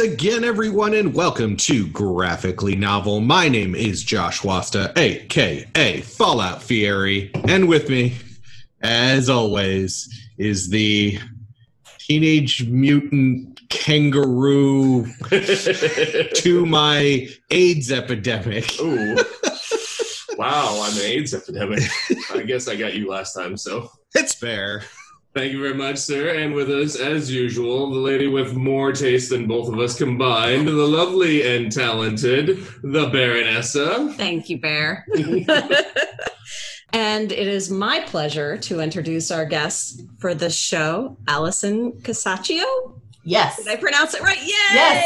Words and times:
again, 0.00 0.44
everyone, 0.44 0.94
and 0.94 1.12
welcome 1.12 1.56
to 1.58 1.86
Graphically 1.88 2.74
Novel. 2.74 3.20
My 3.20 3.50
name 3.50 3.74
is 3.74 4.02
Josh 4.02 4.42
Wasta, 4.42 4.92
aka 4.96 6.00
Fallout 6.00 6.62
Fieri, 6.62 7.30
and 7.46 7.68
with 7.68 7.90
me, 7.90 8.16
as 8.80 9.28
always, 9.28 10.08
is 10.38 10.70
the 10.70 11.18
Teenage 11.98 12.66
Mutant 12.66 13.60
Kangaroo 13.68 15.04
to 15.28 16.66
my 16.66 17.28
AIDS 17.50 17.92
epidemic. 17.92 18.80
Ooh. 18.80 19.16
wow, 20.38 20.80
I'm 20.82 20.96
an 20.96 21.02
AIDS 21.04 21.34
epidemic. 21.34 21.82
I 22.32 22.40
guess 22.40 22.68
I 22.68 22.76
got 22.76 22.94
you 22.94 23.06
last 23.06 23.34
time, 23.34 23.58
so 23.58 23.90
It's 24.14 24.32
fair. 24.32 24.82
Thank 25.34 25.52
you 25.52 25.60
very 25.60 25.74
much, 25.74 25.98
sir. 25.98 26.34
And 26.36 26.54
with 26.54 26.70
us, 26.70 26.96
as 26.96 27.30
usual, 27.30 27.90
the 27.90 27.98
lady 27.98 28.26
with 28.26 28.54
more 28.54 28.92
taste 28.92 29.30
than 29.30 29.46
both 29.46 29.68
of 29.68 29.78
us 29.78 29.96
combined, 29.96 30.68
the 30.68 30.72
lovely 30.72 31.56
and 31.56 31.70
talented, 31.70 32.58
the 32.82 33.06
Baronessa. 33.10 34.14
Thank 34.14 34.48
you, 34.48 34.58
Bear. 34.58 35.06
and 36.92 37.32
it 37.32 37.48
is 37.48 37.70
my 37.70 38.00
pleasure 38.00 38.56
to 38.58 38.80
introduce 38.80 39.30
our 39.30 39.44
guest 39.44 40.02
for 40.18 40.34
this 40.34 40.56
show, 40.56 41.16
Allison 41.28 41.92
Casaccio. 41.92 43.00
Yes. 43.22 43.58
Did 43.58 43.68
I 43.68 43.76
pronounce 43.76 44.14
it 44.14 44.22
right? 44.22 44.40
Yay! 44.40 44.46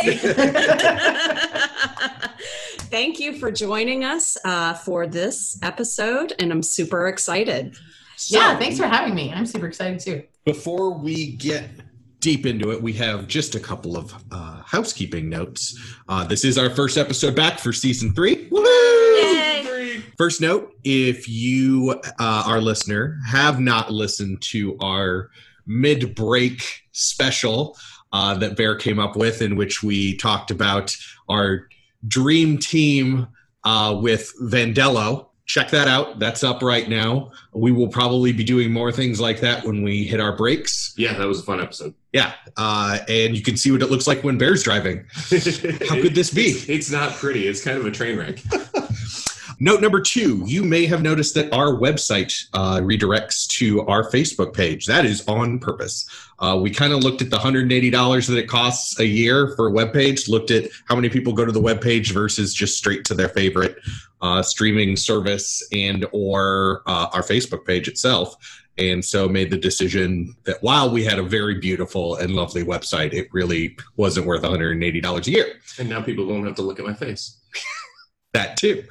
Yes. 0.06 0.30
Thank 2.90 3.18
you 3.18 3.38
for 3.38 3.50
joining 3.50 4.04
us 4.04 4.36
uh, 4.44 4.74
for 4.74 5.06
this 5.06 5.58
episode, 5.62 6.32
and 6.38 6.52
I'm 6.52 6.62
super 6.62 7.08
excited. 7.08 7.76
Yeah, 8.28 8.58
thanks 8.58 8.78
for 8.78 8.86
having 8.86 9.14
me. 9.14 9.32
I'm 9.32 9.46
super 9.46 9.66
excited 9.66 10.00
too. 10.00 10.24
Before 10.44 10.90
we 10.90 11.32
get 11.32 11.70
deep 12.20 12.46
into 12.46 12.70
it, 12.70 12.82
we 12.82 12.92
have 12.94 13.26
just 13.28 13.54
a 13.54 13.60
couple 13.60 13.96
of 13.96 14.14
uh, 14.30 14.62
housekeeping 14.64 15.28
notes. 15.28 15.78
Uh, 16.08 16.24
this 16.24 16.44
is 16.44 16.56
our 16.56 16.70
first 16.70 16.96
episode 16.96 17.34
back 17.34 17.58
for 17.58 17.72
season 17.72 18.14
three. 18.14 18.48
Yay! 18.50 20.02
First 20.16 20.40
note 20.40 20.72
if 20.84 21.28
you, 21.28 22.00
uh, 22.18 22.44
our 22.46 22.60
listener, 22.60 23.18
have 23.26 23.60
not 23.60 23.90
listened 23.90 24.40
to 24.42 24.76
our 24.80 25.30
mid 25.66 26.14
break 26.14 26.82
special 26.92 27.76
uh, 28.12 28.34
that 28.38 28.56
Bear 28.56 28.76
came 28.76 28.98
up 28.98 29.16
with, 29.16 29.42
in 29.42 29.56
which 29.56 29.82
we 29.82 30.16
talked 30.16 30.50
about 30.50 30.96
our 31.28 31.68
dream 32.06 32.58
team 32.58 33.26
uh, 33.64 33.98
with 34.00 34.32
Vandello, 34.40 35.28
check 35.46 35.70
that 35.70 35.88
out. 35.88 36.18
That's 36.18 36.42
up 36.42 36.62
right 36.62 36.88
now. 36.88 37.30
We 37.52 37.72
will 37.72 37.88
probably 37.88 38.32
be 38.32 38.44
doing 38.44 38.72
more 38.72 38.90
things 38.90 39.20
like 39.20 39.40
that 39.40 39.64
when 39.64 39.82
we 39.82 40.04
hit 40.04 40.20
our 40.20 40.36
breaks. 40.36 40.94
Yeah, 40.96 41.14
that 41.14 41.26
was 41.26 41.40
a 41.40 41.42
fun 41.42 41.60
episode. 41.60 41.94
Yeah. 42.12 42.32
Uh, 42.56 42.98
and 43.08 43.36
you 43.36 43.42
can 43.42 43.56
see 43.56 43.70
what 43.70 43.82
it 43.82 43.90
looks 43.90 44.06
like 44.06 44.22
when 44.22 44.38
Bear's 44.38 44.62
driving. 44.62 45.04
How 45.88 46.00
could 46.00 46.14
this 46.14 46.32
be? 46.32 46.46
It's, 46.46 46.68
it's 46.68 46.90
not 46.90 47.12
pretty. 47.12 47.46
It's 47.46 47.62
kind 47.62 47.76
of 47.76 47.86
a 47.86 47.90
train 47.90 48.18
wreck. 48.18 48.38
Note 49.60 49.80
number 49.80 50.00
two, 50.00 50.42
you 50.46 50.62
may 50.62 50.86
have 50.86 51.02
noticed 51.02 51.34
that 51.34 51.52
our 51.52 51.68
website 51.68 52.46
uh, 52.52 52.78
redirects 52.78 53.46
to 53.58 53.82
our 53.86 54.10
Facebook 54.10 54.52
page. 54.52 54.86
That 54.86 55.04
is 55.04 55.26
on 55.28 55.58
purpose. 55.58 56.08
Uh, 56.38 56.58
we 56.60 56.70
kind 56.70 56.92
of 56.92 57.02
looked 57.02 57.22
at 57.22 57.30
the 57.30 57.36
$180 57.36 58.26
that 58.26 58.38
it 58.38 58.48
costs 58.48 58.98
a 58.98 59.06
year 59.06 59.54
for 59.54 59.68
a 59.68 59.70
web 59.70 59.92
page, 59.92 60.28
looked 60.28 60.50
at 60.50 60.70
how 60.86 60.96
many 60.96 61.08
people 61.08 61.32
go 61.32 61.44
to 61.44 61.52
the 61.52 61.60
web 61.60 61.80
page 61.80 62.12
versus 62.12 62.52
just 62.52 62.76
straight 62.76 63.04
to 63.04 63.14
their 63.14 63.28
favorite 63.28 63.76
uh, 64.20 64.42
streaming 64.42 64.96
service 64.96 65.66
and 65.72 66.06
or 66.12 66.82
uh, 66.86 67.08
our 67.12 67.22
Facebook 67.22 67.64
page 67.64 67.88
itself. 67.88 68.36
And 68.76 69.04
so 69.04 69.28
made 69.28 69.50
the 69.50 69.56
decision 69.56 70.34
that 70.44 70.60
while 70.62 70.90
we 70.90 71.04
had 71.04 71.18
a 71.18 71.22
very 71.22 71.60
beautiful 71.60 72.16
and 72.16 72.34
lovely 72.34 72.64
website, 72.64 73.12
it 73.12 73.28
really 73.32 73.76
wasn't 73.96 74.26
worth 74.26 74.42
$180 74.42 75.26
a 75.26 75.30
year 75.30 75.54
And 75.78 75.88
now 75.88 76.02
people 76.02 76.26
don't 76.26 76.44
have 76.44 76.56
to 76.56 76.62
look 76.62 76.80
at 76.80 76.84
my 76.84 76.94
face. 76.94 77.36
that 78.34 78.56
too. 78.56 78.84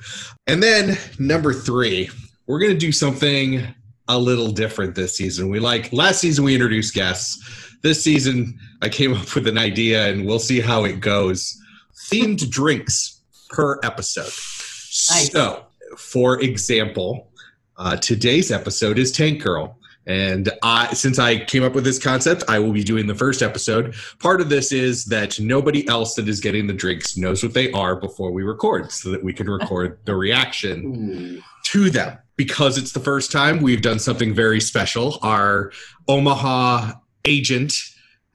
And 0.48 0.62
then 0.62 0.98
number 1.20 1.54
three, 1.54 2.10
we're 2.48 2.60
going 2.60 2.72
to 2.72 2.78
do 2.78 2.92
something 2.92 3.64
a 4.08 4.18
little 4.18 4.52
different 4.52 4.96
this 4.96 5.16
season. 5.16 5.50
We 5.50 5.60
like 5.60 5.94
last 5.94 6.20
season 6.20 6.44
we 6.44 6.54
introduced 6.54 6.94
guests. 6.94 7.40
This 7.84 8.04
season 8.04 8.60
I 8.82 8.90
came 8.90 9.14
up 9.14 9.34
with 9.36 9.48
an 9.48 9.58
idea 9.58 10.08
and 10.08 10.26
we'll 10.26 10.40
see 10.40 10.60
how 10.60 10.84
it 10.84 11.00
goes. 11.00 11.58
Themed 12.12 12.50
drinks 12.52 13.22
per 13.50 13.80
episode. 13.84 14.24
Nice. 14.24 15.32
So, 15.32 15.66
for 15.98 16.42
example, 16.42 17.30
uh, 17.78 17.98
today's 17.98 18.52
episode 18.52 19.00
is 19.00 19.12
Tank 19.12 19.42
Girl. 19.42 19.78
And 20.06 20.52
I, 20.62 20.94
since 20.94 21.18
I 21.18 21.46
came 21.46 21.64
up 21.64 21.74
with 21.74 21.84
this 21.84 22.00
concept, 22.00 22.44
I 22.50 22.60
will 22.60 22.74
be 22.74 22.84
doing 22.84 23.08
the 23.08 23.16
first 23.16 23.42
episode. 23.42 23.96
Part 24.20 24.42
of 24.42 24.50
this 24.50 24.72
is 24.72 25.06
that 25.06 25.40
nobody 25.40 25.88
else 25.88 26.16
that 26.16 26.28
is 26.28 26.40
getting 26.40 26.68
the 26.68 26.74
drinks 26.74 27.16
knows 27.16 27.42
what 27.42 27.54
they 27.54 27.72
are 27.72 27.96
before 27.96 28.32
we 28.32 28.44
record, 28.44 28.92
so 28.92 29.10
that 29.12 29.24
we 29.24 29.34
can 29.34 29.50
record 29.50 30.00
the 30.06 30.16
reaction 30.16 31.38
Ooh. 31.38 31.42
to 31.66 31.90
them. 31.90 32.18
Because 32.36 32.78
it's 32.78 32.92
the 32.92 33.00
first 33.00 33.32
time, 33.32 33.62
we've 33.62 33.82
done 33.82 34.00
something 34.00 34.34
very 34.34 34.60
special. 34.60 35.20
Our 35.22 35.72
Omaha 36.08 36.94
agent, 37.26 37.74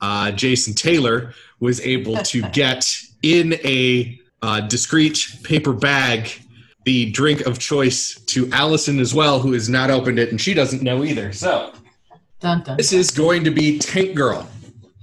uh, 0.01 0.31
Jason 0.31 0.73
Taylor, 0.73 1.33
was 1.59 1.81
able 1.81 2.17
to 2.17 2.41
get 2.53 2.89
in 3.21 3.53
a 3.65 4.19
uh, 4.41 4.61
discreet 4.61 5.37
paper 5.43 5.73
bag 5.73 6.31
the 6.85 7.11
drink 7.11 7.41
of 7.41 7.59
choice 7.59 8.15
to 8.27 8.49
Allison 8.51 8.99
as 8.99 9.13
well, 9.13 9.39
who 9.39 9.53
has 9.53 9.69
not 9.69 9.91
opened 9.91 10.17
it 10.19 10.29
and 10.31 10.39
she 10.39 10.53
doesn't 10.53 10.81
know 10.81 11.03
either. 11.03 11.31
So 11.33 11.73
Dun 12.39 12.63
dun. 12.63 12.77
this 12.77 12.93
is 12.93 13.11
going 13.11 13.43
to 13.43 13.51
be 13.51 13.77
Tank 13.79 14.15
Girl. 14.15 14.47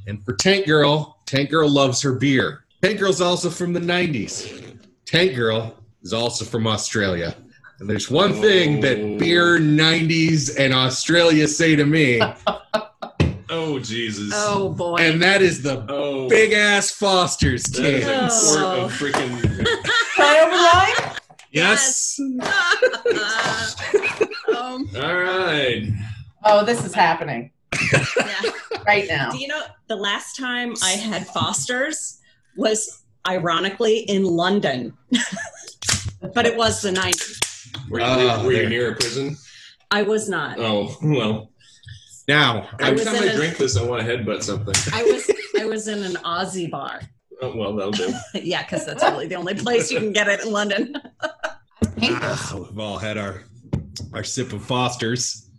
And 0.07 0.25
for 0.25 0.35
Tank 0.35 0.67
Girl, 0.67 1.19
Tank 1.27 1.51
Girl 1.51 1.69
loves 1.69 2.01
her 2.03 2.13
beer. 2.13 2.65
Tank 2.83 2.99
Girl's 2.99 3.21
also 3.21 3.51
from 3.51 3.73
the 3.73 3.81
90s. 3.81 4.77
Tank 5.07 5.35
Girl 5.37 5.77
is 6.03 6.13
also 6.13 6.45
from 6.45 6.67
Australia. 6.67 7.37
And 7.79 7.91
there's 7.91 8.11
one 8.11 8.33
thing 8.33 8.81
that 8.81 8.99
Oh. 8.99 9.19
beer 9.19 9.59
90s 9.59 10.57
and 10.59 10.73
Australia 10.73 11.47
say 11.47 11.77
to 11.77 11.85
me, 11.85 12.23
Oh, 13.49 13.79
Jesus. 13.79 14.33
Oh 14.35 14.71
boy! 14.71 14.97
and 14.97 15.23
that 15.23 15.41
is 15.41 15.63
the 15.63 15.85
Oh. 15.89 16.29
big 16.29 16.53
ass 16.53 16.91
Foster's 16.91 17.63
That 17.65 17.85
is 17.85 18.05
can. 18.05 18.29
quart 18.29 18.79
Oh. 18.79 18.85
of 18.87 18.93
freaking. 18.93 19.67
Can 19.67 20.25
I 20.25 20.95
override? 20.97 21.16
Yes. 21.57 22.21
um, 22.21 22.39
All 24.95 25.17
right. 25.17 25.89
Oh, 26.45 26.65
this 26.67 26.85
is 26.85 26.93
happening 26.93 27.51
yeah. 27.93 28.43
right 28.87 29.09
now. 29.09 29.31
Do 29.31 29.39
you 29.39 29.49
know 29.49 29.63
the 29.89 29.97
last 29.97 30.37
time 30.37 30.75
I 30.85 30.91
had 30.91 31.27
Foster's 31.27 32.21
was 32.59 33.03
ironically 33.27 34.01
in 34.01 34.25
London, 34.25 34.93
but 36.35 36.45
it 36.45 36.59
was 36.59 36.83
the 36.83 36.91
90s. 36.91 37.41
Were 37.91 38.01
you, 38.01 38.05
Ah, 38.07 38.43
were 38.45 38.53
you 38.53 38.69
near 38.69 38.93
a 38.93 38.95
prison? 38.95 39.35
I 39.91 40.03
was 40.03 40.29
not. 40.29 40.59
Oh, 40.59 40.95
well. 41.03 41.53
Now, 42.29 42.69
Every 42.81 42.97
was 42.97 43.05
time 43.05 43.17
in 43.17 43.23
I 43.31 43.33
a- 43.33 43.37
drink 43.37 43.57
this, 43.57 43.79
I 43.79 43.83
want 43.85 44.05
to 44.05 44.09
headbutt 44.17 44.43
something. 44.43 44.75
I 44.93 45.03
was 45.05 45.31
I 45.59 45.65
was 45.65 45.89
in 45.89 46.03
an 46.03 46.17
Aussie 46.17 46.71
bar. 46.71 47.01
Oh, 47.43 47.55
well, 47.55 47.75
that'll 47.75 47.93
do. 47.93 48.13
yeah, 48.35 48.63
because 48.63 48.87
that's 48.87 49.03
really 49.03 49.27
the 49.27 49.35
only 49.35 49.55
place 49.55 49.91
you 49.91 49.99
can 49.99 50.13
get 50.13 50.29
it 50.29 50.41
in 50.45 50.53
London. 50.53 50.95
Ah, 52.03 52.55
we've 52.55 52.79
all 52.79 52.99
had 52.99 53.19
our 53.19 53.45
our 54.13 54.25
sip 54.25 54.53
of 54.53 54.63
Foster's. 54.65 55.51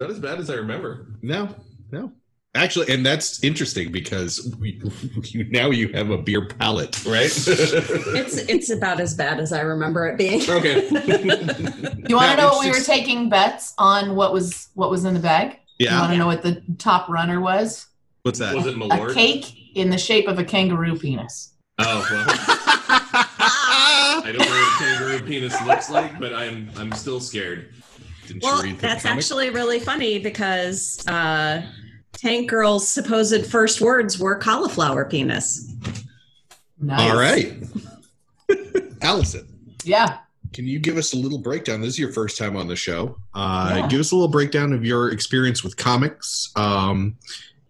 Not 0.00 0.10
as 0.10 0.18
bad 0.18 0.38
as 0.38 0.50
I 0.50 0.54
remember. 0.54 1.14
No, 1.22 1.54
no. 1.90 2.12
Actually, 2.56 2.92
and 2.92 3.06
that's 3.06 3.44
interesting 3.44 3.92
because 3.92 4.54
we, 4.58 4.82
you, 5.24 5.44
now 5.50 5.70
you 5.70 5.88
have 5.92 6.10
a 6.10 6.18
beer 6.18 6.46
palate. 6.46 7.04
Right? 7.06 7.30
It's 7.46 8.36
it's 8.36 8.70
about 8.70 8.98
as 9.00 9.14
bad 9.14 9.38
as 9.38 9.52
I 9.52 9.60
remember 9.60 10.08
it 10.08 10.18
being. 10.18 10.42
okay. 10.48 10.88
You 12.08 12.16
want 12.16 12.32
to 12.32 12.36
know 12.36 12.48
what 12.48 12.64
we 12.64 12.70
were 12.70 12.84
taking 12.84 13.28
bets 13.28 13.72
on? 13.78 14.16
What 14.16 14.32
was 14.32 14.68
what 14.74 14.90
was 14.90 15.04
in 15.04 15.14
the 15.14 15.20
bag? 15.20 15.58
Yeah. 15.78 15.94
You 15.94 16.00
want 16.00 16.12
to 16.12 16.18
know 16.18 16.26
what 16.26 16.42
the 16.42 16.62
top 16.78 17.08
runner 17.08 17.40
was? 17.40 17.86
What's 18.22 18.38
that? 18.38 18.54
Was 18.54 18.66
it 18.66 18.76
A 18.76 19.14
cake 19.14 19.54
in 19.74 19.90
the 19.90 19.98
shape 19.98 20.28
of 20.28 20.38
a 20.38 20.44
kangaroo 20.44 20.98
penis. 20.98 21.54
Oh, 21.78 22.06
well. 22.10 22.26
I 24.22 24.22
don't 24.26 24.38
know 24.38 24.44
what 24.44 24.48
a 24.48 24.84
kangaroo 24.84 25.26
penis 25.26 25.66
looks 25.66 25.90
like, 25.90 26.18
but 26.18 26.34
I'm 26.34 26.70
I'm 26.76 26.92
still 26.92 27.20
scared. 27.20 27.72
Didn't 28.26 28.42
Well, 28.42 28.62
that's 28.78 29.02
comic? 29.02 29.16
actually 29.18 29.50
really 29.50 29.80
funny 29.80 30.18
because 30.18 31.06
uh, 31.08 31.62
Tank 32.12 32.50
Girl's 32.50 32.86
supposed 32.86 33.46
first 33.46 33.80
words 33.80 34.18
were 34.18 34.36
cauliflower 34.36 35.04
penis. 35.04 35.72
Nice. 36.78 37.10
all 37.10 37.18
right. 37.18 37.54
Allison, 39.02 39.46
Yeah. 39.84 40.18
can 40.52 40.66
you 40.66 40.78
give 40.78 40.96
us 40.96 41.12
a 41.12 41.16
little 41.16 41.38
breakdown? 41.38 41.80
This 41.80 41.90
is 41.94 41.98
your 41.98 42.12
first 42.12 42.36
time 42.38 42.56
on 42.56 42.68
the 42.68 42.76
show. 42.76 43.16
Uh, 43.34 43.74
Yeah. 43.78 43.86
Give 43.88 44.00
us 44.00 44.12
a 44.12 44.14
little 44.16 44.28
breakdown 44.30 44.72
of 44.72 44.84
your 44.84 45.10
experience 45.10 45.62
with 45.64 45.76
comics. 45.76 46.50
Um, 46.56 47.16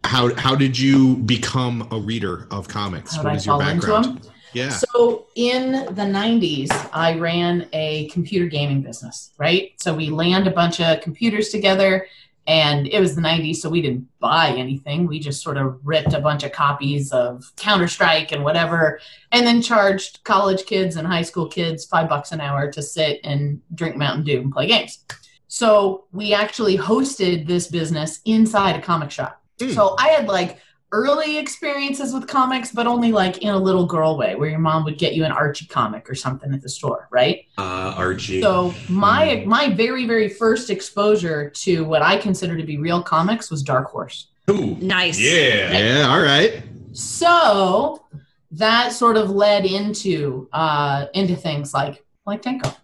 how 0.04 0.34
how 0.34 0.54
did 0.54 0.78
you 0.78 1.16
become 1.16 1.86
a 1.90 1.98
reader 1.98 2.46
of 2.50 2.68
comics? 2.68 3.16
How 3.16 3.24
what 3.24 3.36
is 3.36 3.46
your 3.46 3.58
background? 3.58 4.28
Yeah. 4.52 4.70
So 4.70 5.26
in 5.36 5.72
the 5.72 6.02
90s, 6.02 6.70
I 6.92 7.16
ran 7.16 7.68
a 7.72 8.08
computer 8.08 8.46
gaming 8.46 8.82
business, 8.82 9.30
right? 9.38 9.72
So 9.76 9.94
we 9.94 10.10
land 10.10 10.48
a 10.48 10.50
bunch 10.50 10.80
of 10.80 11.00
computers 11.00 11.50
together 11.50 12.06
and 12.46 12.88
it 12.88 12.98
was 12.98 13.14
the 13.14 13.20
90s, 13.20 13.56
so 13.56 13.68
we 13.68 13.80
didn't 13.80 14.08
buy 14.18 14.48
anything. 14.48 15.06
We 15.06 15.20
just 15.20 15.42
sort 15.42 15.56
of 15.56 15.78
ripped 15.84 16.14
a 16.14 16.20
bunch 16.20 16.42
of 16.42 16.50
copies 16.50 17.12
of 17.12 17.44
Counter 17.56 17.86
Strike 17.86 18.32
and 18.32 18.42
whatever, 18.42 18.98
and 19.30 19.46
then 19.46 19.62
charged 19.62 20.24
college 20.24 20.64
kids 20.64 20.96
and 20.96 21.06
high 21.06 21.22
school 21.22 21.46
kids 21.46 21.84
five 21.84 22.08
bucks 22.08 22.32
an 22.32 22.40
hour 22.40 22.68
to 22.72 22.82
sit 22.82 23.20
and 23.22 23.60
drink 23.74 23.96
Mountain 23.96 24.24
Dew 24.24 24.40
and 24.40 24.52
play 24.52 24.66
games. 24.66 25.04
So 25.46 26.06
we 26.12 26.32
actually 26.34 26.76
hosted 26.76 27.46
this 27.46 27.68
business 27.68 28.20
inside 28.24 28.74
a 28.74 28.82
comic 28.82 29.10
shop. 29.10 29.39
Hmm. 29.60 29.70
So 29.70 29.94
I 29.98 30.08
had 30.08 30.26
like 30.26 30.58
early 30.92 31.38
experiences 31.38 32.12
with 32.12 32.26
comics, 32.26 32.72
but 32.72 32.86
only 32.86 33.12
like 33.12 33.38
in 33.38 33.50
a 33.50 33.58
little 33.58 33.86
girl 33.86 34.16
way, 34.16 34.34
where 34.34 34.48
your 34.48 34.58
mom 34.58 34.84
would 34.84 34.98
get 34.98 35.14
you 35.14 35.24
an 35.24 35.32
Archie 35.32 35.66
comic 35.66 36.10
or 36.10 36.14
something 36.14 36.52
at 36.52 36.62
the 36.62 36.68
store, 36.68 37.08
right? 37.10 37.46
Uh, 37.58 37.94
Archie. 37.96 38.42
So 38.42 38.74
my 38.88 39.44
my 39.46 39.70
very 39.70 40.06
very 40.06 40.28
first 40.28 40.70
exposure 40.70 41.50
to 41.50 41.84
what 41.84 42.02
I 42.02 42.16
consider 42.16 42.56
to 42.56 42.64
be 42.64 42.76
real 42.78 43.02
comics 43.02 43.50
was 43.50 43.62
Dark 43.62 43.90
Horse. 43.90 44.28
Ooh. 44.50 44.76
Nice. 44.80 45.18
Yeah. 45.20 45.78
Yeah. 45.78 46.08
All 46.08 46.20
right. 46.20 46.62
So 46.92 48.04
that 48.52 48.92
sort 48.92 49.16
of 49.16 49.30
led 49.30 49.64
into 49.64 50.48
uh, 50.52 51.06
into 51.14 51.36
things 51.36 51.72
like 51.72 52.04
like 52.26 52.42
Tanko. 52.42 52.74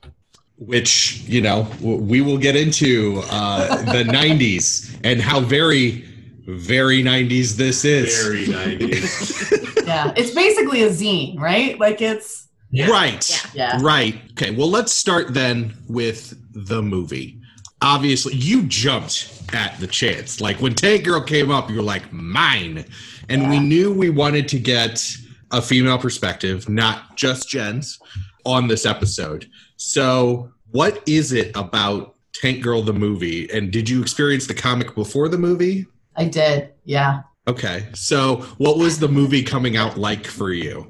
Which 0.58 1.22
you 1.26 1.42
know 1.42 1.68
we 1.80 2.20
will 2.20 2.38
get 2.38 2.56
into 2.56 3.20
uh, 3.30 3.82
the 3.92 4.04
'90s 4.10 4.98
and 5.04 5.20
how 5.20 5.40
very, 5.40 6.08
very 6.46 7.02
'90s 7.02 7.56
this 7.56 7.84
is. 7.84 8.22
Very 8.24 8.46
90s. 8.46 9.62
Yeah, 9.86 10.12
it's 10.16 10.34
basically 10.34 10.82
a 10.82 10.88
zine, 10.90 11.38
right? 11.38 11.78
Like 11.78 12.02
it's 12.02 12.48
Yeah. 12.72 12.90
Right. 12.90 13.46
yeah. 13.54 13.78
Right. 13.80 14.20
Okay. 14.32 14.50
Well, 14.50 14.68
let's 14.68 14.92
start 14.92 15.32
then 15.32 15.74
with 15.88 16.34
the 16.52 16.82
movie. 16.82 17.40
Obviously, 17.82 18.34
you 18.34 18.64
jumped 18.64 19.30
at 19.52 19.78
the 19.78 19.86
chance. 19.86 20.40
Like 20.40 20.60
when 20.60 20.74
Tank 20.74 21.04
Girl 21.04 21.20
came 21.20 21.52
up, 21.52 21.70
you 21.70 21.76
were 21.76 21.82
like, 21.82 22.12
mine. 22.12 22.84
And 23.28 23.48
we 23.48 23.60
knew 23.60 23.92
we 23.92 24.10
wanted 24.10 24.48
to 24.48 24.58
get 24.58 25.06
a 25.52 25.62
female 25.62 25.98
perspective, 25.98 26.68
not 26.68 27.16
just 27.16 27.48
Jen's, 27.48 28.00
on 28.44 28.66
this 28.66 28.84
episode. 28.86 29.48
So, 29.76 30.50
what 30.72 31.00
is 31.06 31.32
it 31.32 31.56
about 31.56 32.16
Tank 32.32 32.60
Girl 32.62 32.82
the 32.82 32.92
movie? 32.92 33.48
And 33.52 33.70
did 33.70 33.88
you 33.88 34.02
experience 34.02 34.48
the 34.48 34.54
comic 34.54 34.96
before 34.96 35.28
the 35.28 35.38
movie? 35.38 35.86
I 36.16 36.24
did. 36.24 36.72
Yeah. 36.84 37.22
Okay. 37.48 37.86
So, 37.94 38.36
what 38.58 38.78
was 38.78 38.98
the 38.98 39.08
movie 39.08 39.42
coming 39.42 39.76
out 39.76 39.96
like 39.96 40.26
for 40.26 40.52
you? 40.52 40.88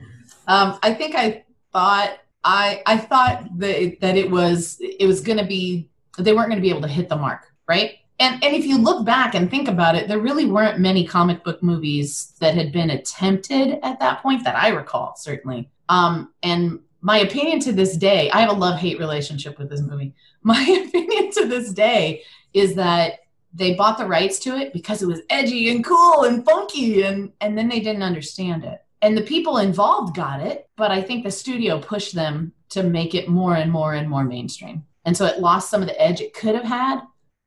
Um, 0.49 0.79
I 0.83 0.95
think 0.95 1.15
I 1.15 1.45
thought 1.73 2.19
I 2.45 2.83
I 2.87 2.97
thought 2.97 3.47
that 3.59 3.83
it, 3.83 4.01
that 4.01 4.17
it 4.17 4.31
was 4.31 4.79
it 4.81 5.07
was 5.07 5.21
going 5.21 5.39
to 5.39 5.45
be 5.45 5.91
they 6.19 6.33
weren't 6.33 6.49
going 6.49 6.59
to 6.59 6.63
be 6.63 6.71
able 6.71 6.83
to 6.83 6.89
hit 6.89 7.09
the 7.09 7.17
mark, 7.17 7.53
right? 7.69 7.97
And 8.19 8.43
and 8.43 8.55
if 8.55 8.65
you 8.65 8.79
look 8.79 9.05
back 9.05 9.35
and 9.35 9.51
think 9.51 9.69
about 9.69 9.95
it, 9.95 10.09
there 10.09 10.21
really 10.21 10.47
weren't 10.47 10.79
many 10.79 11.07
comic 11.07 11.45
book 11.45 11.63
movies 11.63 12.33
that 12.41 12.55
had 12.55 12.73
been 12.73 12.91
attempted 12.91 13.79
at 13.83 14.01
that 14.01 14.23
point 14.23 14.45
that 14.45 14.57
I 14.57 14.69
recall, 14.69 15.15
certainly. 15.17 15.71
Um, 15.89 16.33
and 16.43 16.81
my 17.03 17.19
opinion 17.19 17.61
to 17.61 17.73
this 17.73 17.97
day, 17.97 18.31
I 18.31 18.41
have 18.41 18.51
a 18.51 18.55
love 18.55 18.79
hate 18.79 18.99
relationship 18.99 19.59
with 19.59 19.69
this 19.69 19.81
movie. 19.81 20.15
My 20.43 20.61
opinion 20.61 21.31
to 21.33 21.47
this 21.47 21.73
day 21.73 22.23
is 22.53 22.75
that 22.77 23.21
they 23.57 23.75
bought 23.75 23.99
the 23.99 24.07
rights 24.07 24.39
to 24.41 24.57
it 24.57 24.73
because 24.73 25.03
it 25.03 25.07
was 25.07 25.21
edgy 25.31 25.71
and 25.71 25.85
cool 25.85 26.25
and 26.25 26.45
funky, 26.45 27.03
and 27.03 27.33
and 27.41 27.57
then 27.57 27.69
they 27.69 27.81
didn't 27.81 28.03
understand 28.03 28.65
it 28.65 28.83
and 29.03 29.17
the 29.17 29.23
people 29.23 29.59
involved 29.59 30.15
got 30.15 30.41
it 30.41 30.69
but 30.77 30.91
i 30.91 31.01
think 31.01 31.25
the 31.25 31.31
studio 31.31 31.81
pushed 31.81 32.15
them 32.15 32.53
to 32.69 32.83
make 32.83 33.15
it 33.15 33.29
more 33.29 33.55
and 33.55 33.71
more 33.71 33.95
and 33.95 34.09
more 34.09 34.25
mainstream 34.25 34.85
and 35.05 35.17
so 35.17 35.25
it 35.25 35.41
lost 35.41 35.71
some 35.71 35.83
of 35.83 35.89
the 35.89 36.01
edge 36.01 36.21
it 36.21 36.35
could 36.35 36.55
have 36.55 36.65
had 36.65 37.01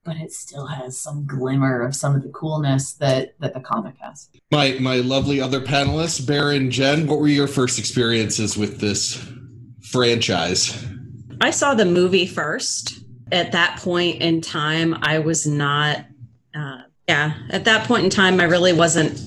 but 0.06 0.16
it 0.16 0.32
still 0.32 0.66
has 0.66 1.00
some 1.00 1.26
glimmer 1.28 1.82
of 1.82 1.96
some 1.96 2.16
of 2.16 2.24
the 2.24 2.30
coolness 2.30 2.94
that 2.94 3.36
that 3.40 3.54
the 3.54 3.60
comic 3.60 3.96
has 4.00 4.30
My 4.52 4.78
my 4.80 4.98
lovely 4.98 5.42
other 5.42 5.60
panelists, 5.60 6.26
Bear 6.26 6.52
and 6.52 6.72
Jen, 6.72 7.06
what 7.08 7.20
were 7.20 7.28
your 7.28 7.48
first 7.48 7.78
experiences 7.78 8.58
with 8.58 8.80
this 8.80 9.22
franchise? 9.82 10.86
I 11.42 11.52
saw 11.52 11.74
the 11.74 11.86
movie 11.86 12.26
first. 12.26 13.04
At 13.32 13.52
that 13.52 13.80
point 13.80 14.22
in 14.22 14.42
time, 14.42 14.98
I 15.02 15.20
was 15.20 15.46
not, 15.46 16.06
uh, 16.56 16.82
yeah, 17.08 17.34
at 17.50 17.66
that 17.66 17.88
point 17.88 18.04
in 18.04 18.10
time, 18.10 18.40
I 18.40 18.46
really 18.46 18.74
wasn't 18.74 19.20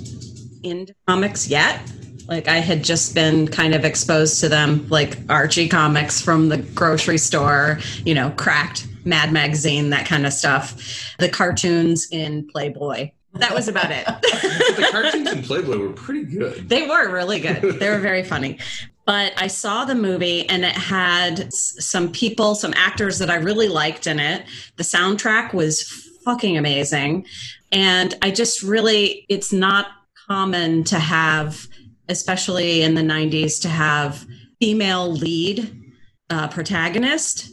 into 0.63 0.95
comics 1.07 1.49
yet. 1.49 1.81
Like 2.29 2.49
I 2.49 2.59
had 2.59 2.85
just 2.85 3.15
been 3.15 3.49
kind 3.49 3.75
of 3.75 3.85
exposed 3.85 4.41
to 4.41 4.49
them, 4.49 4.89
like 4.89 5.19
Archie 5.29 5.69
comics 5.69 6.21
from 6.21 6.49
the 6.49 6.59
grocery 6.59 7.19
store, 7.19 7.79
you 8.05 8.15
know, 8.15 8.31
cracked 8.31 8.87
Mad 9.05 9.33
Magazine, 9.33 9.91
that 9.91 10.07
kind 10.07 10.27
of 10.27 10.33
stuff. 10.33 11.15
The 11.19 11.29
cartoons 11.29 12.09
in 12.11 12.47
Playboy. 12.49 13.11
That 13.35 13.55
was 13.55 13.67
about 13.67 13.91
it. 13.91 14.05
the 14.23 14.89
cartoons 14.91 15.33
in 15.33 15.43
Playboy 15.43 15.79
were 15.79 15.93
pretty 15.93 16.25
good. 16.25 16.69
They 16.69 16.87
were 16.87 17.11
really 17.11 17.41
good. 17.41 17.63
They 17.81 17.89
were 17.89 17.99
very 17.99 18.23
funny. 18.23 18.59
But 19.05 19.33
I 19.37 19.49
saw 19.49 19.85
the 19.85 19.95
movie 19.95 20.49
and 20.49 20.65
it 20.65 20.77
had 20.77 21.53
some 21.53 22.13
people, 22.13 22.55
some 22.55 22.73
actors 22.77 23.19
that 23.19 23.31
I 23.31 23.37
really 23.37 23.69
liked 23.69 24.07
in 24.07 24.21
it. 24.21 24.45
The 24.77 24.85
soundtrack 24.85 25.53
was 25.53 25.83
fucking 26.25 26.57
amazing. 26.57 27.27
And 27.73 28.15
I 28.23 28.31
just 28.31 28.63
really, 28.63 29.27
it's 29.29 29.53
not 29.53 29.89
common 30.29 30.85
to 30.85 30.99
have, 30.99 31.67
especially 32.09 32.83
in 32.83 32.95
the 32.95 33.03
90s, 33.03 33.61
to 33.63 33.69
have 33.69 34.25
female 34.61 35.11
lead 35.11 35.83
uh, 36.31 36.49
protagonist 36.49 37.51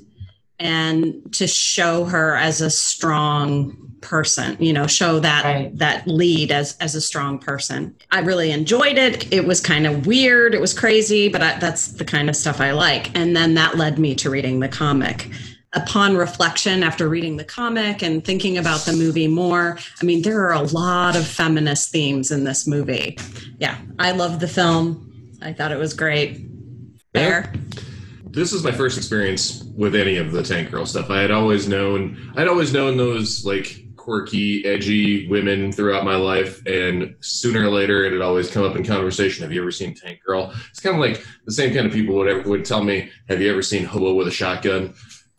and 0.59 1.33
to 1.33 1.47
show 1.47 2.05
her 2.05 2.35
as 2.35 2.61
a 2.61 2.69
strong 2.69 3.88
person 4.01 4.55
you 4.59 4.71
know 4.73 4.87
show 4.87 5.19
that 5.19 5.43
Right. 5.45 5.77
that 5.77 6.07
lead 6.07 6.51
as 6.51 6.75
as 6.79 6.95
a 6.95 7.01
strong 7.01 7.39
person. 7.39 7.95
I 8.11 8.19
really 8.19 8.51
enjoyed 8.51 8.97
it. 8.97 9.31
It 9.33 9.45
was 9.45 9.59
kind 9.61 9.85
of 9.87 10.05
weird. 10.07 10.53
It 10.53 10.61
was 10.61 10.73
crazy 10.77 11.29
but 11.29 11.41
I, 11.41 11.59
that's 11.59 11.87
the 11.93 12.05
kind 12.05 12.29
of 12.29 12.35
stuff 12.35 12.61
i 12.61 12.71
like. 12.71 13.15
And 13.17 13.35
then 13.35 13.53
that 13.55 13.77
led 13.77 13.99
me 13.99 14.15
to 14.15 14.29
reading 14.29 14.59
the 14.59 14.67
comic. 14.69 15.29
Upon 15.73 16.17
reflection 16.17 16.81
after 16.81 17.07
reading 17.07 17.37
the 17.37 17.43
comic 17.43 18.01
and 18.01 18.25
thinking 18.25 18.57
about 18.57 18.81
the 18.85 18.93
movie 18.93 19.27
more 19.27 19.77
i 20.01 20.05
mean 20.05 20.21
there 20.23 20.39
are 20.47 20.53
a 20.53 20.63
lot 20.63 21.15
of 21.15 21.27
feminist 21.27 21.91
themes 21.91 22.31
in 22.31 22.43
this 22.43 22.65
movie. 22.67 23.17
Yeah 23.59 23.77
i 23.99 24.11
love 24.11 24.39
the 24.39 24.47
film. 24.47 25.05
I 25.41 25.53
thought 25.53 25.71
it 25.71 25.77
was 25.77 25.93
great. 25.93 26.41
Bear? 27.13 27.53
This 28.31 28.53
is 28.53 28.63
my 28.63 28.71
first 28.71 28.97
experience 28.97 29.63
with 29.75 29.95
any 29.95 30.17
of 30.17 30.31
the 30.31 30.43
Tank 30.43 30.69
Girl 30.69 30.85
stuff. 30.85 31.09
I 31.09 31.19
had 31.21 31.31
always 31.31 31.67
known, 31.67 32.31
I'd 32.37 32.47
always 32.47 32.71
known 32.71 32.95
those 32.97 33.43
like 33.43 33.83
quirky, 33.99 34.65
edgy 34.65 35.27
women 35.27 35.71
throughout 35.71 36.05
my 36.05 36.15
life, 36.15 36.65
and 36.65 37.15
sooner 37.19 37.63
or 37.63 37.69
later 37.69 38.05
it 38.05 38.13
had 38.13 38.21
always 38.21 38.49
come 38.49 38.63
up 38.63 38.75
in 38.75 38.83
conversation. 38.83 39.43
Have 39.43 39.51
you 39.51 39.61
ever 39.61 39.71
seen 39.71 39.93
Tank 39.93 40.21
Girl? 40.25 40.53
It's 40.69 40.79
kind 40.79 40.95
of 40.95 41.01
like 41.01 41.23
the 41.45 41.51
same 41.51 41.73
kind 41.73 41.85
of 41.85 41.91
people 41.91 42.15
would 42.15 42.45
would 42.45 42.65
tell 42.65 42.83
me, 42.83 43.09
"Have 43.27 43.41
you 43.41 43.51
ever 43.51 43.61
seen 43.61 43.83
Hobo 43.83 44.13
with 44.13 44.27
a 44.27 44.31
Shotgun?" 44.31 44.93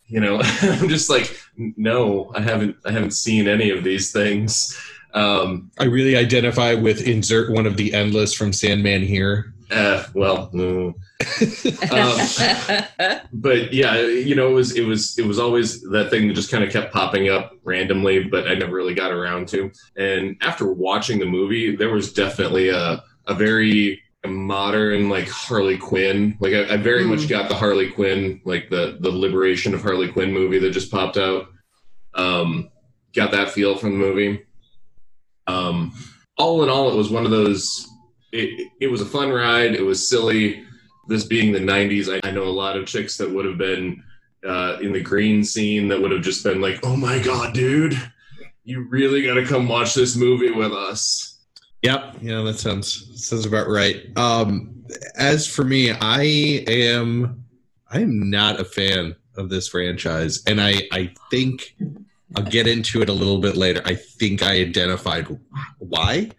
You 0.07 0.19
know, 0.19 0.41
I'm 0.61 0.87
just 0.89 1.09
like, 1.09 1.35
no, 1.57 2.31
I 2.35 2.41
haven't. 2.41 2.77
I 2.85 2.91
haven't 2.91 3.11
seen 3.11 3.47
any 3.47 3.71
of 3.71 3.83
these 3.83 4.11
things. 4.11 4.77
Um, 5.13 5.71
I 5.79 5.85
really 5.85 6.15
identify 6.15 6.73
with 6.73 7.05
insert 7.07 7.51
one 7.51 7.65
of 7.65 7.77
the 7.77 7.93
endless 7.93 8.33
from 8.33 8.53
Sandman 8.53 9.01
here. 9.01 9.53
Uh, 9.71 10.05
well, 10.13 10.49
no. 10.53 10.95
but 13.33 13.73
yeah, 13.73 14.01
you 14.01 14.35
know, 14.35 14.49
it 14.49 14.53
was 14.53 14.75
it 14.75 14.85
was 14.85 15.17
it 15.17 15.25
was 15.25 15.39
always 15.39 15.81
that 15.91 16.09
thing 16.09 16.27
that 16.27 16.33
just 16.33 16.51
kind 16.51 16.63
of 16.63 16.71
kept 16.71 16.93
popping 16.93 17.29
up 17.29 17.53
randomly, 17.63 18.23
but 18.23 18.47
I 18.47 18.55
never 18.55 18.75
really 18.75 18.93
got 18.93 19.11
around 19.11 19.47
to. 19.49 19.71
And 19.95 20.35
after 20.41 20.71
watching 20.71 21.19
the 21.19 21.25
movie, 21.25 21.75
there 21.75 21.91
was 21.91 22.13
definitely 22.13 22.69
a 22.69 23.03
a 23.27 23.33
very 23.33 24.01
modern 24.25 25.09
like 25.09 25.29
Harley 25.29 25.77
Quinn. 25.77 26.37
Like 26.39 26.53
I, 26.53 26.73
I 26.73 26.77
very 26.77 27.05
much 27.05 27.27
got 27.27 27.49
the 27.49 27.55
Harley 27.55 27.89
Quinn, 27.89 28.41
like 28.45 28.69
the 28.69 28.97
the 28.99 29.11
Liberation 29.11 29.73
of 29.73 29.81
Harley 29.81 30.11
Quinn 30.11 30.31
movie 30.31 30.59
that 30.59 30.71
just 30.71 30.91
popped 30.91 31.17
out. 31.17 31.47
Um, 32.13 32.69
got 33.13 33.31
that 33.31 33.51
feel 33.51 33.77
from 33.77 33.91
the 33.91 33.97
movie. 33.97 34.45
Um, 35.47 35.93
all 36.37 36.63
in 36.63 36.69
all, 36.69 36.91
it 36.91 36.95
was 36.95 37.09
one 37.09 37.25
of 37.25 37.31
those. 37.31 37.87
It, 38.31 38.71
it 38.79 38.87
was 38.87 39.01
a 39.01 39.05
fun 39.05 39.29
ride. 39.29 39.75
It 39.75 39.83
was 39.83 40.07
silly 40.07 40.63
this 41.07 41.25
being 41.25 41.51
the 41.51 41.59
90s 41.59 42.13
i, 42.13 42.25
I 42.25 42.31
know 42.31 42.43
a 42.43 42.45
lot 42.45 42.77
of 42.77 42.85
chicks 42.85 43.17
that 43.17 43.29
would 43.29 43.43
have 43.43 43.57
been 43.57 44.01
uh, 44.47 44.77
in 44.81 44.93
the 44.93 45.01
green 45.01 45.43
scene 45.43 45.87
that 45.87 45.99
would 45.99 46.11
have 46.11 46.21
just 46.21 46.43
been 46.43 46.61
like 46.61 46.79
oh 46.83 46.95
my 46.95 47.19
god 47.19 47.53
dude 47.53 47.99
you 48.63 48.87
really 48.87 49.23
got 49.23 49.33
to 49.33 49.45
come 49.45 49.67
watch 49.67 49.93
this 49.93 50.15
movie 50.15 50.51
with 50.51 50.71
us 50.71 51.31
Yep, 51.81 52.17
yeah, 52.21 52.41
that 52.41 52.59
sounds 52.59 53.25
sounds 53.27 53.45
about 53.45 53.67
right. 53.67 54.15
Um, 54.15 54.85
as 55.15 55.47
for 55.47 55.63
me, 55.63 55.91
I 55.91 56.21
am 56.67 57.43
I 57.89 58.01
am 58.01 58.29
not 58.29 58.59
a 58.59 58.65
fan 58.65 59.15
of 59.35 59.49
this 59.49 59.67
franchise, 59.67 60.43
and 60.45 60.61
I 60.61 60.83
I 60.91 61.11
think 61.31 61.75
I'll 62.35 62.43
get 62.43 62.67
into 62.67 63.01
it 63.01 63.09
a 63.09 63.13
little 63.13 63.39
bit 63.39 63.57
later. 63.57 63.81
I 63.83 63.95
think 63.95 64.43
I 64.43 64.61
identified 64.61 65.27
why, 65.79 66.29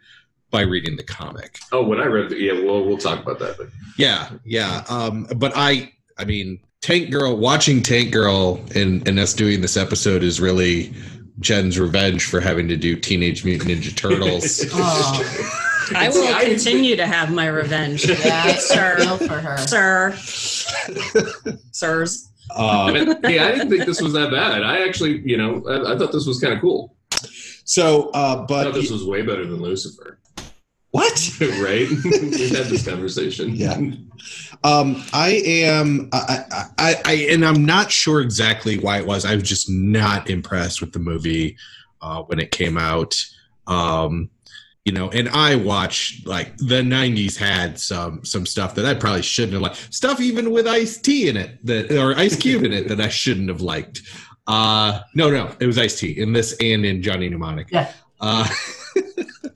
by 0.53 0.61
reading 0.61 0.95
the 0.97 1.03
comic. 1.03 1.59
Oh, 1.73 1.83
when 1.83 2.01
I 2.01 2.05
read, 2.05 2.29
the, 2.31 2.37
yeah, 2.39 2.53
we'll 2.53 2.85
we'll 2.85 2.99
talk 2.99 3.21
about 3.21 3.41
that. 3.41 3.57
But 3.59 3.69
Yeah, 3.99 4.31
yeah. 4.45 4.85
Um, 4.89 5.27
but 5.37 5.53
I, 5.57 5.93
I 6.19 6.25
mean, 6.25 6.61
Tank 6.83 7.11
Girl, 7.11 7.37
watching 7.37 7.83
Tank 7.83 8.13
Girl 8.13 8.61
and 8.77 9.07
and 9.09 9.19
us 9.19 9.35
doing 9.35 9.61
this 9.63 9.77
episode 9.77 10.23
is 10.23 10.41
really 10.41 10.95
Jen's 11.41 11.81
revenge 11.81 12.27
for 12.27 12.39
having 12.41 12.69
to 12.69 12.77
do 12.77 12.95
Teenage 12.95 13.45
Mutant 13.45 13.71
Ninja 13.71 13.97
Turtles. 13.97 14.65
Oh. 14.75 15.97
I 15.97 16.11
See, 16.11 16.21
will 16.21 16.39
continue 16.39 16.95
to 16.97 17.07
have 17.07 17.33
my 17.35 17.49
revenge. 17.49 18.07
Yeah, 18.07 18.55
Sir. 18.55 18.97
feel 18.99 19.19
for 19.19 19.41
her. 19.41 19.59
Sir. 19.59 20.13
Sirs. 21.73 22.31
um, 22.57 22.95
hey, 23.23 23.41
I 23.41 23.51
didn't 23.53 23.69
think 23.69 23.85
this 23.85 24.01
was 24.01 24.13
that 24.13 24.31
bad. 24.31 24.63
I 24.63 24.87
actually, 24.87 25.21
you 25.29 25.37
know, 25.37 25.63
I, 25.69 25.93
I 25.93 25.99
thought 25.99 26.13
this 26.13 26.25
was 26.25 26.39
kind 26.41 26.55
of 26.55 26.61
cool. 26.61 26.97
so, 27.65 28.11
uh, 28.15 28.39
I 28.43 28.45
but 28.47 28.65
thought 28.65 28.75
this 28.75 28.91
was 28.91 29.05
way 29.05 29.23
better 29.23 29.45
than 29.45 29.61
Lucifer, 29.61 30.19
what? 30.93 31.31
right? 31.41 31.89
We've 32.05 32.57
had 32.57 32.67
this 32.67 32.87
conversation. 32.87 33.55
Yeah. 33.55 33.81
Um, 34.63 35.03
I 35.13 35.43
am, 35.45 36.09
I, 36.13 36.45
I, 36.51 36.65
I, 36.79 36.95
I, 37.05 37.13
and 37.31 37.45
I'm 37.45 37.65
not 37.65 37.91
sure 37.91 38.21
exactly 38.21 38.79
why 38.79 38.99
it 38.99 39.07
was. 39.07 39.25
I 39.25 39.35
was 39.35 39.43
just 39.43 39.69
not 39.69 40.31
impressed 40.31 40.81
with 40.81 40.93
the 40.93 40.99
movie 40.99 41.57
uh, 42.03 42.23
when 42.23 42.39
it 42.39 42.51
came 42.51 42.77
out. 42.79 43.17
Um, 43.67 44.31
you 44.85 44.93
know, 44.93 45.11
and 45.11 45.29
I 45.31 45.55
watched 45.55 46.27
like 46.27 46.57
the 46.57 46.83
'90s 46.83 47.37
had 47.37 47.79
some 47.79 48.25
some 48.25 48.45
stuff 48.45 48.75
that 48.75 48.85
I 48.85 48.95
probably 48.95 49.23
shouldn't 49.23 49.53
have 49.53 49.63
liked. 49.63 49.95
Stuff 49.95 50.21
even 50.21 50.51
with 50.51 50.67
Ice 50.67 50.99
T 50.99 51.29
in 51.29 51.37
it 51.37 51.65
that 51.65 51.93
or 51.93 52.17
Ice 52.19 52.35
Cube 52.35 52.65
in 52.65 52.73
it 52.73 52.89
that 52.89 53.01
I 53.01 53.09
shouldn't 53.09 53.49
have 53.49 53.61
liked. 53.61 54.03
Uh, 54.49 55.01
no, 55.15 55.31
no, 55.31 55.55
it 55.61 55.67
was 55.67 55.79
Ice 55.79 56.01
T 56.01 56.19
in 56.19 56.33
this 56.33 56.57
and 56.61 56.85
in 56.85 57.01
Johnny 57.01 57.29
Mnemonic. 57.29 57.71
Yeah. 57.71 57.93
Uh, 58.21 58.49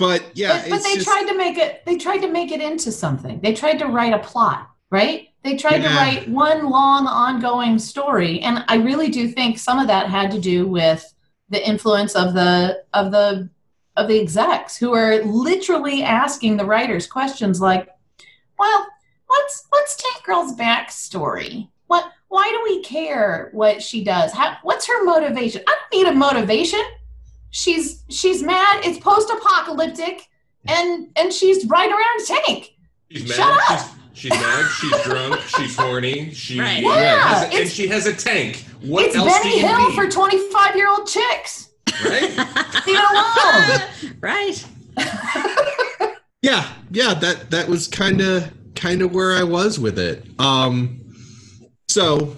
but 0.00 0.24
yeah, 0.34 0.62
but, 0.62 0.70
but 0.70 0.82
they 0.82 0.94
just- 0.94 1.06
tried 1.06 1.26
to 1.26 1.36
make 1.36 1.56
it 1.56 1.84
they 1.86 1.96
tried 1.96 2.18
to 2.18 2.28
make 2.28 2.50
it 2.50 2.60
into 2.60 2.90
something. 2.90 3.40
They 3.40 3.54
tried 3.54 3.78
to 3.78 3.86
write 3.86 4.12
a 4.12 4.18
plot 4.18 4.70
right? 4.90 5.28
They 5.42 5.56
tried 5.56 5.78
to 5.82 5.88
write 5.88 6.28
one 6.28 6.68
long 6.68 7.06
ongoing 7.06 7.78
story. 7.78 8.40
And 8.40 8.64
i 8.68 8.76
really 8.76 9.08
do 9.08 9.28
think 9.28 9.58
some 9.58 9.78
of 9.78 9.86
that 9.86 10.08
had 10.08 10.30
to 10.32 10.40
do 10.40 10.66
with 10.66 11.14
the 11.48 11.66
influence 11.66 12.14
of 12.14 12.34
the 12.34 12.82
of 12.92 13.10
the 13.10 13.48
of 13.96 14.08
the 14.08 14.20
execs 14.20 14.76
who 14.76 14.92
are 14.92 15.22
literally 15.24 16.02
asking 16.02 16.56
the 16.56 16.64
writers 16.64 17.06
questions 17.06 17.60
like 17.60 17.88
well 18.58 18.86
what's 19.26 19.66
what's 19.70 19.96
tank 19.96 20.24
girl's 20.24 20.54
backstory? 20.56 21.68
What 21.86 22.12
why 22.28 22.48
do 22.50 22.60
we 22.64 22.82
care 22.82 23.50
what 23.52 23.82
she 23.82 24.04
does? 24.04 24.32
How, 24.32 24.58
what's 24.62 24.86
her 24.86 25.04
motivation? 25.04 25.62
I 25.66 25.76
don't 25.76 26.04
need 26.04 26.12
a 26.12 26.14
motivation 26.14 26.82
she's 27.50 28.04
she's 28.08 28.42
mad 28.42 28.80
it's 28.84 28.98
post-apocalyptic 28.98 30.28
and 30.68 31.08
and 31.16 31.32
she's 31.32 31.64
right 31.66 31.90
around 31.90 32.26
tank 32.44 32.74
She's 33.10 33.26
Shut 33.34 33.38
mad. 33.38 33.60
up! 33.80 33.86
She's, 34.12 34.30
she's 34.32 34.40
mad. 34.40 34.70
She's 34.80 35.02
drunk. 35.02 35.40
She's 35.40 35.76
horny. 35.76 36.32
She 36.32 36.60
Right. 36.60 36.80
Yeah, 36.80 37.18
has 37.18 37.42
a- 37.52 37.56
and 37.60 37.68
she 37.68 37.88
has 37.88 38.06
a 38.06 38.12
tank. 38.12 38.64
What 38.82 39.06
it's 39.06 39.16
else 39.16 39.32
benny 39.32 39.50
do 39.50 39.58
you 39.60 39.66
hill 39.66 39.88
need? 39.88 39.94
for 39.96 40.08
25 40.08 40.76
year 40.76 40.88
old 40.88 41.08
chicks 41.08 41.70
right? 42.04 42.22
leave 42.22 42.96
it 42.96 44.06
alone 44.06 44.16
right. 44.20 44.64
yeah 46.42 46.68
yeah 46.92 47.14
that 47.14 47.50
that 47.50 47.68
was 47.68 47.88
kind 47.88 48.20
of 48.20 48.50
kind 48.74 49.02
of 49.02 49.12
where 49.12 49.32
i 49.34 49.42
was 49.42 49.78
with 49.78 49.98
it 49.98 50.24
um 50.38 51.00
so 51.88 52.36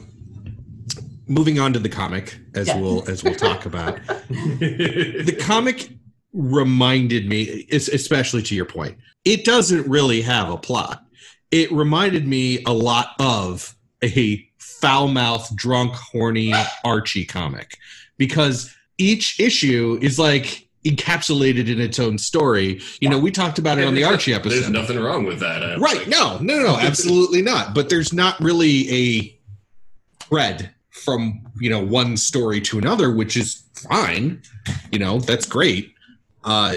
moving 1.26 1.58
on 1.58 1.72
to 1.72 1.78
the 1.78 1.88
comic 1.88 2.38
as 2.54 2.68
Yeah. 2.68 2.78
we'll 2.78 3.08
as 3.08 3.22
we'll 3.24 3.34
talk 3.34 3.66
about 3.66 3.98
the 4.28 5.36
comic 5.40 5.88
reminded 6.32 7.28
me 7.28 7.66
especially 7.72 8.42
to 8.42 8.54
your 8.54 8.64
point 8.64 8.96
it 9.24 9.44
doesn't 9.44 9.86
really 9.88 10.22
have 10.22 10.48
a 10.50 10.56
plot 10.56 11.04
it 11.50 11.70
reminded 11.70 12.26
me 12.26 12.62
a 12.66 12.72
lot 12.72 13.10
of 13.20 13.74
a 14.02 14.48
foul-mouthed 14.58 15.54
drunk 15.56 15.94
horny 15.94 16.52
archie 16.84 17.24
comic 17.24 17.76
because 18.16 18.74
each 18.98 19.38
issue 19.38 19.98
is 20.02 20.18
like 20.18 20.66
encapsulated 20.84 21.68
in 21.68 21.80
its 21.80 22.00
own 22.00 22.18
story 22.18 22.80
you 23.00 23.08
know 23.08 23.18
we 23.18 23.30
talked 23.30 23.58
about 23.58 23.78
it 23.78 23.84
on 23.84 23.94
the 23.94 24.02
archie 24.02 24.34
episode 24.34 24.56
There's 24.62 24.70
nothing 24.70 24.98
wrong 24.98 25.24
with 25.24 25.38
that. 25.40 25.78
Right. 25.78 25.98
think. 25.98 26.08
No, 26.08 26.38
no, 26.38 26.56
no, 26.56 26.62
no, 26.64 26.78
absolutely 26.78 27.40
not. 27.42 27.72
But 27.74 27.88
there's 27.88 28.12
not 28.12 28.40
really 28.40 28.90
a 28.90 29.40
thread 30.24 30.74
from, 30.92 31.40
you 31.58 31.70
know, 31.70 31.80
one 31.84 32.16
story 32.16 32.60
to 32.60 32.78
another, 32.78 33.12
which 33.14 33.36
is 33.36 33.64
fine. 33.90 34.42
You 34.92 34.98
know, 34.98 35.18
that's 35.18 35.46
great. 35.46 35.94
Uh 36.44 36.76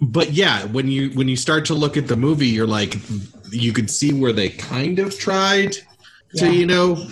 but 0.00 0.32
yeah, 0.32 0.64
when 0.66 0.88
you 0.88 1.10
when 1.10 1.28
you 1.28 1.36
start 1.36 1.64
to 1.66 1.74
look 1.74 1.96
at 1.96 2.08
the 2.08 2.16
movie, 2.16 2.46
you're 2.48 2.66
like 2.66 2.96
you 3.50 3.72
could 3.72 3.90
see 3.90 4.12
where 4.12 4.32
they 4.32 4.48
kind 4.48 4.98
of 4.98 5.18
tried 5.18 5.72
to, 6.36 6.46
Yeah. 6.46 6.50
you 6.50 6.66
know, 6.66 7.06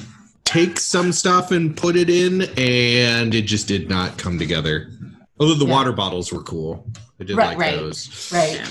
take 0.44 0.80
some 0.80 1.12
stuff 1.12 1.50
and 1.52 1.76
put 1.76 1.96
it 1.96 2.08
in 2.10 2.42
and 2.56 3.34
it 3.34 3.42
just 3.42 3.68
did 3.68 3.88
not 3.88 4.16
come 4.18 4.38
together. 4.38 4.90
Although 5.38 5.54
the 5.54 5.66
Yeah. 5.66 5.72
water 5.72 5.92
bottles 5.92 6.32
were 6.32 6.42
cool. 6.42 6.86
I 7.20 7.24
did 7.24 7.36
Right, 7.36 7.48
like 7.48 7.58
right. 7.58 7.76
those. 7.76 8.30
right 8.32 8.54
Yeah. 8.54 8.66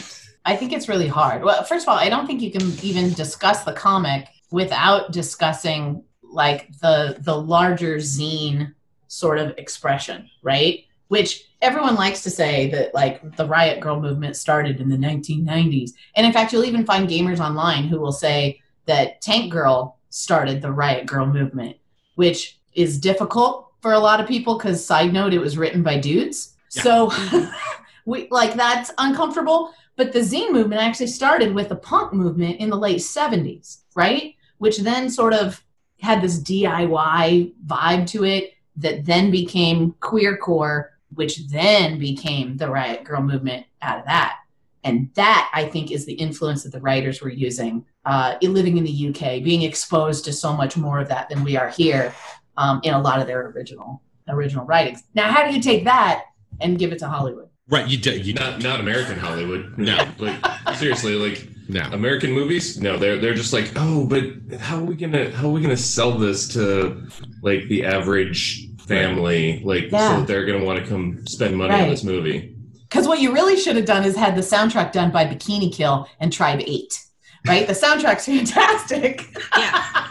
i 0.46 0.56
think 0.56 0.72
it's 0.74 0.88
really 0.89 1.08
hard 1.08 1.44
well 1.44 1.63
first 1.63 1.86
of 1.86 1.89
all 1.89 1.98
i 2.00 2.10
don't 2.10 2.25
think 2.25 2.42
you 2.42 2.50
can 2.51 2.74
even 2.82 3.13
discuss 3.13 3.63
the 3.63 3.74
comic 3.74 4.28
without 4.50 5.12
discussing 5.12 6.01
like 6.31 6.71
the 6.79 7.17
the 7.21 7.36
larger 7.36 7.98
zine 7.98 8.74
sort 9.07 9.39
of 9.39 9.53
expression 9.57 10.29
right? 10.43 10.86
Which 11.07 11.45
everyone 11.62 11.95
likes 11.95 12.21
to 12.24 12.29
say 12.29 12.69
that 12.69 12.93
like 12.93 13.36
the 13.36 13.45
riot 13.45 13.79
girl 13.79 14.00
movement 14.00 14.36
started 14.36 14.79
in 14.79 14.89
the 14.89 14.98
1990s 14.98 15.91
and 16.15 16.25
in 16.25 16.31
fact 16.31 16.53
you'll 16.53 16.65
even 16.65 16.86
find 16.86 17.09
gamers 17.09 17.39
online 17.39 17.86
who 17.86 18.00
will 18.00 18.12
say 18.12 18.62
that 18.86 19.21
tank 19.21 19.51
girl 19.51 19.98
started 20.09 20.62
the 20.62 20.71
riot 20.71 21.05
girl 21.05 21.25
movement 21.25 21.75
which 22.15 22.59
is 22.74 23.00
difficult 23.00 23.71
for 23.81 23.93
a 23.93 24.00
lot 24.00 24.19
of 24.19 24.27
people 24.27 24.57
because 24.57 24.86
side 24.86 25.13
note 25.13 25.33
it 25.33 25.39
was 25.39 25.57
written 25.57 25.83
by 25.83 25.98
dudes. 25.98 26.55
Yeah. 26.74 26.83
so 26.83 27.51
we 28.05 28.27
like 28.29 28.53
that's 28.53 28.91
uncomfortable. 28.98 29.74
But 29.95 30.13
the 30.13 30.19
zine 30.19 30.51
movement 30.51 30.81
actually 30.81 31.07
started 31.07 31.53
with 31.53 31.69
the 31.69 31.75
punk 31.75 32.13
movement 32.13 32.59
in 32.59 32.69
the 32.69 32.77
late 32.77 33.00
70s 33.00 33.79
right? 33.95 34.36
Which 34.59 34.79
then 34.79 35.09
sort 35.09 35.33
of 35.33 35.63
had 36.00 36.22
this 36.22 36.41
diy 36.41 37.53
vibe 37.65 38.08
to 38.08 38.24
it 38.24 38.53
that 38.75 39.06
then 39.06 39.32
became 39.32 39.94
queercore 40.01 40.89
which 41.13 41.48
then 41.48 42.00
became 42.00 42.58
the 42.58 42.70
riot 42.70 43.03
girl 43.03 43.22
movement 43.22 43.65
out 43.82 44.00
of 44.00 44.06
that 44.06 44.39
and 44.84 45.10
that 45.15 45.50
i 45.53 45.65
think 45.65 45.91
is 45.91 46.06
the 46.06 46.13
influence 46.13 46.63
that 46.63 46.72
the 46.72 46.82
writers 46.82 47.22
were 47.22 47.29
using 47.29 47.86
uh, 48.06 48.36
living 48.41 48.77
in 48.77 48.84
the 48.84 49.10
uk 49.10 49.44
being 49.44 49.62
exposed 49.62 50.25
to 50.25 50.34
so 50.34 50.53
much 50.53 50.77
more 50.77 51.00
of 51.00 51.08
that 51.08 51.29
than 51.29 51.44
we 51.44 51.58
are 51.58 51.70
here 51.70 52.13
um, 52.58 52.79
in 52.84 52.94
a 52.94 53.01
lot 53.01 53.20
of 53.20 53.27
their 53.27 53.48
original 53.48 54.01
original 54.29 54.65
writings 54.65 55.03
now 55.15 55.32
how 55.32 55.48
do 55.48 55.53
you 55.53 55.62
take 55.62 55.84
that 55.84 56.25
and 56.62 56.79
give 56.79 56.91
it 56.91 57.00
to 57.00 57.08
hollywood 57.08 57.50
Right, 57.70 57.88
you 57.88 57.98
did 57.98 58.25
you 58.25 58.34
Not 58.34 58.63
not 58.63 58.79
American 58.79 59.20
Hollywood. 59.20 59.77
No. 59.77 60.03
Like 60.18 60.44
seriously, 60.75 61.13
like 61.13 61.48
no. 61.69 61.81
American 61.93 62.31
movies? 62.33 62.79
No, 62.81 62.97
they're 62.97 63.17
they're 63.17 63.33
just 63.33 63.53
like, 63.53 63.71
oh, 63.75 64.05
but 64.05 64.59
how 64.59 64.77
are 64.79 64.83
we 64.83 64.95
gonna 64.95 65.31
how 65.31 65.47
are 65.47 65.51
we 65.51 65.61
gonna 65.61 65.77
sell 65.77 66.11
this 66.17 66.47
to 66.49 67.07
like 67.41 67.67
the 67.69 67.85
average 67.85 68.67
family? 68.88 69.61
Like 69.63 69.91
Yeah. 69.91 70.19
so 70.19 70.25
they're 70.25 70.45
gonna 70.45 70.65
want 70.65 70.79
to 70.79 70.85
come 70.85 71.25
spend 71.27 71.55
money 71.55 71.73
on 71.73 71.89
this 71.89 72.03
movie. 72.03 72.55
Because 72.89 73.07
what 73.07 73.19
you 73.19 73.31
really 73.31 73.55
should 73.55 73.75
have 73.75 73.85
done 73.85 74.03
is 74.03 74.15
had 74.15 74.35
the 74.35 74.41
soundtrack 74.41 74.91
done 74.91 75.11
by 75.11 75.23
Bikini 75.23 75.71
Kill 75.71 76.09
and 76.19 76.33
Tribe 76.33 76.59
8, 76.65 76.99
right? 77.47 77.67
The 77.67 77.73
soundtrack's 77.73 78.25
fantastic. 78.35 79.27
Yeah. 79.55 80.07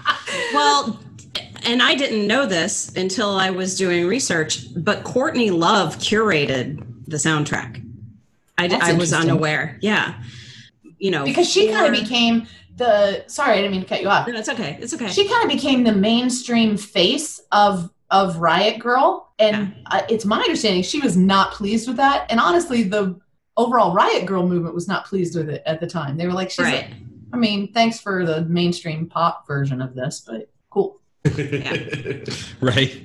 Well, 0.55 1.01
and 1.67 1.83
I 1.83 1.97
didn't 1.97 2.29
know 2.29 2.47
this 2.47 2.95
until 2.95 3.31
I 3.31 3.51
was 3.51 3.77
doing 3.77 4.07
research, 4.07 4.73
but 4.77 5.03
Courtney 5.03 5.51
Love 5.51 5.97
curated 5.99 6.85
the 7.09 7.17
soundtrack. 7.17 7.85
I, 8.59 8.69
I 8.81 8.93
was 8.93 9.13
unaware. 9.13 9.77
Yeah. 9.81 10.15
You 10.99 11.11
know, 11.11 11.25
because 11.25 11.49
she 11.49 11.71
kind 11.71 11.87
of 11.95 12.01
became 12.01 12.47
the, 12.77 13.25
sorry, 13.27 13.55
I 13.55 13.57
didn't 13.57 13.73
mean 13.73 13.81
to 13.83 13.87
cut 13.87 14.01
you 14.03 14.09
off. 14.09 14.27
No, 14.27 14.39
it's 14.39 14.49
okay. 14.49 14.79
It's 14.81 14.95
okay. 14.95 15.09
She 15.09 15.29
kind 15.29 15.45
of 15.45 15.51
became 15.51 15.85
the 15.85 15.93
mainstream 15.93 16.77
face 16.77 17.41
of 17.53 17.91
of 18.11 18.39
Riot 18.39 18.79
Girl. 18.81 19.33
And 19.39 19.75
uh, 19.87 20.03
it's 20.09 20.25
my 20.25 20.41
understanding 20.41 20.83
she 20.83 21.01
was 21.01 21.17
not 21.17 21.53
pleased 21.53 21.87
with 21.87 21.99
that. 21.99 22.27
And 22.31 22.41
honestly, 22.41 22.83
the 22.83 23.21
overall 23.57 23.93
Riot 23.93 24.27
Girl 24.27 24.47
movement 24.47 24.75
was 24.75 24.89
not 24.89 25.05
pleased 25.05 25.37
with 25.37 25.51
it 25.51 25.63
at 25.67 25.79
the 25.81 25.87
time. 25.87 26.17
They 26.17 26.27
were 26.27 26.33
like, 26.33 26.51
she's 26.51 26.67
a- 26.67 26.71
right. 26.71 26.95
I 27.33 27.37
mean, 27.37 27.73
thanks 27.75 28.01
for 28.01 28.25
the 28.25 28.43
mainstream 28.47 29.07
pop 29.07 29.47
version 29.47 29.83
of 29.83 29.95
this, 29.95 30.25
but 30.27 30.49
cool. 30.71 31.01
right? 32.61 33.05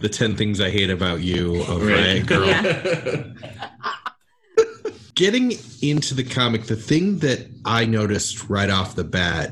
The 0.00 0.08
10 0.10 0.36
things 0.36 0.60
I 0.60 0.68
hate 0.70 0.90
about 0.90 1.22
you 1.22 1.62
of 1.62 1.82
Right. 1.82 1.96
Riot 1.96 2.26
Girl. 2.26 2.46
Yeah. 2.46 3.24
Getting 5.14 5.52
into 5.82 6.14
the 6.14 6.24
comic, 6.24 6.64
the 6.64 6.76
thing 6.76 7.18
that 7.18 7.46
I 7.64 7.84
noticed 7.84 8.48
right 8.48 8.70
off 8.70 8.94
the 8.94 9.04
bat, 9.04 9.50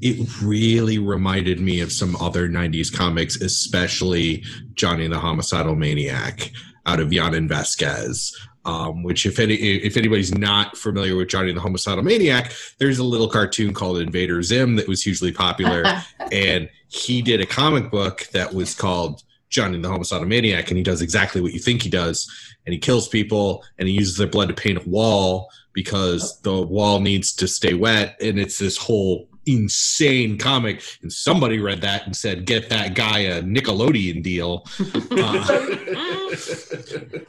it 0.00 0.28
really 0.42 0.98
reminded 0.98 1.60
me 1.60 1.80
of 1.80 1.90
some 1.90 2.14
other 2.16 2.48
90s 2.48 2.94
comics, 2.94 3.40
especially 3.40 4.44
Johnny 4.74 5.08
the 5.08 5.18
Homicidal 5.18 5.74
Maniac 5.74 6.52
out 6.86 7.00
of 7.00 7.08
Jhonen 7.08 7.48
Vasquez. 7.48 8.36
Um, 8.66 9.02
which, 9.02 9.26
if 9.26 9.38
any, 9.38 9.56
if 9.56 9.98
anybody's 9.98 10.32
not 10.32 10.78
familiar 10.78 11.16
with 11.16 11.28
Johnny 11.28 11.52
the 11.52 11.60
Homicidal 11.60 12.02
Maniac, 12.02 12.50
there's 12.78 12.98
a 12.98 13.04
little 13.04 13.28
cartoon 13.28 13.74
called 13.74 13.98
Invader 13.98 14.42
Zim 14.42 14.76
that 14.76 14.88
was 14.88 15.02
hugely 15.02 15.32
popular, 15.32 15.84
and 16.32 16.70
he 16.88 17.20
did 17.20 17.42
a 17.42 17.46
comic 17.46 17.90
book 17.90 18.26
that 18.32 18.54
was 18.54 18.74
called 18.74 19.22
Johnny 19.54 19.78
the 19.80 19.88
Homicidal 19.88 20.26
Maniac, 20.26 20.68
and 20.70 20.76
he 20.76 20.82
does 20.82 21.00
exactly 21.00 21.40
what 21.40 21.52
you 21.52 21.60
think 21.60 21.82
he 21.82 21.88
does, 21.88 22.28
and 22.66 22.72
he 22.72 22.78
kills 22.78 23.06
people, 23.08 23.64
and 23.78 23.86
he 23.86 23.94
uses 23.94 24.16
their 24.16 24.26
blood 24.26 24.48
to 24.48 24.54
paint 24.54 24.84
a 24.84 24.88
wall 24.88 25.48
because 25.72 26.40
the 26.40 26.60
wall 26.62 26.98
needs 26.98 27.32
to 27.34 27.46
stay 27.46 27.74
wet, 27.74 28.16
and 28.20 28.38
it's 28.40 28.58
this 28.58 28.76
whole 28.76 29.28
insane 29.46 30.38
comic. 30.38 30.82
And 31.02 31.12
somebody 31.12 31.60
read 31.60 31.82
that 31.82 32.04
and 32.06 32.16
said, 32.16 32.46
"Get 32.46 32.68
that 32.70 32.94
guy 32.96 33.20
a 33.20 33.42
Nickelodeon 33.42 34.22
deal." 34.24 34.66
Uh, 35.12 36.30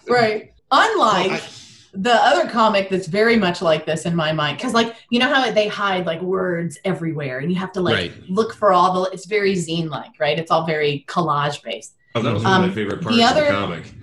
right. 0.08 0.51
Unlike 0.72 1.32
Well, 1.32 1.39
I- 1.41 1.50
the 1.98 2.12
other 2.13 2.50
comic 2.50 2.89
that's 2.89 3.08
very 3.08 3.38
much 3.38 3.62
like 3.62 3.86
this 3.86 4.05
in 4.05 4.15
my 4.15 4.34
mind, 4.34 4.58
because 4.58 4.74
like 4.74 4.96
you 5.12 5.17
know 5.20 5.34
how 5.34 5.50
they 5.51 5.67
hide 5.70 6.05
like 6.05 6.22
words 6.22 6.77
everywhere, 6.84 7.39
and 7.39 7.50
you 7.51 7.58
have 7.58 7.72
to 7.74 7.82
like 7.82 7.96
Right. 7.96 8.13
look 8.29 8.53
for 8.53 8.74
all 8.74 9.03
the. 9.03 9.12
It's 9.12 9.25
very 9.27 9.53
zine 9.53 9.89
like, 9.89 10.12
right? 10.20 10.38
It's 10.38 10.51
all 10.51 10.65
very 10.65 11.05
collage 11.08 11.63
based. 11.63 11.94
Oh, 12.15 12.22
that 12.22 12.34
was 12.34 12.43
one 12.43 12.51
of 12.53 12.60
Um, 12.62 12.67
my 12.69 12.74
favorite 12.74 12.98
the 13.00 13.03
parts 13.03 13.17
of 13.17 13.24
other- 13.24 13.45
the 13.45 13.51
comic. 13.51 13.93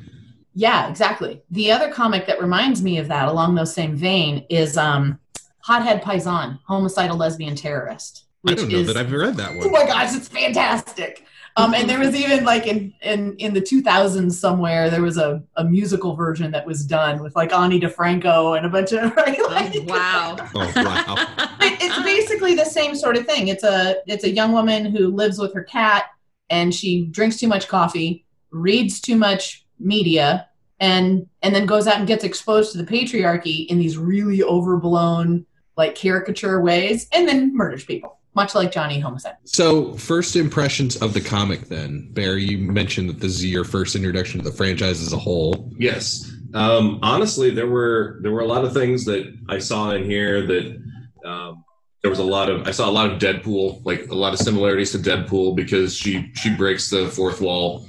Yeah, 0.55 0.89
exactly. 0.91 1.43
The 1.51 1.73
other 1.73 1.91
comic 1.91 2.27
that 2.27 2.41
reminds 2.41 2.83
me 2.83 2.99
of 2.99 3.09
that 3.09 3.27
along 3.29 3.55
those 3.55 3.73
same 3.75 3.97
vein 3.97 4.45
is 4.51 4.77
um 4.77 5.19
Hothead 5.61 6.03
Paisan, 6.03 6.59
Homicidal 6.67 7.17
Lesbian 7.17 7.55
Terrorist. 7.57 8.25
I 8.47 8.51
Which 8.51 8.57
don't 8.59 8.69
know 8.71 8.79
is 8.79 8.87
that 8.89 8.97
I've 8.97 9.13
read 9.13 9.37
that 9.37 9.53
Oh 9.53 9.59
one. 9.59 9.73
my 9.73 9.87
gosh, 9.87 10.15
it's 10.15 10.29
fantastic. 10.29 11.25
Um, 11.55 11.75
and 11.75 11.89
there 11.89 11.99
was 11.99 12.15
even 12.15 12.45
like 12.45 12.67
in, 12.67 12.93
in 13.03 13.35
in 13.37 13.53
the 13.55 13.61
2000s 13.61 14.33
somewhere 14.33 14.89
there 14.91 15.03
was 15.03 15.19
a, 15.19 15.43
a 15.57 15.65
musical 15.65 16.17
version 16.17 16.51
that 16.53 16.67
was 16.67 16.85
done 16.85 17.23
with 17.23 17.37
like 17.37 17.53
Ani 17.53 17.79
DiFranco 17.79 18.57
and 18.57 18.65
a 18.67 18.71
bunch 18.71 18.93
of 18.93 19.15
like, 19.17 19.39
like 19.51 19.75
wow. 19.89 20.37
Oh 20.55 20.73
wow! 20.77 21.15
it- 21.61 21.79
it's 21.83 22.03
basically 22.03 22.55
the 22.55 22.65
same 22.65 22.95
sort 22.95 23.17
of 23.17 23.25
thing. 23.27 23.49
It's 23.49 23.65
a 23.65 23.97
it's 24.07 24.25
a 24.25 24.31
young 24.31 24.53
woman 24.53 24.85
who 24.87 25.09
lives 25.09 25.39
with 25.39 25.53
her 25.55 25.63
cat 25.65 26.05
and 26.53 26.73
she 26.73 27.07
drinks 27.07 27.39
too 27.39 27.49
much 27.49 27.67
coffee, 27.67 28.25
reads 28.51 29.01
too 29.01 29.17
much 29.17 29.67
media, 29.81 30.47
and 30.79 31.27
and 31.43 31.55
then 31.55 31.67
goes 31.67 31.89
out 31.89 31.97
and 31.97 32.07
gets 32.07 32.23
exposed 32.23 32.71
to 32.73 32.79
the 32.79 32.85
patriarchy 32.85 33.67
in 33.67 33.79
these 33.79 33.99
really 33.99 34.43
overblown 34.43 35.47
like 35.77 35.95
caricature 35.95 36.61
ways, 36.61 37.09
and 37.13 37.27
then 37.27 37.57
murders 37.57 37.85
people, 37.85 38.19
much 38.35 38.55
like 38.55 38.71
Johnny 38.71 39.01
Homicide. 39.01 39.37
So, 39.45 39.95
first 39.95 40.37
impressions 40.37 40.97
of 40.97 41.15
the 41.15 41.21
comic. 41.21 41.69
Then, 41.69 42.11
Barry, 42.13 42.45
you 42.45 42.59
mentioned 42.59 43.09
that 43.09 43.21
this 43.21 43.33
is 43.33 43.47
your 43.47 43.65
first 43.65 43.97
introduction 43.97 44.43
to 44.43 44.51
the 44.51 44.55
franchise 44.55 45.01
as 45.01 45.15
a 45.15 45.19
whole. 45.19 45.73
Yes. 45.79 46.31
Um, 46.53 46.99
honestly, 47.03 47.51
there 47.51 47.67
were 47.67 48.19
there 48.21 48.31
were 48.31 48.41
a 48.41 48.47
lot 48.47 48.65
of 48.65 48.75
things 48.75 49.07
that 49.07 49.35
I 49.49 49.59
saw 49.59 49.93
in 49.93 50.05
here 50.05 50.47
that 50.47 50.83
um, 51.25 51.65
there 52.03 52.11
was 52.11 52.19
a 52.19 52.25
lot 52.25 52.51
of 52.51 52.67
I 52.67 52.73
saw 52.73 52.91
a 52.91 52.93
lot 52.93 53.11
of 53.11 53.19
Deadpool, 53.19 53.85
like 53.85 54.09
a 54.09 54.15
lot 54.15 54.33
of 54.33 54.41
similarities 54.41 54.93
to 54.93 54.99
Deadpool 54.99 55.55
because 55.55 55.97
she 55.97 56.33
she 56.35 56.55
breaks 56.55 56.91
the 56.91 57.09
fourth 57.09 57.41
wall 57.41 57.87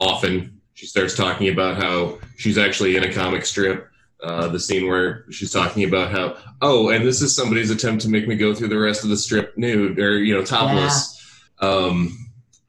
often. 0.00 0.60
She 0.74 0.86
starts 0.86 1.14
talking 1.14 1.48
about 1.48 1.76
how 1.76 2.18
she's 2.36 2.58
actually 2.58 2.96
in 2.96 3.04
a 3.04 3.12
comic 3.12 3.44
strip. 3.44 3.88
Uh, 4.22 4.46
the 4.46 4.60
scene 4.60 4.86
where 4.86 5.24
she's 5.32 5.50
talking 5.50 5.82
about 5.82 6.12
how 6.12 6.36
oh, 6.62 6.90
and 6.90 7.04
this 7.04 7.20
is 7.20 7.34
somebody's 7.34 7.70
attempt 7.70 8.02
to 8.02 8.08
make 8.08 8.28
me 8.28 8.36
go 8.36 8.54
through 8.54 8.68
the 8.68 8.78
rest 8.78 9.02
of 9.02 9.10
the 9.10 9.16
strip 9.16 9.58
nude 9.58 9.98
or 9.98 10.18
you 10.18 10.32
know 10.34 10.44
topless. 10.44 11.20
Um, 11.58 12.16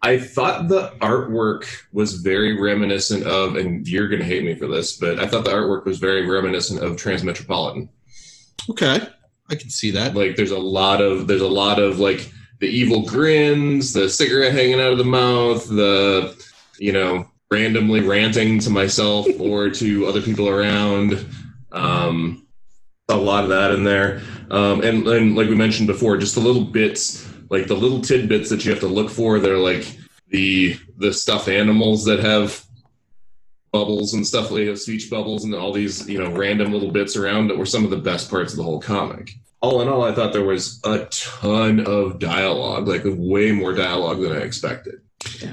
I 0.01 0.17
thought 0.17 0.67
the 0.67 0.89
artwork 0.99 1.65
was 1.93 2.15
very 2.15 2.59
reminiscent 2.59 3.23
of, 3.25 3.55
and 3.55 3.87
you're 3.87 4.09
going 4.09 4.19
to 4.19 4.27
hate 4.27 4.43
me 4.43 4.55
for 4.55 4.67
this, 4.67 4.97
but 4.97 5.17
I 5.19 5.27
thought 5.27 5.45
the 5.45 5.51
artwork 5.51 5.85
was 5.85 5.97
very 5.99 6.27
reminiscent 6.27 6.83
of 6.83 6.97
Transmetropolitan. 6.97 7.87
Okay, 8.69 9.07
I 9.53 9.55
can 9.55 9.69
see 9.69 9.91
that. 9.91 10.15
Like, 10.15 10.35
there's 10.35 10.51
a 10.51 10.57
lot 10.57 10.99
of, 10.99 11.27
there's 11.27 11.41
a 11.41 11.47
lot 11.47 11.79
of 11.79 11.99
like 11.99 12.31
the 12.59 12.67
evil 12.67 13.05
grins, 13.05 13.93
the 13.93 14.09
cigarette 14.09 14.53
hanging 14.53 14.81
out 14.81 14.91
of 14.91 14.97
the 14.97 15.03
mouth, 15.03 15.67
the, 15.67 16.35
you 16.79 16.91
know, 16.91 17.29
randomly 17.51 18.01
ranting 18.01 18.59
to 18.59 18.69
myself 18.71 19.27
or 19.39 19.69
to 19.69 20.07
other 20.07 20.21
people 20.21 20.49
around. 20.49 21.25
Um, 21.71 22.47
a 23.09 23.15
lot 23.15 23.43
of 23.43 23.49
that 23.49 23.71
in 23.71 23.83
there, 23.83 24.21
um, 24.49 24.81
and 24.81 25.05
and 25.07 25.35
like 25.35 25.49
we 25.49 25.55
mentioned 25.55 25.87
before, 25.87 26.17
just 26.17 26.35
the 26.35 26.41
little 26.41 26.63
bits, 26.63 27.29
like 27.49 27.67
the 27.67 27.75
little 27.75 28.01
tidbits 28.01 28.49
that 28.49 28.63
you 28.63 28.71
have 28.71 28.79
to 28.79 28.87
look 28.87 29.09
for. 29.09 29.39
They're 29.39 29.57
like 29.57 29.85
the 30.29 30.77
the 30.97 31.13
stuffed 31.13 31.49
animals 31.49 32.05
that 32.05 32.19
have 32.19 32.65
bubbles 33.73 34.13
and 34.13 34.25
stuff 34.25 34.51
like 34.51 34.77
speech 34.77 35.09
bubbles 35.09 35.43
and 35.43 35.53
all 35.53 35.73
these 35.73 36.07
you 36.07 36.17
know 36.17 36.31
random 36.31 36.71
little 36.71 36.91
bits 36.91 37.17
around 37.17 37.47
that 37.49 37.57
were 37.57 37.65
some 37.65 37.83
of 37.83 37.89
the 37.89 37.97
best 37.97 38.29
parts 38.29 38.53
of 38.53 38.57
the 38.57 38.63
whole 38.63 38.79
comic 38.79 39.31
all 39.61 39.81
in 39.81 39.89
all 39.89 40.03
i 40.03 40.13
thought 40.13 40.31
there 40.31 40.45
was 40.45 40.79
a 40.85 41.05
ton 41.09 41.79
of 41.87 42.19
dialogue 42.19 42.87
like 42.87 43.01
way 43.05 43.51
more 43.51 43.73
dialogue 43.73 44.21
than 44.21 44.31
i 44.31 44.37
expected 44.37 44.95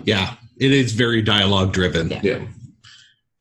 Yeah, 0.04 0.34
it 0.58 0.70
is 0.72 0.92
very 0.92 1.22
dialogue 1.22 1.72
driven, 1.72 2.10
Yeah. 2.10 2.20
yeah 2.22 2.40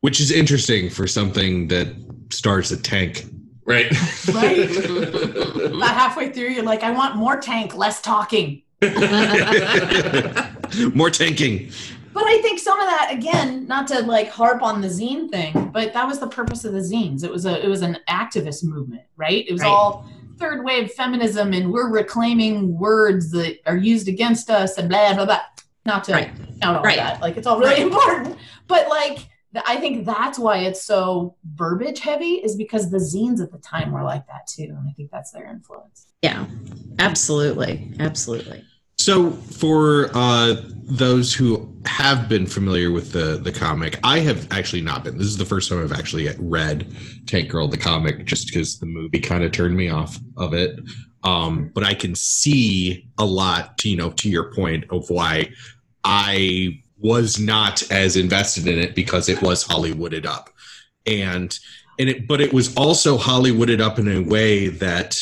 which 0.01 0.21
is 0.21 0.31
interesting 0.31 0.89
for 0.89 1.07
something 1.07 1.67
that 1.67 1.87
starts 2.31 2.71
a 2.71 2.77
tank. 2.81 3.25
right 3.65 3.91
Right? 4.33 4.59
About 5.75 5.93
halfway 5.93 6.31
through, 6.31 6.49
you're 6.49 6.63
like, 6.63 6.83
I 6.83 6.91
want 6.91 7.15
more 7.17 7.37
tank, 7.41 7.75
less 7.75 8.01
talking. 8.01 8.61
More 10.93 11.09
tanking. 11.09 11.71
But 12.19 12.27
I 12.27 12.41
think 12.41 12.59
some 12.59 12.77
of 12.77 12.85
that, 12.85 13.11
again, 13.13 13.65
not 13.65 13.87
to 13.87 14.01
like 14.01 14.27
harp 14.29 14.61
on 14.61 14.81
the 14.81 14.89
zine 14.89 15.29
thing, 15.31 15.69
but 15.73 15.93
that 15.93 16.05
was 16.05 16.19
the 16.19 16.27
purpose 16.27 16.65
of 16.65 16.73
the 16.73 16.79
zines. 16.79 17.23
It 17.23 17.31
was 17.31 17.45
a 17.45 17.63
it 17.65 17.69
was 17.69 17.81
an 17.81 17.97
activist 18.09 18.61
movement, 18.65 19.03
right? 19.15 19.45
It 19.47 19.53
was 19.53 19.61
Right. 19.61 19.69
all 19.69 20.05
third 20.37 20.65
wave 20.65 20.91
feminism 20.91 21.53
and 21.53 21.71
we're 21.71 21.89
reclaiming 21.89 22.77
words 22.77 23.31
that 23.31 23.59
are 23.65 23.77
used 23.77 24.09
against 24.09 24.49
us 24.49 24.77
and 24.77 24.89
blah 24.89 25.13
blah 25.13 25.25
blah. 25.27 25.39
Not 25.85 26.03
to 26.05 26.11
Right. 26.13 26.31
count 26.61 26.77
all 26.79 26.83
Right. 26.83 26.97
that. 26.97 27.21
Like 27.21 27.37
it's 27.37 27.47
all 27.47 27.57
really 27.57 27.81
important. 27.81 28.35
But 28.67 28.89
like 28.89 29.19
I 29.65 29.77
think 29.77 30.05
that's 30.05 30.37
why 30.37 30.57
it's 30.57 30.83
so 30.83 31.35
verbiage 31.55 32.01
heavy, 32.01 32.33
is 32.33 32.57
because 32.57 32.91
the 32.91 32.97
zines 32.97 33.41
at 33.41 33.49
the 33.53 33.59
time 33.59 33.93
were 33.93 34.03
like 34.03 34.27
that 34.27 34.45
too. 34.45 34.63
And 34.77 34.89
I 34.89 34.91
think 34.91 35.09
that's 35.09 35.31
their 35.31 35.45
influence. 35.45 36.07
Yeah, 36.21 36.45
absolutely. 36.99 37.93
Absolutely. 37.97 38.65
So, 39.09 39.31
for 39.31 40.11
uh, 40.13 40.57
those 40.83 41.33
who 41.33 41.75
have 41.87 42.29
been 42.29 42.45
familiar 42.45 42.91
with 42.91 43.11
the 43.11 43.39
the 43.43 43.51
comic, 43.51 43.99
I 44.03 44.19
have 44.19 44.47
actually 44.51 44.83
not 44.83 45.03
been. 45.03 45.17
This 45.17 45.25
is 45.25 45.37
the 45.37 45.45
first 45.45 45.67
time 45.67 45.83
I've 45.83 45.97
actually 45.97 46.29
read 46.37 46.95
Tank 47.25 47.49
Girl 47.49 47.67
the 47.67 47.75
comic, 47.75 48.25
just 48.25 48.45
because 48.45 48.77
the 48.77 48.85
movie 48.85 49.19
kind 49.19 49.43
of 49.43 49.51
turned 49.51 49.75
me 49.75 49.89
off 49.89 50.19
of 50.37 50.53
it. 50.53 50.79
Um, 51.23 51.71
but 51.73 51.83
I 51.83 51.95
can 51.95 52.13
see 52.13 53.09
a 53.17 53.25
lot, 53.25 53.83
you 53.83 53.97
know, 53.97 54.11
to 54.11 54.29
your 54.29 54.53
point 54.53 54.85
of 54.91 55.09
why 55.09 55.53
I 56.03 56.79
was 56.99 57.39
not 57.39 57.91
as 57.91 58.15
invested 58.15 58.67
in 58.67 58.77
it 58.77 58.93
because 58.93 59.27
it 59.27 59.41
was 59.41 59.65
Hollywooded 59.65 60.27
up, 60.27 60.51
and 61.07 61.57
and 61.97 62.09
it, 62.09 62.27
but 62.27 62.41
it 62.41 62.53
was 62.53 62.77
also 62.77 63.17
Hollywooded 63.17 63.81
up 63.81 63.97
in 63.97 64.07
a 64.07 64.19
way 64.19 64.67
that 64.67 65.19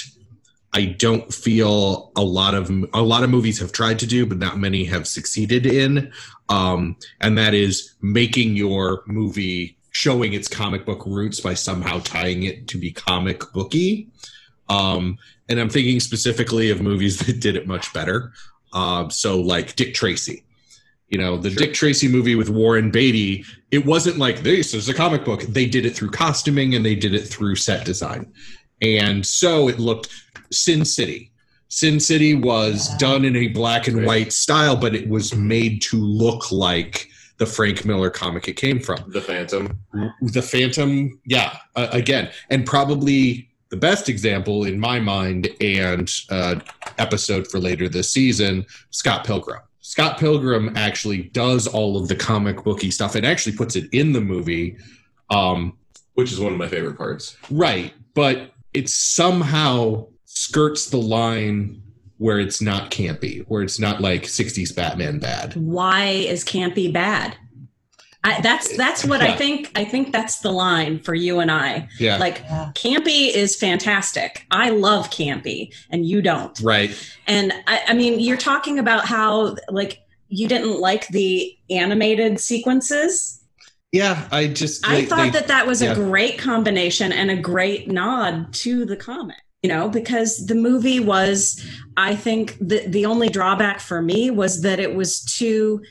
I 0.78 0.86
don't 0.86 1.34
feel 1.34 2.12
a 2.16 2.22
lot 2.22 2.54
of 2.54 2.70
a 2.94 3.02
lot 3.02 3.24
of 3.24 3.32
movies 3.32 3.58
have 3.60 3.72
tried 3.72 3.98
to 3.98 4.06
do, 4.06 4.28
but 4.28 4.38
not 4.38 4.60
many 4.60 4.86
have 4.86 5.08
succeeded 5.08 5.66
in. 5.66 6.12
Um, 6.50 6.98
and 7.20 7.36
that 7.36 7.56
is 7.56 7.96
making 8.04 8.56
your 8.56 9.02
movie 9.08 9.76
showing 9.90 10.34
its 10.34 10.48
comic 10.48 10.86
book 10.86 11.04
roots 11.08 11.40
by 11.40 11.56
somehow 11.56 12.00
tying 12.02 12.44
it 12.44 12.68
to 12.68 12.78
be 12.78 12.92
comic 12.92 13.42
booky. 13.54 14.08
Um, 14.70 15.18
and 15.50 15.60
I'm 15.60 15.70
thinking 15.70 16.00
specifically 16.00 16.70
of 16.70 16.80
movies 16.80 17.18
that 17.26 17.40
did 17.40 17.56
it 17.56 17.66
much 17.66 17.92
better. 17.92 18.32
Um, 18.72 19.10
so 19.10 19.42
like 19.42 19.76
Dick 19.76 19.96
Tracy. 19.96 20.44
You 21.10 21.18
know, 21.18 21.38
the 21.38 21.50
Sure. 21.50 21.58
Dick 21.58 21.74
Tracy 21.74 22.08
movie 22.08 22.36
with 22.36 22.52
Warren 22.52 22.92
Beatty, 22.92 23.46
it 23.72 23.84
wasn't 23.84 24.20
like 24.20 24.44
this 24.44 24.76
is 24.76 24.90
a 24.90 24.94
comic 24.94 25.26
book. 25.26 25.42
They 25.42 25.66
did 25.66 25.88
it 25.88 25.96
through 25.96 26.12
costuming 26.12 26.76
and 26.76 26.86
they 26.86 26.94
did 26.94 27.16
it 27.16 27.24
through 27.24 27.56
set 27.56 27.84
design. 27.84 28.32
And 28.82 29.26
so 29.26 29.68
it 29.68 29.80
looked 29.80 30.10
Sin 30.52 30.86
City. 30.86 31.32
Sin 31.70 32.00
City 32.00 32.34
was 32.34 32.90
Yeah. 32.92 32.98
done 32.98 33.26
in 33.26 33.36
a 33.36 33.48
black 33.50 33.88
and 33.88 34.06
white 34.06 34.32
style, 34.32 34.76
but 34.76 34.96
it 34.96 35.08
was 35.10 35.36
made 35.36 35.82
to 35.84 35.98
look 35.98 36.52
like 36.52 37.10
the 37.38 37.46
Frank 37.46 37.86
Miller 37.86 38.10
comic 38.10 38.48
it 38.48 38.56
came 38.56 38.80
from. 38.80 38.98
the 39.12 39.22
phantom 39.22 39.78
The 40.22 40.42
Phantom, 40.42 41.20
yeah, 41.26 41.58
uh, 41.76 41.88
again, 41.92 42.30
and 42.50 42.66
probably 42.66 43.50
the 43.70 43.78
best 43.78 44.08
example 44.10 44.64
in 44.64 44.80
my 44.80 45.00
mind 45.00 45.50
and 45.62 46.10
uh, 46.30 46.56
episode 46.98 47.48
for 47.50 47.60
later 47.60 47.90
this 47.90 48.10
season, 48.12 48.66
Scott 48.92 49.26
Pilgrim. 49.26 49.60
Scott 49.82 50.18
Pilgrim 50.18 50.72
actually 50.76 51.24
does 51.34 51.68
all 51.68 51.96
of 51.98 52.08
the 52.08 52.16
comic 52.16 52.64
booky 52.64 52.92
stuff 52.92 53.14
and 53.16 53.26
actually 53.26 53.56
puts 53.56 53.76
it 53.76 53.88
in 53.92 54.14
the 54.14 54.22
movie. 54.22 54.78
Um, 55.30 55.78
which 56.16 56.32
is 56.32 56.40
one 56.40 56.54
of 56.54 56.58
my 56.58 56.68
favorite 56.68 56.98
parts 56.98 57.36
Right, 57.52 57.94
but 58.16 58.52
it's 58.74 58.94
somehow 58.94 60.08
skirts 60.38 60.90
the 60.90 60.98
line 60.98 61.82
where 62.18 62.40
it's 62.40 62.62
not 62.62 62.90
campy, 62.92 63.46
where 63.48 63.62
it's 63.62 63.80
not 63.80 64.02
like 64.02 64.24
60s 64.24 64.76
Batman 64.76 65.20
bad. 65.20 65.56
Why 65.56 66.06
is 66.06 66.44
campy 66.44 66.92
bad? 66.92 67.38
I, 68.24 68.42
that's 68.42 68.76
that's 68.76 69.06
what 69.06 69.22
I 69.22 69.36
think. 69.38 69.72
I 69.76 69.86
think 69.86 70.12
that's 70.12 70.40
the 70.40 70.52
line 70.52 71.00
for 71.00 71.14
you 71.14 71.40
and 71.40 71.50
I. 71.52 71.88
Yeah. 72.00 72.18
Like 72.18 72.40
Yeah. 72.44 72.72
campy 72.74 73.34
is 73.34 73.56
fantastic. 73.56 74.46
I 74.52 74.72
love 74.72 75.10
campy, 75.12 75.74
and 75.92 76.06
you 76.06 76.22
don't. 76.22 76.60
right. 76.62 76.92
And 77.28 77.54
I, 77.68 77.84
I 77.90 77.94
mean, 77.94 78.20
you're 78.20 78.36
talking 78.36 78.80
about 78.80 79.06
how 79.06 79.56
like 79.70 80.02
you 80.28 80.48
didn't 80.48 80.80
like 80.82 81.08
the 81.10 81.56
animated 81.70 82.40
sequences. 82.40 83.42
Yeah. 83.94 84.28
I 84.32 84.48
just. 84.48 84.86
I 84.86 85.06
thought 85.06 85.18
they- 85.18 85.30
that 85.30 85.48
that 85.48 85.66
was 85.68 85.82
yeah. 85.82 85.92
a 85.92 85.96
great 85.96 86.38
combination 86.38 87.14
and 87.14 87.32
a 87.32 87.38
great 87.38 87.90
nod 87.90 88.52
to 88.56 88.84
the 88.84 88.98
comic. 88.98 89.38
You 89.68 89.74
know, 89.74 89.90
because 89.90 90.46
the 90.46 90.56
movie 90.56 91.02
was, 91.02 91.62
I 91.98 92.16
think 92.16 92.58
the 92.62 92.88
the 92.88 93.06
only 93.06 93.28
drawback 93.28 93.82
for 93.82 94.02
me 94.02 94.32
was 94.32 94.62
that 94.62 94.80
it 94.80 94.96
was 94.96 95.20
too. 95.26 95.82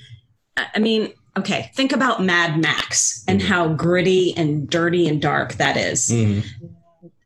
I 0.56 0.66
I 0.76 0.78
mean, 0.78 1.12
okay, 1.36 1.70
think 1.74 1.92
about 1.92 2.22
Mad 2.22 2.58
Max 2.58 3.22
and 3.28 3.38
Mhm. 3.38 3.44
how 3.44 3.68
gritty 3.74 4.32
and 4.34 4.66
dirty 4.66 5.06
and 5.06 5.20
dark 5.20 5.56
that 5.58 5.76
is. 5.76 6.08
Mhm. 6.10 6.42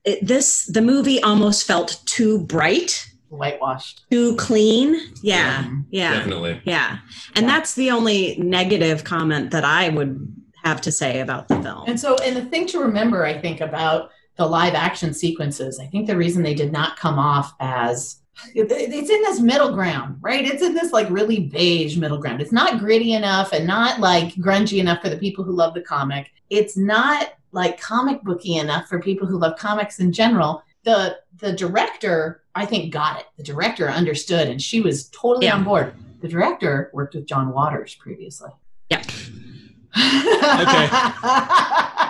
It, 0.05 0.27
this 0.27 0.65
the 0.67 0.83
movie 0.83 1.23
almost 1.23 1.69
felt 1.69 2.01
too 2.07 2.41
bright, 2.41 3.07
Whitewashed. 3.29 4.01
too 4.11 4.35
clean. 4.35 4.97
Yeah, 5.23 5.71
yeah. 5.93 6.15
Definitely. 6.15 6.63
Yeah. 6.65 6.99
And 7.37 7.47
Yeah. 7.47 7.53
that's 7.53 7.75
the 7.77 7.93
only 7.93 8.35
negative 8.41 9.05
comment 9.05 9.53
that 9.53 9.65
I 9.65 9.89
would 9.91 10.19
have 10.65 10.81
to 10.81 10.91
say 10.91 11.21
about 11.21 11.47
the 11.47 11.63
film. 11.63 11.85
And 11.87 12.01
so, 12.01 12.17
and 12.25 12.35
the 12.37 12.45
thing 12.45 12.67
to 12.73 12.81
remember, 12.81 13.25
I 13.25 13.39
think, 13.41 13.61
about 13.61 14.11
the 14.41 14.47
live 14.47 14.73
action 14.73 15.13
sequences, 15.13 15.79
I 15.79 15.85
think 15.85 16.07
the 16.07 16.17
reason 16.17 16.43
they 16.43 16.55
did 16.55 16.73
not 16.73 16.97
come 16.97 17.19
off 17.19 17.53
as 17.61 18.23
it's 18.55 19.11
in 19.11 19.21
this 19.21 19.39
middle 19.39 19.75
ground, 19.75 20.17
right? 20.23 20.47
It's 20.47 20.63
in 20.63 20.73
this 20.75 20.93
like 20.93 21.11
really 21.11 21.41
beige 21.41 21.99
middle 21.99 22.17
ground. 22.17 22.41
It's 22.41 22.51
not 22.51 22.79
gritty 22.79 23.13
enough 23.13 23.53
and 23.53 23.67
not 23.67 24.01
like 24.01 24.33
grungy 24.37 24.81
enough 24.81 25.03
for 25.03 25.11
the 25.11 25.19
people 25.19 25.45
who 25.45 25.53
love 25.53 25.75
the 25.75 25.83
comic. 25.83 26.31
It's 26.49 26.75
not 26.75 27.35
like 27.53 27.79
comic 27.79 28.23
booky 28.23 28.57
enough 28.57 28.89
for 28.89 28.99
people 28.99 29.27
who 29.27 29.37
love 29.39 29.59
comics 29.59 30.01
in 30.01 30.11
general. 30.11 30.63
The 30.85 31.19
the 31.37 31.53
director, 31.53 32.43
I 32.55 32.65
think, 32.65 32.95
got 32.95 33.21
it. 33.21 33.27
The 33.37 33.43
director 33.43 33.91
understood 33.91 34.49
and 34.49 34.63
she 34.63 34.81
was 34.81 35.11
totally 35.11 35.49
Yeah. 35.49 35.57
on 35.57 35.65
board. 35.65 35.93
The 36.23 36.29
director 36.29 36.89
worked 36.95 37.15
with 37.15 37.27
John 37.27 37.53
Waters 37.53 37.95
previously. 37.95 38.53
Yep. 38.89 39.05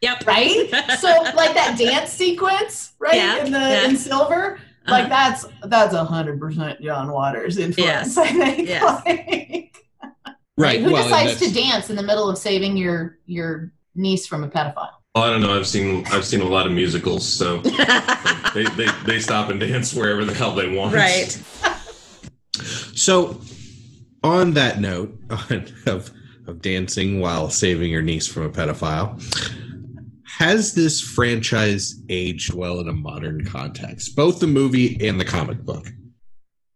Yep. 0.00 0.26
right? 0.26 0.68
So 0.98 1.08
like 1.34 1.54
that 1.54 1.76
dance 1.78 2.10
sequence, 2.10 2.92
right? 2.98 3.14
Yeah, 3.14 3.44
in 3.44 3.52
the 3.52 3.58
yeah. 3.58 3.88
in 3.88 3.96
silver, 3.96 4.60
like 4.86 5.06
Uh-huh. 5.06 5.08
that's 5.30 5.46
that's 5.64 5.94
a 5.94 6.04
hundred 6.04 6.38
percent 6.40 6.80
John 6.80 7.10
Waters 7.12 7.58
influence. 7.58 8.16
Yes, 8.16 8.18
I 8.18 8.26
think. 8.28 8.68
yes. 8.68 9.02
Like, 9.06 9.74
Right. 10.56 10.80
Who 10.80 10.92
well, 10.92 11.04
decides 11.04 11.38
to 11.38 11.52
dance 11.54 11.88
in 11.88 11.94
the 11.96 12.02
middle 12.02 12.28
of 12.28 12.36
saving 12.36 12.76
your 12.76 13.18
your 13.26 13.72
niece 13.94 14.26
from 14.26 14.42
a 14.44 14.48
pedophile? 14.48 14.90
Oh, 15.14 15.22
I 15.22 15.30
don't 15.30 15.40
know. 15.40 15.56
I've 15.56 15.66
seen 15.68 16.04
I've 16.08 16.24
seen 16.24 16.40
a 16.40 16.44
lot 16.48 16.66
of 16.66 16.72
musicals, 16.72 17.26
so 17.26 17.58
they, 18.54 18.64
they, 18.76 18.86
they 19.06 19.20
stop 19.20 19.50
and 19.50 19.58
dance 19.60 19.94
wherever 19.94 20.24
the 20.24 20.34
hell 20.34 20.54
they 20.54 20.68
want. 20.68 20.94
right. 20.94 21.30
So, 22.94 23.40
on 24.24 24.54
that 24.54 24.80
note 24.80 25.16
of 25.86 26.10
of 26.46 26.60
dancing 26.62 27.20
while 27.20 27.50
saving 27.50 27.90
your 27.90 28.02
niece 28.02 28.26
from 28.26 28.42
a 28.44 28.50
pedophile, 28.50 29.20
has 30.38 30.72
this 30.74 31.00
franchise 31.00 32.00
aged 32.08 32.54
well 32.54 32.78
in 32.78 32.88
a 32.88 32.92
modern 32.92 33.44
context, 33.44 34.14
both 34.14 34.38
the 34.38 34.46
movie 34.46 34.96
and 35.04 35.20
the 35.20 35.24
comic 35.24 35.58
book, 35.64 35.88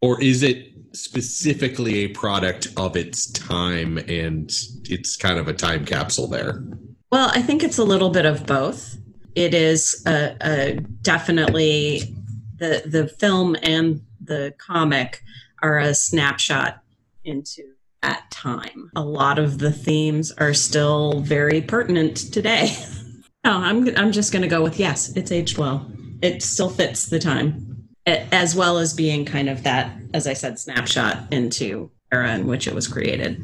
or 0.00 0.20
is 0.20 0.42
it 0.42 0.72
specifically 0.90 2.00
a 2.00 2.08
product 2.08 2.66
of 2.76 2.96
its 2.96 3.30
time 3.30 3.98
and 4.08 4.50
it's 4.86 5.16
kind 5.16 5.38
of 5.38 5.46
a 5.46 5.52
time 5.52 5.84
capsule 5.84 6.26
there? 6.26 6.64
Well, 7.12 7.30
I 7.32 7.40
think 7.40 7.62
it's 7.62 7.78
a 7.78 7.84
little 7.84 8.10
bit 8.10 8.26
of 8.26 8.44
both. 8.46 8.96
It 9.36 9.54
is 9.54 10.02
a, 10.08 10.36
a 10.40 10.80
definitely 11.02 12.16
the 12.58 12.82
the 12.84 13.06
film 13.06 13.56
and 13.62 14.02
the 14.20 14.54
comic 14.58 15.22
are 15.62 15.78
a 15.78 15.94
snapshot 15.94 16.82
into 17.22 17.62
that 18.02 18.28
time. 18.32 18.90
A 18.96 19.04
lot 19.04 19.38
of 19.38 19.60
the 19.60 19.70
themes 19.70 20.32
are 20.32 20.52
still 20.52 21.20
very 21.20 21.62
pertinent 21.62 22.16
today. 22.16 22.76
no, 23.44 23.58
I'm 23.58 23.96
I'm 23.96 24.12
just 24.12 24.32
going 24.32 24.42
to 24.42 24.48
go 24.48 24.62
with 24.62 24.78
yes. 24.78 25.16
It's 25.16 25.32
aged 25.32 25.58
well. 25.58 25.90
It 26.22 26.42
still 26.42 26.70
fits 26.70 27.06
the 27.06 27.18
time, 27.18 27.88
as 28.06 28.54
well 28.54 28.78
as 28.78 28.94
being 28.94 29.24
kind 29.24 29.48
of 29.48 29.64
that, 29.64 29.96
as 30.14 30.26
I 30.26 30.34
said, 30.34 30.58
snapshot 30.58 31.32
into 31.32 31.90
era 32.12 32.34
in 32.34 32.46
which 32.46 32.68
it 32.68 32.74
was 32.74 32.86
created. 32.86 33.42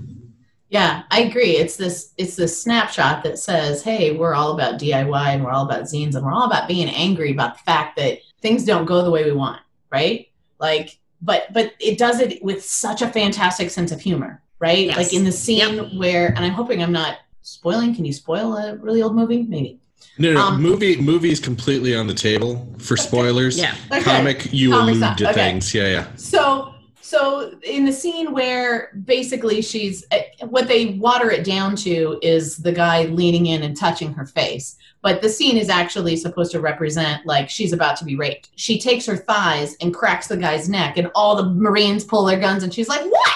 Yeah, 0.70 1.02
I 1.10 1.22
agree. 1.22 1.56
It's 1.56 1.76
this 1.76 2.12
it's 2.16 2.36
this 2.36 2.62
snapshot 2.62 3.24
that 3.24 3.38
says, 3.38 3.82
"Hey, 3.82 4.12
we're 4.12 4.34
all 4.34 4.52
about 4.52 4.78
DIY 4.78 5.34
and 5.34 5.42
we're 5.42 5.50
all 5.50 5.64
about 5.64 5.84
zines 5.84 6.14
and 6.14 6.24
we're 6.24 6.32
all 6.32 6.46
about 6.46 6.68
being 6.68 6.88
angry 6.88 7.32
about 7.32 7.54
the 7.54 7.64
fact 7.64 7.96
that 7.96 8.18
things 8.42 8.64
don't 8.64 8.84
go 8.84 9.02
the 9.02 9.10
way 9.10 9.24
we 9.24 9.32
want." 9.32 9.60
Right? 9.90 10.28
Like, 10.60 10.98
but 11.22 11.52
but 11.52 11.72
it 11.80 11.98
does 11.98 12.20
it 12.20 12.42
with 12.44 12.62
such 12.64 13.02
a 13.02 13.08
fantastic 13.08 13.70
sense 13.70 13.90
of 13.90 14.00
humor, 14.00 14.42
right? 14.60 14.86
Yes. 14.86 14.96
Like 14.96 15.12
in 15.12 15.24
the 15.24 15.32
scene 15.32 15.98
where, 15.98 16.28
and 16.28 16.40
I'm 16.40 16.52
hoping 16.52 16.82
I'm 16.82 16.92
not 16.92 17.16
spoiling. 17.40 17.94
Can 17.94 18.04
you 18.04 18.12
spoil 18.12 18.54
a 18.56 18.76
really 18.76 19.02
old 19.02 19.16
movie? 19.16 19.42
Maybe. 19.42 19.80
No, 20.20 20.32
no, 20.32 20.40
Um, 20.40 20.60
movie 20.62 21.00
movie 21.00 21.30
is 21.30 21.38
completely 21.40 21.94
on 21.94 22.06
the 22.08 22.14
table 22.14 22.66
for 22.78 22.96
spoilers. 22.96 23.56
Yeah. 23.58 23.74
Okay. 23.92 24.02
Comic, 24.02 24.52
you 24.52 24.70
Comic's 24.70 24.88
allude 24.96 25.00
not- 25.00 25.18
to 25.18 25.24
okay. 25.30 25.34
things. 25.34 25.72
Yeah, 25.72 25.88
yeah. 25.88 26.06
So, 26.16 26.74
so 27.00 27.52
in 27.62 27.84
the 27.84 27.92
scene 27.92 28.32
where 28.32 28.90
basically 29.04 29.62
she's 29.62 30.04
eh, 30.10 30.22
what 30.48 30.66
they 30.66 30.86
water 30.98 31.30
it 31.30 31.44
down 31.44 31.76
to 31.76 32.18
is 32.20 32.56
the 32.56 32.72
guy 32.72 33.04
leaning 33.04 33.46
in 33.46 33.62
and 33.62 33.76
touching 33.76 34.12
her 34.14 34.26
face. 34.26 34.76
But 35.02 35.22
the 35.22 35.28
scene 35.28 35.56
is 35.56 35.68
actually 35.68 36.16
supposed 36.16 36.50
to 36.50 36.60
represent 36.60 37.24
like 37.24 37.48
she's 37.48 37.72
about 37.72 37.96
to 37.98 38.04
be 38.04 38.16
raped. 38.16 38.50
She 38.56 38.80
takes 38.80 39.06
her 39.06 39.16
thighs 39.16 39.76
and 39.80 39.94
cracks 39.94 40.26
the 40.26 40.36
guy's 40.36 40.68
neck, 40.68 40.96
and 40.96 41.08
all 41.14 41.36
the 41.36 41.44
Marines 41.48 42.02
pull 42.02 42.24
their 42.24 42.40
guns, 42.40 42.64
and 42.64 42.74
she's 42.74 42.88
like, 42.88 43.02
"What?" 43.04 43.32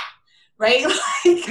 Right? 0.58 0.84
Like, 1.24 1.46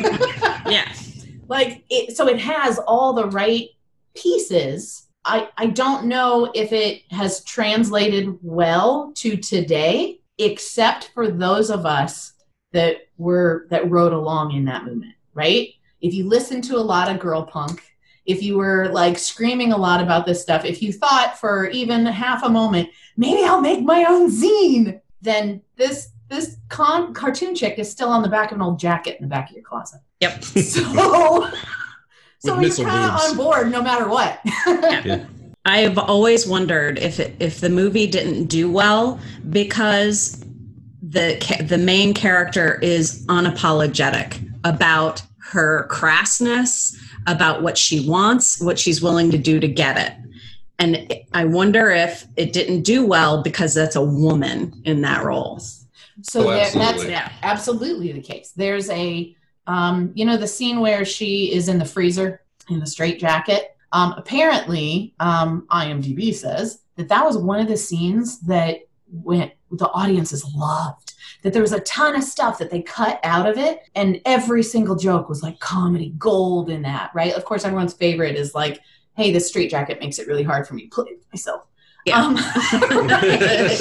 Yeah. 0.70 0.92
like 1.48 1.84
it, 1.90 2.16
so 2.18 2.28
it 2.28 2.40
has 2.40 2.78
all 2.80 3.14
the 3.14 3.28
right 3.28 3.70
pieces 4.16 5.08
i 5.26 5.48
i 5.58 5.66
don't 5.66 6.06
know 6.06 6.52
if 6.56 6.72
it 6.72 7.04
has 7.12 7.44
translated 7.44 8.38
well 8.42 9.12
to 9.16 9.38
today 9.38 10.20
except 10.38 11.12
for 11.14 11.30
those 11.30 11.70
of 11.70 11.86
us 11.86 12.34
that 12.72 12.98
were 13.18 13.68
that 13.70 13.90
rode 13.90 14.14
along 14.14 14.52
in 14.54 14.66
that 14.66 14.86
movement 14.86 15.14
right 15.34 15.70
if 16.02 16.14
you 16.14 16.28
listen 16.28 16.62
to 16.62 16.76
a 16.76 16.80
lot 16.80 17.10
of 17.10 17.20
girl 17.20 17.44
punk 17.44 17.84
if 18.26 18.42
you 18.44 18.58
were 18.58 18.90
like 18.90 19.18
screaming 19.18 19.74
a 19.74 19.78
lot 19.78 20.02
about 20.02 20.26
this 20.26 20.42
stuff 20.42 20.66
if 20.66 20.82
you 20.82 20.92
thought 20.92 21.38
for 21.40 21.68
even 21.68 22.06
half 22.06 22.44
a 22.44 22.50
moment 22.50 22.90
maybe 23.18 23.44
i'll 23.44 23.62
make 23.62 23.82
my 23.82 24.06
own 24.08 24.30
zine 24.30 25.00
then 25.22 25.62
this 25.76 26.10
this 26.30 26.58
con- 26.70 27.14
cartoon 27.14 27.54
chick 27.54 27.78
is 27.78 27.92
still 27.92 28.10
on 28.10 28.22
the 28.22 28.30
back 28.30 28.52
of 28.52 28.56
an 28.56 28.62
old 28.62 28.80
jacket 28.80 29.18
in 29.20 29.24
the 29.24 29.30
back 29.30 29.50
of 29.50 29.56
your 29.56 29.64
closet 29.64 30.00
Yep. 30.22 30.44
so, 30.44 31.50
so 32.44 32.58
With 32.58 32.78
you're 32.78 32.88
kind 32.88 33.12
of 33.12 33.20
on 33.20 33.38
board 33.38 33.72
no 33.72 33.82
matter 33.82 34.08
what. 34.08 34.40
I've 35.66 35.98
always 35.98 36.48
wondered 36.48 36.98
if 36.98 37.20
it, 37.20 37.36
if 37.40 37.60
the 37.60 37.70
movie 37.70 38.08
didn't 38.08 38.46
do 38.46 38.72
well 38.72 39.20
because 39.50 40.44
the 41.04 41.38
the 41.68 41.78
main 41.78 42.14
character 42.16 42.80
is 42.82 43.26
unapologetic 43.28 44.42
about 44.64 45.22
her 45.38 45.88
crassness, 45.92 46.98
about 47.28 47.62
what 47.62 47.78
she 47.78 48.08
wants, 48.08 48.60
what 48.62 48.80
she's 48.80 49.02
willing 49.04 49.30
to 49.32 49.38
do 49.38 49.60
to 49.60 49.68
get 49.68 49.98
it. 49.98 50.14
And 50.80 51.14
I 51.34 51.46
wonder 51.46 51.92
if 51.92 52.26
it 52.38 52.54
didn't 52.54 52.82
do 52.82 53.06
well 53.06 53.44
because 53.44 53.76
that's 53.76 53.96
a 53.96 54.02
woman 54.02 54.82
in 54.84 55.02
that 55.02 55.24
role. 55.24 55.60
so 56.24 56.50
Oh, 56.50 56.52
there, 56.52 56.72
that's 56.72 57.06
yeah, 57.06 57.32
absolutely 57.44 58.12
the 58.14 58.22
case. 58.22 58.52
There's 58.56 58.90
a, 58.90 59.36
um, 59.68 60.12
you 60.16 60.26
know, 60.26 60.38
the 60.38 60.48
scene 60.48 60.80
where 60.80 61.06
she 61.06 61.54
is 61.54 61.68
in 61.68 61.80
the 61.80 61.86
freezer 61.86 62.42
in 62.70 62.80
the 62.80 62.88
straight 62.88 63.20
jacket. 63.20 63.76
Um, 63.92 64.14
apparently, 64.18 65.14
um, 65.20 65.68
IMDb 65.70 66.34
says 66.34 66.82
that 66.96 67.10
that 67.10 67.26
was 67.26 67.38
one 67.38 67.60
of 67.60 67.68
the 67.68 67.78
scenes 67.78 68.40
that 68.42 68.80
went 69.12 69.52
the 69.72 69.90
audiences 69.90 70.46
loved. 70.56 71.14
That 71.44 71.54
there 71.54 71.62
was 71.62 71.74
a 71.74 71.80
ton 71.82 72.16
of 72.16 72.24
stuff 72.24 72.60
that 72.60 72.70
they 72.70 72.82
cut 72.82 73.20
out 73.24 73.50
of 73.50 73.58
it, 73.58 73.80
and 73.96 74.22
every 74.26 74.64
single 74.64 74.96
joke 74.96 75.28
was 75.28 75.44
like 75.44 75.60
comedy 75.60 76.14
gold 76.18 76.70
in 76.70 76.84
that, 76.84 77.12
right? 77.14 77.34
Of 77.34 77.46
course, 77.46 77.66
everyone's 77.66 77.94
favorite 77.94 78.36
is 78.36 78.54
like, 78.54 78.80
"Hey, 79.16 79.32
this 79.32 79.48
straight 79.48 79.72
jacket 79.72 80.00
makes 80.00 80.20
it 80.20 80.28
really 80.28 80.44
hard 80.44 80.68
for 80.68 80.76
me 80.76 80.84
to 80.84 80.90
play 80.90 81.14
myself." 81.34 81.66
Yeah. 82.06 82.22
Um, 82.22 82.36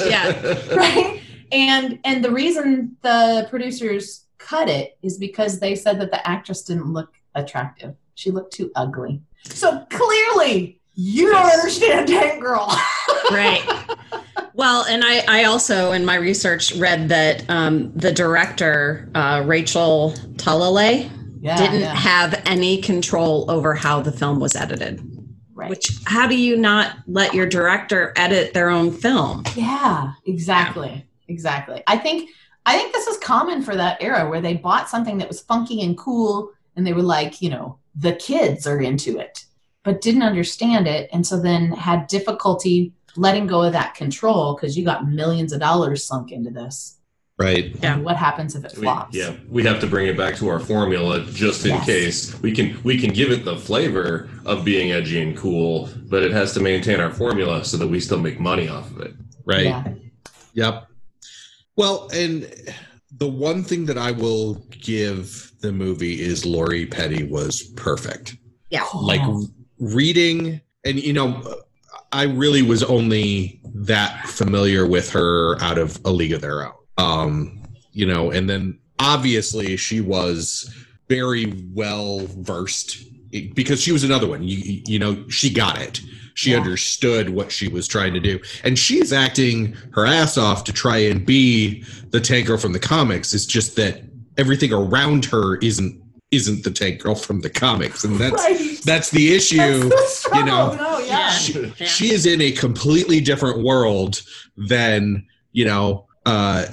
Yeah. 0.09 0.75
right 0.75 1.21
and 1.51 1.99
and 2.03 2.23
the 2.23 2.31
reason 2.31 2.95
the 3.01 3.47
producers 3.49 4.25
cut 4.47 4.69
it 4.69 4.97
is 5.01 5.17
because 5.17 5.59
they 5.59 5.75
said 5.75 5.99
that 5.99 6.11
the 6.11 6.27
actress 6.27 6.63
didn't 6.63 6.91
look 6.91 7.13
attractive 7.35 7.95
she 8.15 8.31
looked 8.31 8.53
too 8.53 8.71
ugly 8.75 9.21
so 9.45 9.85
clearly 9.89 10.79
you 10.95 11.29
don't 11.31 11.51
understand 11.51 12.07
tank 12.07 12.41
girl 12.41 12.67
right 13.31 13.63
well 14.53 14.83
and 14.85 15.03
i 15.05 15.23
i 15.27 15.43
also 15.45 15.91
in 15.93 16.03
my 16.05 16.15
research 16.15 16.73
read 16.75 17.07
that 17.09 17.49
um, 17.49 17.91
the 17.95 18.11
director 18.11 19.09
uh, 19.15 19.41
rachel 19.45 20.13
talalay 20.35 21.09
Yeah, 21.41 21.57
didn't 21.57 21.81
yeah. 21.81 21.95
have 21.95 22.41
any 22.45 22.81
control 22.81 23.49
over 23.49 23.73
how 23.73 24.01
the 24.01 24.11
film 24.11 24.39
was 24.39 24.55
edited. 24.55 25.01
right. 25.55 25.69
Which, 25.71 25.89
how 26.05 26.27
do 26.27 26.37
you 26.37 26.55
not 26.57 26.97
let 27.07 27.33
your 27.33 27.47
director 27.47 28.13
edit 28.15 28.53
their 28.53 28.69
own 28.69 28.91
film? 28.91 29.43
Yeah, 29.55 30.13
exactly. 30.27 31.03
Exactly. 31.27 31.81
I 31.87 31.97
think 31.97 32.29
I 32.65 32.77
think 32.77 32.93
this 32.93 33.07
is 33.07 33.17
common 33.17 33.61
for 33.61 33.75
that 33.75 34.01
era 34.01 34.29
where 34.29 34.41
they 34.41 34.53
bought 34.55 34.89
something 34.89 35.17
that 35.17 35.27
was 35.27 35.41
funky 35.41 35.81
and 35.81 35.97
cool 35.97 36.51
and 36.75 36.85
they 36.85 36.93
were 36.93 37.01
like, 37.01 37.41
you 37.41 37.49
know, 37.49 37.77
the 37.95 38.13
kids 38.13 38.67
are 38.67 38.79
into 38.79 39.17
it, 39.19 39.45
but 39.83 40.01
didn't 40.01 40.21
understand 40.23 40.87
it 40.87 41.09
and 41.11 41.25
so 41.25 41.39
then 41.39 41.71
had 41.71 42.07
difficulty 42.07 42.93
letting 43.17 43.47
go 43.47 43.63
of 43.63 43.73
that 43.73 43.95
control 43.95 44.53
because 44.55 44.77
you 44.77 44.85
got 44.85 45.07
millions 45.09 45.51
of 45.51 45.59
dollars 45.59 46.03
sunk 46.03 46.31
into 46.31 46.49
this. 46.51 46.97
Right. 47.37 47.75
Yeah. 47.81 47.97
What 47.97 48.17
happens 48.17 48.55
if 48.55 48.63
it 48.63 48.73
We, 48.77 48.83
flops? 48.83 49.17
yeah, 49.17 49.33
we 49.49 49.63
have 49.63 49.79
to 49.79 49.87
bring 49.87 50.07
it 50.07 50.15
back 50.15 50.35
to 50.35 50.47
our 50.49 50.59
formula 50.59 51.25
just 51.31 51.65
in 51.65 51.71
Yes. 51.71 51.85
case. 51.85 52.41
We 52.41 52.51
can 52.51 52.79
we 52.83 52.99
can 52.99 53.11
give 53.11 53.31
it 53.31 53.43
the 53.43 53.57
flavor 53.57 54.29
of 54.45 54.63
being 54.63 54.91
edgy 54.91 55.19
and 55.21 55.35
cool, 55.35 55.89
but 56.07 56.21
it 56.21 56.31
has 56.31 56.53
to 56.53 56.59
maintain 56.59 56.99
our 56.99 57.09
formula 57.11 57.65
so 57.65 57.77
that 57.77 57.87
we 57.87 57.99
still 57.99 58.19
make 58.19 58.39
money 58.39 58.67
off 58.69 58.91
of 58.91 59.01
it. 59.01 59.15
Right. 59.43 59.65
Yeah. 59.65 59.83
Yep. 60.53 60.87
Well, 61.81 62.09
and 62.13 62.47
the 63.17 63.27
one 63.27 63.63
thing 63.63 63.87
that 63.87 63.97
I 63.97 64.11
will 64.11 64.63
give 64.69 65.51
the 65.61 65.71
movie 65.71 66.21
is 66.21 66.45
Lori 66.45 66.85
Petty 66.85 67.23
was 67.23 67.63
perfect. 67.75 68.37
Yeah. 68.69 68.85
Like 68.93 69.19
reading, 69.79 70.61
and 70.85 70.99
you 70.99 71.11
know, 71.11 71.41
I 72.11 72.25
really 72.25 72.61
was 72.61 72.83
only 72.83 73.59
that 73.73 74.27
familiar 74.27 74.85
with 74.85 75.09
her 75.09 75.59
out 75.59 75.79
of 75.79 75.99
A 76.05 76.11
League 76.11 76.33
of 76.33 76.41
Their 76.41 76.67
Own. 76.67 76.73
Um, 76.99 77.63
you 77.93 78.05
know, 78.05 78.29
and 78.29 78.47
then 78.47 78.77
obviously 78.99 79.75
she 79.75 80.01
was 80.01 80.71
very 81.09 81.65
well 81.73 82.27
versed 82.27 83.03
because 83.55 83.81
she 83.81 83.91
was 83.91 84.03
another 84.03 84.27
one. 84.27 84.43
You 84.43 84.83
you 84.85 84.99
know, 84.99 85.27
she 85.29 85.51
got 85.51 85.81
it. 85.81 85.99
She 86.33 86.51
Yeah. 86.51 86.57
understood 86.57 87.29
what 87.29 87.51
she 87.51 87.67
was 87.67 87.87
trying 87.87 88.13
to 88.13 88.19
do, 88.19 88.39
and 88.63 88.77
she's 88.79 89.11
acting 89.13 89.75
her 89.91 90.05
ass 90.05 90.37
off 90.37 90.63
to 90.65 90.73
try 90.73 90.97
and 90.97 91.25
be 91.25 91.83
the 92.11 92.19
tank 92.21 92.47
girl 92.47 92.57
from 92.57 92.73
the 92.73 92.79
comics. 92.79 93.33
It's 93.33 93.45
just 93.45 93.75
that 93.75 94.03
everything 94.37 94.71
around 94.73 95.25
her 95.25 95.57
isn't 95.57 95.97
isn't 96.31 96.63
the 96.63 96.71
tank 96.71 97.01
girl 97.01 97.13
from 97.13 97.41
the 97.41 97.49
comics, 97.49 98.05
and 98.05 98.17
that's 98.17 98.31
Right. 98.41 98.79
that's 98.85 99.09
the 99.09 99.35
issue. 99.35 99.89
That's 99.89 100.23
the 100.29 100.37
you 100.37 100.45
know. 100.45 100.73
No, 100.75 100.99
yeah. 100.99 101.29
she, 101.31 101.73
Yeah. 101.77 101.85
she 101.85 102.11
is 102.13 102.25
in 102.25 102.39
a 102.39 102.51
completely 102.53 103.19
different 103.19 103.61
world 103.63 104.21
than 104.55 105.25
you 105.51 105.65
know 105.65 106.05
uh 106.25 106.63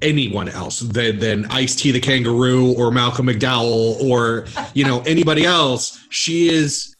anyone 0.00 0.48
else 0.48 0.80
than 0.80 1.18
than 1.18 1.44
Ice 1.46 1.74
T 1.74 1.90
the 1.90 2.00
kangaroo 2.00 2.72
or 2.72 2.90
Malcolm 2.92 3.26
McDowell 3.26 4.00
or 4.00 4.46
you 4.74 4.84
know 4.84 5.00
anybody 5.06 5.44
else 5.44 5.98
she 6.10 6.48
is 6.48 6.91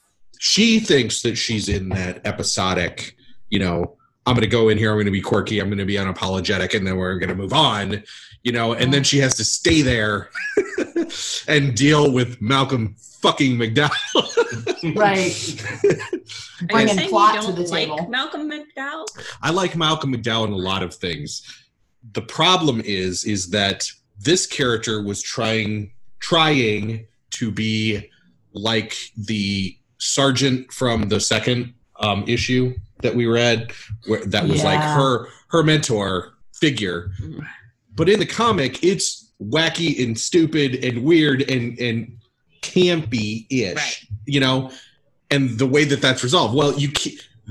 she 0.45 0.81
thinks 0.81 1.23
that 1.23 1.37
she's 1.37 1.69
in 1.69 1.89
that 1.89 2.21
episodic 2.27 3.15
you 3.49 3.61
know 3.61 3.97
I'm 4.27 4.35
going 4.35 4.43
to 4.43 4.49
go 4.49 4.71
in 4.71 4.77
here 4.77 4.91
I'm 4.91 4.97
going 4.97 5.07
to 5.07 5.13
be 5.13 5.21
quirky 5.21 5.61
I'm 5.61 5.69
going 5.69 5.79
to 5.79 5.85
be 5.85 5.95
unapologetic 5.95 6.75
and 6.77 6.85
then 6.85 6.97
we're 6.97 7.21
going 7.21 7.29
to 7.29 7.37
move 7.37 7.53
on 7.53 8.03
you 8.43 8.51
know 8.51 8.73
and 8.73 8.93
then 8.93 9.05
she 9.05 9.19
has 9.19 9.37
to 9.37 9.45
stay 9.45 9.83
there 9.83 10.31
and 11.49 11.77
deal 11.77 12.11
with 12.11 12.43
Malcolm 12.43 12.97
fucking 13.21 13.57
McDowell 13.57 13.93
Right. 14.97 15.65
Are 15.85 15.89
you 15.89 16.67
Bringing 16.67 16.97
saying 16.97 17.11
plot 17.11 17.37
you 17.37 17.41
to 17.43 17.47
don't 17.47 17.57
the 17.57 17.71
like 17.71 17.87
table. 17.87 18.09
Malcolm 18.09 18.51
McDowell? 18.51 19.07
I 19.41 19.51
like 19.51 19.77
Malcolm 19.77 20.13
McDowell 20.13 20.49
in 20.49 20.53
a 20.53 20.57
lot 20.57 20.83
of 20.83 20.93
things. 20.93 21.43
The 22.15 22.23
problem 22.23 22.83
is, 22.85 23.25
is 23.25 23.51
that 23.51 23.89
this 24.19 24.45
character 24.45 25.01
was 25.01 25.23
trying, 25.23 25.93
trying 26.19 27.07
to 27.31 27.53
be 27.53 28.11
like 28.55 28.97
the 29.17 29.77
sergeant 30.03 30.73
from 30.73 31.09
the 31.09 31.21
second 31.21 31.73
um, 32.01 32.25
issue 32.27 32.75
that 33.03 33.15
we 33.15 33.27
read, 33.27 33.73
where 34.07 34.25
that 34.27 34.47
was 34.49 34.63
like 34.65 34.81
her 34.81 35.29
her 35.49 35.63
mentor 35.63 36.35
figure. 36.55 37.11
But 37.95 38.09
in 38.09 38.19
the 38.19 38.27
comic, 38.27 38.83
it's 38.83 39.33
wacky 39.43 40.03
and 40.05 40.19
stupid 40.19 40.85
and 40.85 41.03
weird 41.05 41.43
and 41.51 41.79
and 41.79 42.17
campy 42.63 43.47
ish, 43.51 43.75
Right. 43.77 43.97
you 44.27 44.41
know. 44.41 44.71
And 45.31 45.59
the 45.59 45.67
way 45.67 45.85
that 45.85 46.03
that's 46.03 46.23
resolved, 46.23 46.55
well, 46.55 46.79
you 46.79 46.91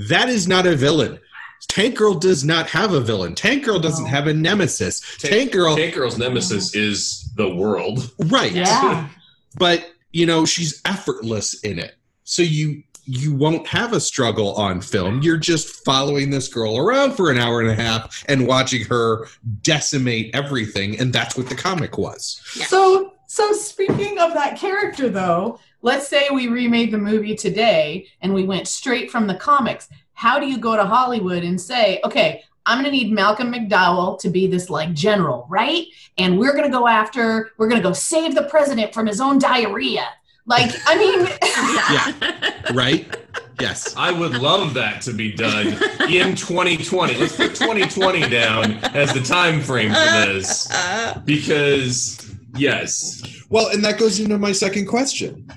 that 0.09 0.29
is 0.29 0.47
not 0.47 0.67
a 0.67 0.75
villain. 0.75 1.19
Tank 1.67 1.95
Girl 1.95 2.13
does 2.15 2.43
not 2.43 2.67
have 2.69 2.93
a 2.93 2.99
villain. 2.99 3.33
Tank 3.35 3.63
Girl 3.65 3.79
doesn't 3.79 4.05
No. 4.05 4.09
have 4.09 4.27
a 4.27 4.33
nemesis. 4.33 4.99
Tank- 5.19 5.33
Tank 5.33 5.51
Girl, 5.51 5.75
Tank 5.75 5.93
Girl's 5.95 6.17
nemesis 6.17 6.75
is 6.75 7.29
the 7.35 7.49
world. 7.55 8.11
right? 8.25 8.51
Yeah. 8.51 9.07
But 9.57 9.85
you 10.13 10.25
know 10.25 10.45
she's 10.45 10.81
effortless 10.85 11.59
in 11.63 11.77
it, 11.79 11.95
so 12.31 12.41
you 12.43 12.81
you 13.03 13.35
won't 13.35 13.67
have 13.67 13.91
a 13.91 13.99
struggle 13.99 14.53
on 14.53 14.79
film. 14.79 15.21
You're 15.21 15.35
just 15.35 15.83
following 15.83 16.29
this 16.29 16.47
girl 16.47 16.77
around 16.77 17.11
for 17.11 17.29
an 17.29 17.37
hour 17.37 17.59
and 17.59 17.69
a 17.69 17.75
half 17.75 18.23
and 18.29 18.47
watching 18.47 18.85
her 18.85 19.27
decimate 19.63 20.33
everything, 20.33 20.97
and 20.97 21.11
that's 21.11 21.35
what 21.35 21.49
the 21.49 21.55
comic 21.55 21.97
was. 21.97 22.41
Yeah. 22.55 22.67
So, 22.67 23.15
so 23.27 23.51
speaking 23.51 24.17
of 24.17 24.33
that 24.33 24.57
character, 24.57 25.09
though, 25.09 25.59
let's 25.81 26.07
say 26.07 26.29
we 26.31 26.47
remade 26.47 26.91
the 26.91 26.99
movie 26.99 27.35
today 27.35 28.07
and 28.21 28.33
we 28.33 28.43
went 28.43 28.69
straight 28.69 29.11
from 29.11 29.27
the 29.27 29.35
comics. 29.35 29.89
How 30.13 30.39
do 30.39 30.47
you 30.47 30.57
go 30.57 30.77
to 30.77 30.85
Hollywood 30.85 31.43
and 31.43 31.59
say, 31.59 31.99
okay, 32.05 32.43
I'm 32.65 32.81
going 32.81 32.85
to 32.85 32.91
need 32.91 33.11
Malcolm 33.11 33.51
McDowell 33.51 34.19
to 34.19 34.29
be 34.29 34.47
this 34.47 34.69
like 34.69 34.93
general, 34.93 35.47
right? 35.49 35.85
And 36.17 36.39
we're 36.39 36.53
going 36.53 36.71
to 36.71 36.77
go 36.77 36.87
after, 36.87 37.51
we're 37.57 37.67
going 37.67 37.81
to 37.81 37.87
go 37.87 37.93
save 37.93 38.35
the 38.35 38.43
president 38.43 38.93
from 38.93 39.07
his 39.07 39.19
own 39.19 39.37
diarrhea. 39.37 40.07
Like, 40.45 40.71
I 40.85 40.97
mean, 40.97 41.27
Yeah. 42.71 42.73
Right? 42.73 43.15
yes. 43.59 43.93
I 43.95 44.11
would 44.11 44.33
love 44.37 44.73
that 44.73 45.01
to 45.03 45.13
be 45.13 45.31
done 45.31 45.67
in 46.09 46.35
2020. 46.35 47.15
Let's 47.15 47.35
put 47.35 47.55
2020 47.55 48.27
down 48.29 48.73
as 48.95 49.13
the 49.13 49.21
time 49.21 49.61
frame 49.61 49.89
for 49.89 49.99
this 50.25 50.69
Uh, 50.71 51.21
because 51.25 52.33
yes, 52.57 53.21
Well, 53.49 53.67
and 53.69 53.83
that 53.85 53.99
goes 53.99 54.19
into 54.19 54.37
my 54.37 54.51
second 54.51 54.87
question. 54.87 55.47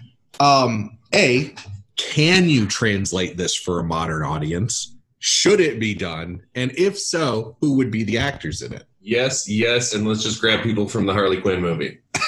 Um, 0.40 0.98
a, 1.14 1.54
can 1.96 2.48
you 2.48 2.66
translate 2.66 3.36
this 3.36 3.54
for 3.56 3.80
a 3.80 3.84
modern 3.84 4.22
audience? 4.22 4.96
Should 5.20 5.60
it 5.60 5.80
be 5.80 5.94
done? 5.94 6.42
And 6.54 6.72
if 6.76 6.98
so, 6.98 7.56
who 7.60 7.74
would 7.76 7.90
be 7.90 8.04
the 8.04 8.18
actors 8.18 8.60
in 8.62 8.72
it? 8.74 8.84
yes, 9.00 9.46
yes, 9.48 9.92
and 9.94 10.06
let's 10.08 10.22
just 10.22 10.40
grab 10.40 10.62
people 10.62 10.88
from 10.88 11.04
the 11.06 11.12
Harley 11.12 11.40
Quinn 11.40 11.60
movie. 11.60 11.98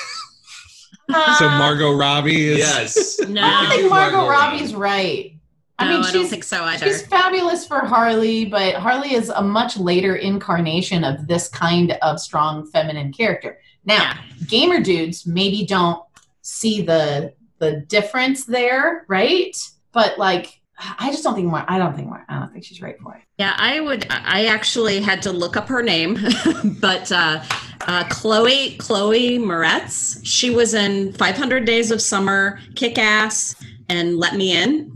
So 1.09 1.47
uh, 1.47 1.59
Margot 1.59 1.92
Robbie 1.95 2.49
is 2.49 2.59
Yes, 2.59 3.19
No. 3.29 3.42
I 3.42 3.62
don't 3.62 3.71
think 3.71 3.90
Margot 3.90 4.16
Margot 4.16 4.31
Robbie's 4.31 4.75
right. 4.75 5.33
I 5.79 5.85
no, 5.85 5.90
mean, 5.90 6.01
I 6.01 6.11
don't 6.12 6.23
she's 6.23 6.31
think 6.31 6.42
so 6.45 6.64
either. 6.64 6.87
She's 6.87 7.03
fabulous 7.07 7.66
for 7.66 7.81
Harley, 7.81 8.47
but 8.47 8.75
Harley 8.77 9.12
is 9.14 9.29
a 9.29 9.42
much 9.42 9.77
later 9.77 10.16
incarnation 10.16 11.05
of 11.05 11.27
this 11.27 11.49
kind 11.49 11.92
of 12.03 12.19
strong 12.19 12.66
feminine 12.69 13.12
character. 13.12 13.59
Now, 13.85 13.95
Yeah. 13.97 14.16
gamer 14.49 14.81
dudes 14.81 15.27
maybe 15.27 15.64
don't 15.66 16.03
see 16.42 16.83
the 16.83 17.35
the 17.59 17.81
difference 17.88 18.45
there, 18.45 19.05
right? 19.09 19.57
But 19.92 20.19
like, 20.19 20.56
I 20.79 21.11
just 21.11 21.25
don't 21.25 21.35
think 21.35 21.49
Mar- 21.49 21.65
I 21.69 21.79
don't 21.79 21.95
think 21.97 22.09
Mar- 22.09 22.25
I 22.29 22.39
don't 22.39 22.53
think 22.53 22.65
she's 22.65 22.83
right 22.83 22.97
for 23.01 23.15
it. 23.15 23.23
Yeah, 23.39 23.55
I 23.57 23.81
would. 23.81 24.07
I 24.11 24.47
actually 24.47 25.01
had 25.01 25.23
to 25.23 25.33
look 25.33 25.57
up 25.57 25.69
her 25.69 25.83
name, 25.83 26.19
but 26.81 27.11
uh, 27.11 27.43
uh, 27.87 28.05
Chloe 28.09 28.77
Chloe 28.77 29.39
Moretz. 29.39 30.21
She 30.25 30.51
was 30.51 30.75
in 30.75 31.12
500 31.15 31.65
Days 31.65 31.91
of 31.91 32.01
Summer, 32.03 32.61
Kick 32.75 32.99
Ass, 32.99 33.55
and 33.89 34.19
Let 34.19 34.35
Me 34.35 34.57
In. 34.57 34.93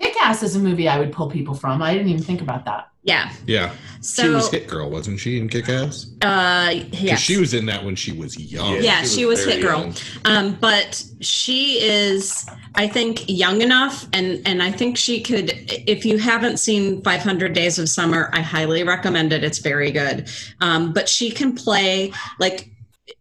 Kick 0.00 0.16
Ass 0.20 0.42
is 0.42 0.56
a 0.56 0.58
movie 0.58 0.88
I 0.88 0.98
would 0.98 1.12
pull 1.12 1.30
people 1.30 1.54
from. 1.54 1.82
I 1.82 1.92
didn't 1.92 2.08
even 2.08 2.22
think 2.22 2.40
about 2.40 2.64
that. 2.64 2.88
Yeah. 3.02 3.32
yeah. 3.46 3.74
So 4.00 4.22
she 4.22 4.28
was 4.28 4.50
Hit 4.50 4.66
Girl, 4.66 4.90
wasn't 4.90 5.20
she? 5.20 5.38
In 5.38 5.48
Kick 5.48 5.68
Ass, 5.68 6.10
uh, 6.20 6.74
because 6.90 7.20
she 7.20 7.38
was 7.38 7.54
in 7.54 7.64
that 7.66 7.82
when 7.82 7.96
she 7.96 8.12
was 8.12 8.38
young. 8.38 8.82
Yeah, 8.82 9.02
she 9.02 9.24
was 9.24 9.44
very 9.44 9.56
Hit 9.56 9.62
Girl. 9.62 9.80
young. 9.80 9.94
um, 10.26 10.58
but 10.60 11.02
she 11.20 11.80
is, 11.82 12.46
I 12.74 12.88
think, 12.88 13.24
young 13.26 13.62
enough, 13.62 14.06
and 14.12 14.42
and 14.46 14.62
I 14.62 14.70
think 14.70 14.98
she 14.98 15.22
could. 15.22 15.50
If 15.88 16.04
you 16.04 16.18
haven't 16.18 16.58
seen 16.58 17.02
500 17.02 17.54
Days 17.54 17.78
of 17.78 17.88
Summer, 17.88 18.28
I 18.34 18.42
highly 18.42 18.84
recommend 18.84 19.32
it. 19.32 19.44
It's 19.44 19.58
very 19.58 19.90
good. 19.90 20.28
Um, 20.60 20.92
but 20.92 21.08
she 21.08 21.30
can 21.30 21.54
play 21.54 22.12
like 22.38 22.70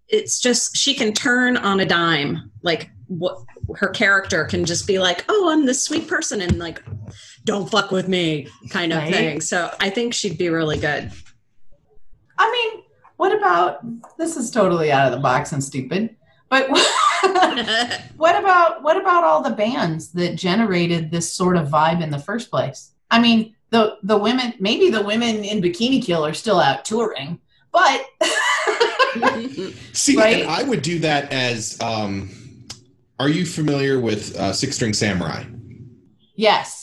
it's 0.10 0.40
just 0.40 0.76
she 0.76 0.94
can 0.94 1.14
turn 1.14 1.56
on 1.56 1.80
a 1.80 1.86
dime. 1.86 2.52
Like 2.64 2.90
what 3.08 3.40
her 3.78 3.90
character 3.90 4.46
can 4.46 4.66
just 4.66 4.88
be 4.88 5.00
like, 5.00 5.26
oh, 5.30 5.50
I'm 5.52 5.66
this 5.66 5.84
sweet 5.84 6.08
person, 6.08 6.42
and 6.42 6.58
like, 6.60 6.82
don't 7.46 7.70
fuck 7.70 7.92
with 7.92 8.08
me, 8.08 8.48
kind 8.70 8.92
of 8.94 9.00
Right. 9.00 9.14
thing. 9.14 9.42
So 9.42 9.74
I 9.80 9.90
think 9.90 10.14
she'd 10.14 10.38
be 10.38 10.50
really 10.50 10.78
good. 10.78 11.12
I 12.38 12.52
mean, 12.52 12.84
what 13.18 13.36
about 13.36 13.80
this 14.18 14.38
is 14.38 14.50
totally 14.52 14.92
out 14.92 15.08
of 15.08 15.12
the 15.12 15.20
box 15.22 15.52
and 15.52 15.64
stupid, 15.64 16.16
but 16.50 16.70
what 18.18 18.40
about 18.40 18.82
what 18.84 18.98
about 18.98 19.24
all 19.24 19.42
the 19.44 19.50
bands 19.52 20.12
that 20.14 20.36
generated 20.36 21.12
this 21.12 21.32
sort 21.34 21.58
of 21.58 21.68
vibe 21.68 22.02
in 22.02 22.10
the 22.10 22.20
first 22.20 22.50
place? 22.50 22.92
I 23.12 23.20
mean, 23.20 23.56
the 23.72 23.98
the 24.04 24.18
women 24.18 24.54
maybe 24.60 24.90
the 24.90 25.04
women 25.04 25.44
in 25.44 25.62
Bikini 25.62 26.04
Kill 26.04 26.26
are 26.26 26.34
still 26.34 26.60
out 26.60 26.86
touring, 26.86 27.40
but 27.72 28.06
See, 29.94 30.16
Right? 30.18 30.42
and 30.42 30.50
I 30.50 30.64
would 30.64 30.82
do 30.82 31.00
that 31.00 31.32
as. 31.34 31.80
Um, 31.82 32.30
are 33.20 33.30
you 33.30 33.46
familiar 33.46 34.00
with 34.00 34.36
uh, 34.38 34.54
Six 34.54 34.76
String 34.76 34.94
Samurai? 34.94 35.44
yes. 36.36 36.78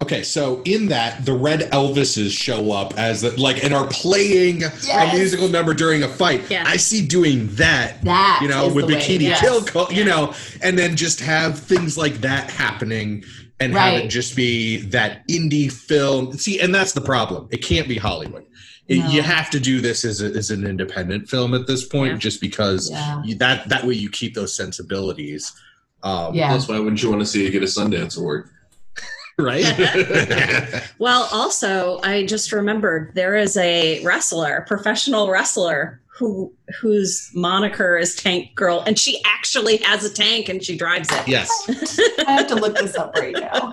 Okay, 0.00 0.22
so 0.22 0.62
in 0.64 0.86
that, 0.90 1.24
the 1.24 1.32
Red 1.32 1.72
Elvises 1.72 2.30
show 2.30 2.70
up 2.70 2.96
as 2.96 3.22
the, 3.22 3.30
like 3.32 3.64
and 3.64 3.74
are 3.74 3.88
playing 3.88 4.60
Yes. 4.60 5.12
a 5.12 5.16
musical 5.16 5.48
number 5.48 5.74
during 5.74 6.04
a 6.04 6.08
fight. 6.08 6.48
Yeah. 6.48 6.62
I 6.64 6.76
see 6.76 7.04
doing 7.04 7.48
that. 7.56 8.00
That 8.04 8.38
You 8.40 8.46
know, 8.46 8.72
with 8.72 8.84
Bikini 8.84 9.22
yes. 9.22 9.40
Kill, 9.40 9.64
co- 9.64 9.90
you 9.90 10.04
know, 10.04 10.34
and 10.62 10.78
then 10.78 10.94
just 10.94 11.18
have 11.18 11.58
things 11.58 11.98
like 11.98 12.20
that 12.20 12.48
happening 12.48 13.24
and 13.58 13.72
have 13.74 13.94
it 13.94 14.06
just 14.08 14.36
be 14.36 14.76
that 14.82 15.26
indie 15.26 15.70
film. 15.72 16.32
See, 16.38 16.60
and 16.60 16.72
that's 16.72 16.92
the 16.92 17.00
problem. 17.00 17.48
It 17.50 17.58
can't 17.64 17.88
be 17.88 17.96
Hollywood. 17.98 18.46
It, 18.86 18.98
No. 19.00 19.08
You 19.10 19.22
have 19.22 19.50
to 19.50 19.58
do 19.58 19.80
this 19.80 20.04
as, 20.04 20.22
a, 20.22 20.26
as 20.26 20.52
an 20.52 20.64
independent 20.64 21.28
film 21.28 21.54
at 21.54 21.66
this 21.66 21.84
point, 21.84 22.12
Yeah. 22.12 22.18
just 22.18 22.40
because 22.40 22.88
you, 23.24 23.34
that 23.38 23.68
that 23.68 23.84
way 23.84 23.94
you 23.94 24.10
keep 24.10 24.34
those 24.34 24.54
sensibilities. 24.54 25.52
Um, 26.02 26.34
Yeah. 26.34 26.52
That's 26.52 26.68
why 26.68 26.78
wouldn't 26.78 27.02
you 27.02 27.10
want 27.10 27.20
to 27.22 27.26
see 27.26 27.44
you 27.44 27.50
get 27.50 27.62
a 27.62 27.66
Sundance 27.66 28.18
award? 28.18 28.48
Right. 29.40 29.64
Well, 30.98 31.28
also, 31.32 32.00
I 32.02 32.26
just 32.26 32.50
remembered 32.50 33.12
there 33.14 33.36
is 33.36 33.56
a 33.56 34.02
wrestler, 34.04 34.64
professional 34.66 35.30
wrestler, 35.30 36.00
who 36.08 36.52
whose 36.80 37.30
moniker 37.34 37.96
is 37.96 38.16
Tank 38.16 38.52
Girl, 38.56 38.82
and 38.84 38.98
she 38.98 39.22
actually 39.24 39.76
has 39.78 40.04
a 40.04 40.12
tank 40.12 40.48
and 40.48 40.60
she 40.64 40.76
drives 40.76 41.08
it. 41.12 41.28
yes. 41.28 41.48
I 42.26 42.32
have 42.32 42.48
to 42.48 42.56
look 42.56 42.74
this 42.76 42.96
up 42.96 43.14
right 43.14 43.32
now. 43.38 43.72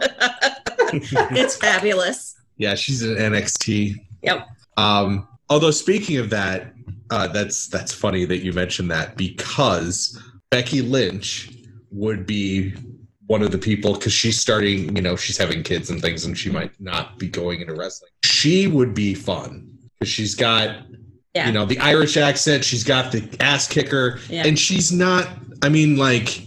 it's 0.93 1.55
fabulous. 1.57 2.35
Yeah, 2.57 2.75
she's 2.75 3.01
in 3.01 3.15
NXT. 3.15 3.95
Yep. 4.21 4.47
Um, 4.77 5.27
although 5.49 5.71
speaking 5.71 6.17
of 6.17 6.29
that, 6.29 6.73
uh, 7.09 7.27
that's 7.27 7.67
that's 7.69 7.91
funny 7.91 8.25
that 8.25 8.43
you 8.43 8.53
mentioned 8.53 8.91
that 8.91 9.17
because 9.17 10.21
Becky 10.51 10.81
Lynch 10.83 11.49
would 11.95 12.25
be 12.25 12.73
one 13.27 13.41
of 13.41 13.51
the 13.51 13.57
people 13.57 13.93
because 13.93 14.13
she's 14.13 14.39
starting, 14.39 14.95
you 14.95 15.01
know, 15.01 15.15
she's 15.15 15.37
having 15.37 15.63
kids 15.63 15.89
and 15.89 16.01
things, 16.01 16.25
and 16.25 16.37
she 16.37 16.49
might 16.51 16.79
not 16.79 17.17
be 17.17 17.27
going 17.27 17.61
into 17.61 17.73
wrestling. 17.73 18.11
She 18.23 18.67
would 18.67 18.93
be 18.93 19.15
fun 19.15 19.67
because 19.99 20.09
she's 20.11 20.35
got, 20.35 20.77
Yeah. 21.33 21.47
you 21.47 21.53
know, 21.53 21.65
the 21.65 21.79
Irish 21.79 22.17
accent. 22.17 22.63
She's 22.63 22.83
got 22.83 23.11
the 23.11 23.27
ass 23.39 23.67
kicker, 23.67 24.19
Yeah. 24.29 24.45
and 24.45 24.59
she's 24.59 24.91
not. 24.91 25.27
I 25.63 25.69
mean, 25.69 25.97
like 25.97 26.41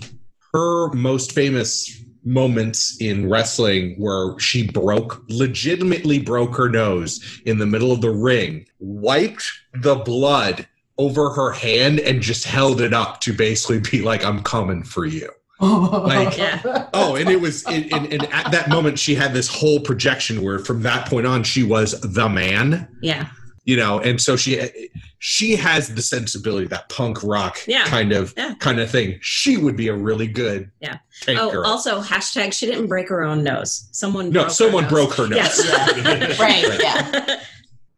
her 0.55 0.89
most 0.93 1.33
famous 1.33 1.95
moments 2.25 2.97
in 3.01 3.29
wrestling 3.29 3.95
where 3.99 4.39
she 4.39 4.67
broke 4.69 5.25
legitimately 5.29 6.19
broke 6.21 6.55
her 6.57 6.69
nose 6.69 7.41
in 7.47 7.59
the 7.59 7.65
middle 7.67 7.91
of 7.91 8.01
the 8.03 8.11
ring 8.11 8.67
wiped 8.81 9.45
the 9.81 9.95
blood 9.95 10.67
over 10.99 11.31
her 11.31 11.53
hand 11.53 12.01
and 12.01 12.21
just 12.21 12.45
held 12.45 12.81
it 12.83 12.93
up 12.93 13.21
to 13.21 13.33
basically 13.33 13.79
be 13.81 14.03
like 14.03 14.25
i'm 14.25 14.43
coming 14.43 14.83
for 14.83 15.07
you 15.07 15.31
Like- 15.61 16.37
Yeah. 16.39 16.89
oh 16.95 17.17
and 17.17 17.29
it 17.29 17.41
was 17.41 17.65
and, 17.65 17.93
and, 17.93 18.13
and 18.13 18.33
at 18.33 18.53
that 18.53 18.69
moment 18.69 18.99
she 18.99 19.15
had 19.15 19.33
this 19.35 19.49
whole 19.49 19.81
projection 19.81 20.43
where 20.43 20.59
from 20.59 20.83
that 20.83 21.09
point 21.09 21.27
on 21.27 21.43
she 21.43 21.63
was 21.65 22.01
the 22.01 22.29
man 22.29 22.87
Yeah. 23.03 23.29
you 23.65 23.77
know 23.77 23.99
and 23.99 24.21
so 24.21 24.37
she 24.37 24.71
she 25.19 25.57
has 25.57 25.93
the 25.95 26.01
sensibility 26.03 26.69
that 26.69 26.89
punk 26.91 27.25
rock 27.25 27.59
Yeah. 27.67 27.85
kind 27.87 28.13
of 28.13 28.33
Yeah. 28.37 28.55
kind 28.61 28.79
of 28.79 28.89
thing 28.89 29.19
she 29.21 29.57
would 29.57 29.77
be 29.77 29.89
a 29.89 29.95
really 29.97 30.29
good 30.29 30.71
Yeah. 30.81 30.99
Oh, 31.27 31.51
girl. 31.51 31.67
also 31.67 32.01
hashtag 32.01 32.53
she 32.53 32.67
didn't 32.67 32.87
break 32.87 33.09
her 33.09 33.23
own 33.25 33.43
nose. 33.43 33.89
Someone 33.91 34.27
no 34.31 34.43
broke 34.43 34.49
her 34.49 34.55
someone 34.55 34.83
nose. 34.85 34.91
broke 34.93 35.15
her 35.15 35.27
nose 35.27 35.37
Yes. 35.39 36.39
right. 36.41 36.81
Yeah. 36.81 37.11
yes 37.27 37.47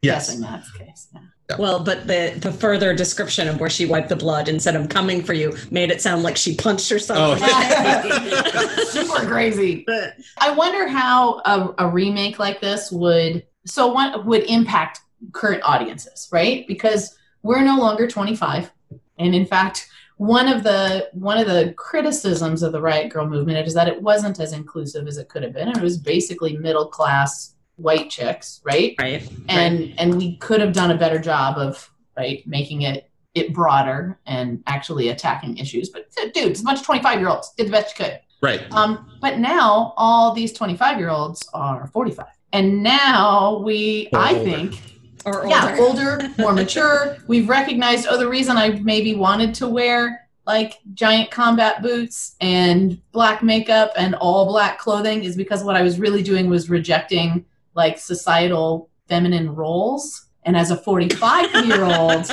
Yes. 0.03 0.35
In 0.35 0.41
Matt's 0.41 0.71
case. 0.73 1.09
Yeah. 1.51 1.57
Well, 1.59 1.83
but 1.83 2.07
the 2.07 2.35
the 2.39 2.53
further 2.53 2.95
description 2.95 3.49
of 3.49 3.59
where 3.59 3.71
she 3.71 3.85
wiped 3.85 4.09
the 4.09 4.17
blood 4.17 4.49
and 4.49 4.63
said, 4.63 4.77
"I'm 4.77 4.87
coming 4.87 5.23
for 5.23 5.33
you 5.33 5.57
made 5.71 5.91
it 5.91 6.01
sound 6.01 6.23
like 6.23 6.37
she 6.37 6.55
punched 6.55 6.89
herself. 6.89 7.41
Oh. 7.43 8.85
Super 8.91 9.27
crazy. 9.27 9.83
But 9.87 10.15
I 10.39 10.53
wonder 10.53 10.87
how 10.87 11.41
a, 11.45 11.75
a 11.79 11.89
remake 11.89 12.39
like 12.39 12.61
this 12.61 12.93
would 12.93 13.45
so 13.67 13.89
what 13.89 14.25
would 14.25 14.45
impact 14.45 15.01
current 15.33 15.63
audiences, 15.65 16.29
right? 16.31 16.67
Because 16.69 17.17
we're 17.43 17.65
no 17.65 17.79
longer 17.79 18.07
25, 18.07 18.71
and 19.19 19.35
in 19.35 19.47
fact, 19.47 19.89
one 20.19 20.47
of 20.47 20.63
the 20.63 21.09
one 21.15 21.39
of 21.39 21.49
the 21.49 21.75
criticisms 21.77 22.63
of 22.63 22.71
the 22.73 22.81
Riot 22.81 23.11
Girl 23.11 23.27
movement 23.27 23.67
is 23.67 23.75
that 23.75 23.89
it 23.89 24.01
wasn't 24.01 24.39
as 24.39 24.53
inclusive 24.53 25.09
as 25.09 25.17
it 25.17 25.29
could 25.29 25.43
have 25.43 25.55
been. 25.55 25.69
and 25.69 25.77
It 25.77 25.83
was 25.83 25.99
basically 25.99 26.57
middle 26.57 26.87
class 26.87 27.55
white 27.81 28.11
chicks, 28.11 28.61
right? 28.65 28.95
right. 28.99 29.29
and 29.49 29.95
and 29.99 30.17
we 30.17 30.37
could 30.37 30.61
have 30.61 30.73
done 30.73 30.91
a 30.91 30.97
better 30.97 31.19
job 31.19 31.57
of 31.59 31.91
right 32.17 32.47
making 32.47 32.83
it 32.83 33.11
it 33.35 33.53
broader 33.55 34.19
and 34.27 34.61
actually 34.67 35.09
attacking 35.11 35.57
issues 35.57 35.89
but 35.91 36.11
dude 36.35 36.51
it's 36.51 36.61
a 36.61 36.65
bunch 36.65 36.81
of 36.81 36.85
25 36.85 37.21
year 37.21 37.29
olds 37.29 37.53
did 37.57 37.69
the 37.69 37.71
best 37.71 37.97
you 37.97 38.05
could 38.05 38.19
right 38.43 38.63
um 38.73 39.09
but 39.21 39.39
now 39.39 39.95
all 39.97 40.33
these 40.35 40.53
25 40.53 40.99
year 40.99 41.11
olds 41.11 41.49
are 41.55 41.87
45 41.93 42.27
and 42.53 42.83
now 42.83 43.59
we 43.65 44.09
Or 44.13 44.19
i 44.19 44.35
older. 44.35 44.45
think 44.51 44.81
Or 45.25 45.47
yeah 45.47 45.77
older. 45.79 46.19
older 46.19 46.29
more 46.39 46.53
mature 46.53 47.19
we've 47.29 47.49
recognized 47.49 48.09
oh 48.11 48.19
the 48.19 48.29
reason 48.29 48.57
i 48.57 48.71
maybe 48.83 49.15
wanted 49.15 49.55
to 49.55 49.69
wear 49.69 50.29
like 50.45 50.79
giant 50.95 51.31
combat 51.31 51.81
boots 51.83 52.35
and 52.41 53.01
black 53.13 53.45
makeup 53.45 53.93
and 53.97 54.17
all 54.17 54.47
black 54.47 54.79
clothing 54.81 55.23
is 55.23 55.37
because 55.37 55.63
what 55.63 55.77
i 55.77 55.83
was 55.83 56.01
really 56.01 56.23
doing 56.25 56.51
was 56.51 56.69
rejecting 56.69 57.45
like 57.75 57.99
societal 57.99 58.91
feminine 59.09 59.55
roles. 59.55 60.27
And 60.45 60.57
as 60.57 60.71
a 60.71 60.77
45 60.77 61.67
year 61.67 61.85
old 61.85 62.27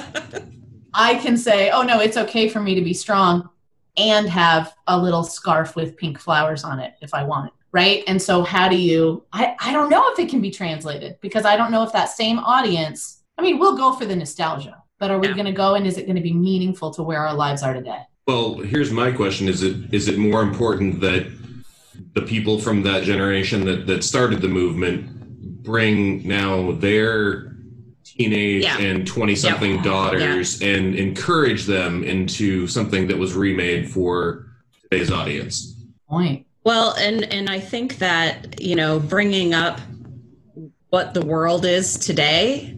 i 0.94 1.16
can 1.16 1.38
say 1.38 1.70
oh 1.70 1.84
no 1.84 2.00
it's 2.00 2.16
okay 2.16 2.48
for 2.48 2.62
me 2.62 2.74
to 2.74 2.82
be 2.82 2.94
strong 2.94 3.50
and 3.98 4.30
have 4.30 4.74
a 4.88 4.98
little 4.98 5.24
scarf 5.24 5.76
with 5.76 5.98
pink 5.98 6.18
flowers 6.18 6.64
on 6.64 6.80
it 6.80 6.94
if 7.02 7.14
i 7.14 7.24
want 7.24 7.52
right? 7.74 8.04
And 8.08 8.20
so 8.20 8.44
how 8.44 8.70
do 8.70 8.78
you 8.78 9.26
i, 9.34 9.56
I 9.60 9.74
don't 9.74 9.90
know 9.90 10.10
if 10.14 10.20
it 10.20 10.30
can 10.30 10.40
be 10.42 10.50
translated 10.50 11.18
because 11.22 11.46
i 11.46 11.58
don't 11.58 11.70
know 11.72 11.84
if 11.84 11.92
that 11.92 12.10
same 12.10 12.40
audience 12.40 13.24
i 13.38 13.42
mean 13.42 13.60
we'll 13.60 13.76
go 13.76 13.92
for 13.94 14.06
the 14.06 14.16
nostalgia 14.16 14.82
but 15.00 15.12
are 15.12 15.20
we 15.20 15.28
Yeah. 15.28 15.34
going 15.34 15.46
to 15.46 15.52
go 15.52 15.76
and 15.76 15.86
is 15.86 15.98
it 15.98 16.06
going 16.06 16.16
to 16.16 16.22
be 16.22 16.34
meaningful 16.34 16.92
to 16.92 17.04
where 17.04 17.26
our 17.28 17.34
lives 17.34 17.62
are 17.64 17.74
today? 17.74 18.00
Well, 18.26 18.56
here's 18.56 18.92
my 18.92 19.12
question: 19.12 19.48
Is 19.48 19.62
it 19.62 19.94
is 19.94 20.08
it 20.08 20.18
more 20.18 20.42
important 20.42 21.02
that 21.02 21.28
the 22.14 22.22
people 22.24 22.60
from 22.60 22.82
that 22.84 23.04
generation 23.04 23.66
that 23.66 23.86
that 23.88 24.04
started 24.04 24.42
the 24.42 24.48
movement 24.48 25.17
bring 25.78 26.26
now 26.26 26.72
their 26.72 27.52
teenage 28.06 28.64
Yeah. 28.64 28.80
and 28.80 29.06
20 29.06 29.36
something 29.36 29.76
Yep. 29.76 29.84
daughters 29.84 30.62
and 30.62 30.96
encourage 30.96 31.66
them 31.66 32.04
into 32.06 32.68
something 32.68 33.08
that 33.10 33.18
was 33.18 33.34
remade 33.34 33.90
for 33.92 34.46
today's 34.90 35.12
audience? 35.12 35.76
point 36.10 36.46
Well, 36.64 36.96
and 36.98 37.24
and 37.34 37.50
I 37.50 37.60
think 37.60 37.98
that 38.00 38.62
you 38.62 38.76
know, 38.76 39.00
bringing 39.00 39.54
up 39.54 39.80
what 40.90 41.14
the 41.14 41.24
world 41.26 41.66
is 41.66 41.98
today, 41.98 42.78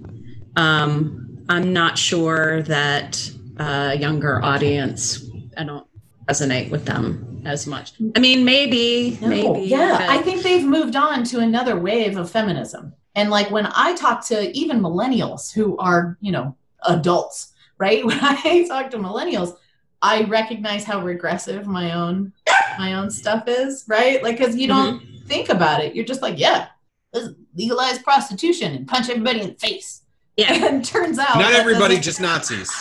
um, 0.55 1.37
I'm 1.47 1.71
not 1.73 1.95
sure 1.97 2.63
that 2.63 3.31
a 3.57 3.95
younger 3.97 4.43
audience. 4.43 5.23
I 5.57 5.63
don't 5.63 5.85
resonate 6.27 6.69
with 6.71 6.85
them 6.85 7.28
as 7.45 7.67
much. 7.67 7.93
I 8.15 8.19
mean, 8.19 8.43
maybe, 8.45 9.17
maybe, 9.21 9.61
yeah 9.61 9.97
but- 9.97 10.09
i 10.09 10.21
think 10.21 10.43
they've 10.43 10.65
moved 10.65 10.95
on 10.95 11.23
to 11.25 11.39
another 11.39 11.79
wave 11.79 12.17
of 12.17 12.29
feminism. 12.29 12.93
And 13.15 13.29
like 13.29 13.51
when 13.51 13.67
i 13.75 13.95
talk 13.95 14.25
to 14.27 14.55
even 14.57 14.79
millennials 14.79 15.51
who 15.51 15.77
are 15.77 16.17
you 16.21 16.31
know 16.31 16.55
adults 16.87 17.53
right? 17.77 18.05
When 18.09 18.19
i 18.21 18.65
talk 18.67 18.91
to 18.91 18.97
millennials 18.97 19.55
i 20.01 20.23
recognize 20.23 20.83
how 20.83 21.01
regressive 21.01 21.65
my 21.67 21.93
own 21.93 22.33
my 22.77 22.93
own 22.93 23.09
stuff 23.11 23.43
is 23.47 23.85
right? 23.87 24.23
Like 24.23 24.37
because 24.37 24.55
you 24.55 24.67
don't 24.67 25.01
mm-hmm. 25.01 25.27
think 25.27 25.49
about 25.49 25.83
it. 25.83 25.95
You're 25.95 26.05
just 26.05 26.21
like 26.21 26.39
yeah 26.39 26.67
let's 27.13 27.29
legalize 27.55 27.99
prostitution 27.99 28.75
and 28.75 28.87
punch 28.87 29.09
everybody 29.09 29.41
in 29.41 29.49
the 29.49 29.55
face. 29.55 30.03
Yeah, 30.37 30.53
and 30.67 30.85
turns 30.85 31.19
out 31.19 31.37
not 31.37 31.53
everybody 31.53 31.99
just 31.99 32.21
nazis. 32.21 32.71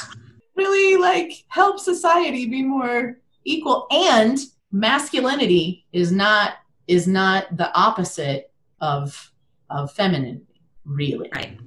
really 0.55 0.97
like 0.97 1.33
help 1.49 1.79
society 1.81 2.47
be 2.47 2.63
more 2.63 3.19
equal 3.49 3.87
and 3.91 4.39
masculinity 4.71 5.87
is 5.93 6.13
not 6.13 6.55
is 6.87 7.07
not 7.07 7.57
the 7.57 7.75
opposite 7.75 8.53
of 8.81 9.33
of 9.71 9.91
femininity 9.93 10.45
really 10.85 11.31
right. 11.35 11.59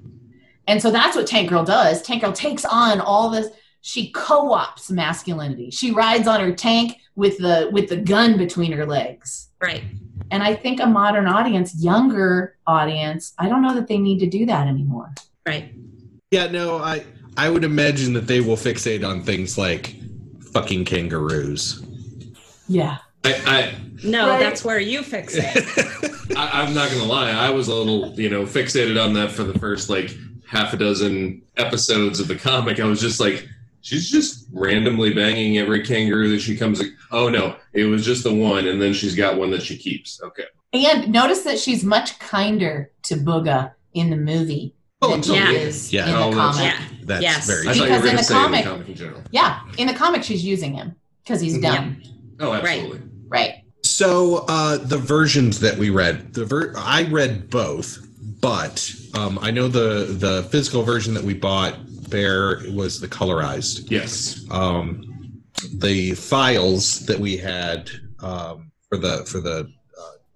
and 0.67 0.81
so 0.81 0.91
that's 0.91 1.15
what 1.15 1.25
tank 1.27 1.49
girl 1.49 1.63
does 1.63 2.01
tank 2.03 2.21
girl 2.21 2.31
takes 2.31 2.63
on 2.65 3.01
all 3.01 3.29
this 3.29 3.47
she 3.81 4.11
co-ops 4.11 4.91
masculinity 4.91 5.71
she 5.71 5.91
rides 5.91 6.27
on 6.27 6.39
her 6.39 6.51
tank 6.53 6.97
with 7.15 7.37
the 7.39 7.69
with 7.71 7.89
the 7.89 7.97
gun 7.97 8.37
between 8.37 8.71
her 8.71 8.85
legs 8.85 9.49
Right. 9.59 9.83
and 10.29 10.43
i 10.43 10.53
think 10.55 10.79
a 10.79 10.85
modern 10.87 11.27
audience 11.27 11.73
younger 11.83 12.57
audience 12.67 13.33
i 13.39 13.49
don't 13.49 13.61
know 13.63 13.73
that 13.73 13.87
they 13.87 13.97
need 13.97 14.19
to 14.19 14.27
do 14.27 14.45
that 14.45 14.67
anymore 14.67 15.13
Right. 15.47 15.73
yeah 16.29 16.45
no 16.47 16.77
i 16.77 17.03
i 17.37 17.49
would 17.49 17.63
imagine 17.63 18.13
that 18.13 18.27
they 18.27 18.41
will 18.41 18.55
fixate 18.55 19.07
on 19.07 19.23
things 19.23 19.57
like 19.57 19.95
fucking 20.53 20.85
kangaroos 20.85 21.83
yeah 22.67 22.97
I, 23.23 23.75
No, 24.03 24.29
Right. 24.29 24.39
that's 24.39 24.65
where 24.65 24.79
you 24.79 25.03
fix 25.03 25.35
it. 25.35 25.45
I, 26.35 26.35
I 26.35 26.61
I'm 26.63 26.73
not 26.73 26.89
gonna 26.89 27.03
lie, 27.05 27.29
I 27.31 27.51
was 27.51 27.67
a 27.67 27.75
little 27.75 28.19
you 28.19 28.29
know 28.29 28.43
fixated 28.43 29.03
on 29.03 29.13
that 29.13 29.31
for 29.31 29.43
the 29.43 29.57
first 29.59 29.89
like 29.91 30.15
half 30.47 30.73
a 30.73 30.77
dozen 30.77 31.41
episodes 31.57 32.19
of 32.19 32.27
the 32.27 32.35
comic. 32.35 32.79
I 32.79 32.85
was 32.85 32.99
just 32.99 33.19
like, 33.19 33.47
She's 33.83 34.09
just 34.11 34.47
randomly 34.53 35.11
banging 35.13 35.57
every 35.57 35.83
kangaroo 35.83 36.29
that 36.31 36.39
she 36.41 36.55
comes. 36.57 36.81
Oh 37.11 37.29
no, 37.29 37.55
it 37.73 37.85
was 37.85 38.03
just 38.05 38.23
the 38.23 38.33
one, 38.33 38.67
and 38.67 38.81
then 38.81 38.93
she's 38.93 39.15
got 39.15 39.37
one 39.37 39.49
that 39.51 39.61
she 39.63 39.75
keeps. 39.77 40.21
Okay. 40.21 40.45
And 40.73 41.11
notice 41.11 41.41
that 41.43 41.59
she's 41.59 41.83
much 41.83 42.17
kinder 42.19 42.91
to 43.03 43.15
Booga 43.15 43.73
in 43.93 44.09
the 44.09 44.15
movie 44.17 44.73
Oh, 45.03 45.11
than 45.11 45.21
she 45.23 45.33
yeah. 45.33 45.51
is 45.51 45.91
Yeah. 45.91 46.07
in 46.09 46.15
Oh, 46.15 46.29
the 46.29 46.35
that's- 46.35 46.55
comic. 46.55 46.63
Yeah. 46.73 46.81
That's 47.05 47.23
Yes. 47.23 47.47
very 47.47 47.61
I 47.61 47.63
thought 47.65 47.75
you 47.77 47.81
Because 47.83 47.89
were 47.89 47.95
in 47.97 48.03
going 48.03 48.15
the 48.15 48.21
to 48.21 48.23
say 48.27 48.33
comic- 48.33 48.65
comic 48.65 48.87
in 48.89 48.95
general. 48.95 49.21
Yeah, 49.31 49.59
in 49.77 49.87
the 49.87 49.93
comic 49.93 50.23
she's 50.23 50.43
using 50.45 50.73
him 50.75 50.95
because 51.23 51.41
he's 51.41 51.57
dumb. 51.57 51.97
Oh, 52.39 52.53
absolutely. 52.53 53.01
Right. 53.27 53.53
So 53.83 54.45
uh, 54.47 54.77
the 54.77 54.97
versions 54.99 55.59
that 55.61 55.77
we 55.77 55.89
read, 55.89 56.33
the 56.35 56.45
ver- 56.45 56.73
I 56.77 57.03
read 57.03 57.49
both, 57.49 57.97
but 58.39 58.93
um, 59.15 59.39
I 59.41 59.49
know 59.49 59.67
the 59.67 60.05
the 60.17 60.43
physical 60.51 60.83
version 60.83 61.13
that 61.15 61.23
we 61.23 61.33
bought 61.33 61.75
there 62.09 62.61
was 62.71 62.99
the 62.99 63.07
colorized. 63.07 63.89
Yes. 63.89 64.45
Um, 64.51 65.41
the 65.73 66.11
files 66.13 66.99
that 67.07 67.19
we 67.19 67.37
had 67.37 67.89
um, 68.19 68.71
for 68.89 68.97
the 68.99 69.25
for 69.25 69.39
the 69.39 69.71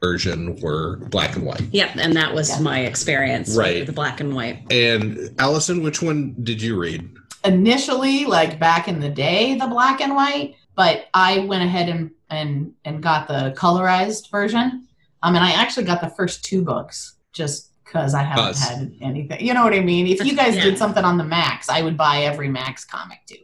version 0.09 0.55
were 0.61 0.97
black 1.09 1.35
and 1.35 1.43
white. 1.45 1.63
Yep, 1.71 1.95
and 1.95 2.15
that 2.15 2.33
was 2.33 2.49
Yeah. 2.49 2.59
my 2.59 2.79
experience 2.81 3.55
Right. 3.55 3.77
with 3.79 3.87
the 3.87 3.93
black 3.93 4.19
and 4.19 4.33
white. 4.35 4.71
And 4.71 5.31
Allison, 5.39 5.81
which 5.81 5.99
one 6.01 6.35
did 6.43 6.61
you 6.61 6.77
read? 6.77 7.09
Initially, 7.43 8.25
like 8.25 8.59
back 8.59 8.87
in 8.87 8.99
the 8.99 9.09
day, 9.09 9.55
the 9.55 9.67
black 9.67 10.01
and 10.01 10.13
white, 10.15 10.55
but 10.75 11.05
I 11.13 11.39
went 11.39 11.63
ahead 11.63 11.89
and 11.89 12.11
and 12.29 12.71
and 12.85 13.01
got 13.03 13.27
the 13.27 13.53
colorized 13.57 14.29
version. 14.31 14.87
Um, 15.23 15.35
and 15.35 15.43
I 15.43 15.51
actually 15.51 15.85
got 15.85 16.01
the 16.01 16.09
first 16.09 16.43
two 16.43 16.61
books 16.63 17.15
just 17.33 17.71
because 17.83 18.13
I 18.13 18.23
haven't 18.23 18.45
Us. 18.45 18.67
had 18.69 18.91
anything. 19.01 19.39
You 19.45 19.53
know 19.53 19.63
what 19.63 19.73
I 19.73 19.79
mean? 19.79 20.05
If 20.07 20.23
you 20.25 20.35
guys 20.41 20.55
Yeah. 20.55 20.63
did 20.65 20.77
something 20.77 21.03
on 21.03 21.17
the 21.17 21.23
Maxx, 21.23 21.69
I 21.69 21.81
would 21.81 21.97
buy 21.97 22.15
every 22.29 22.49
Maxx 22.49 22.83
comic 22.85 23.19
too. 23.27 23.37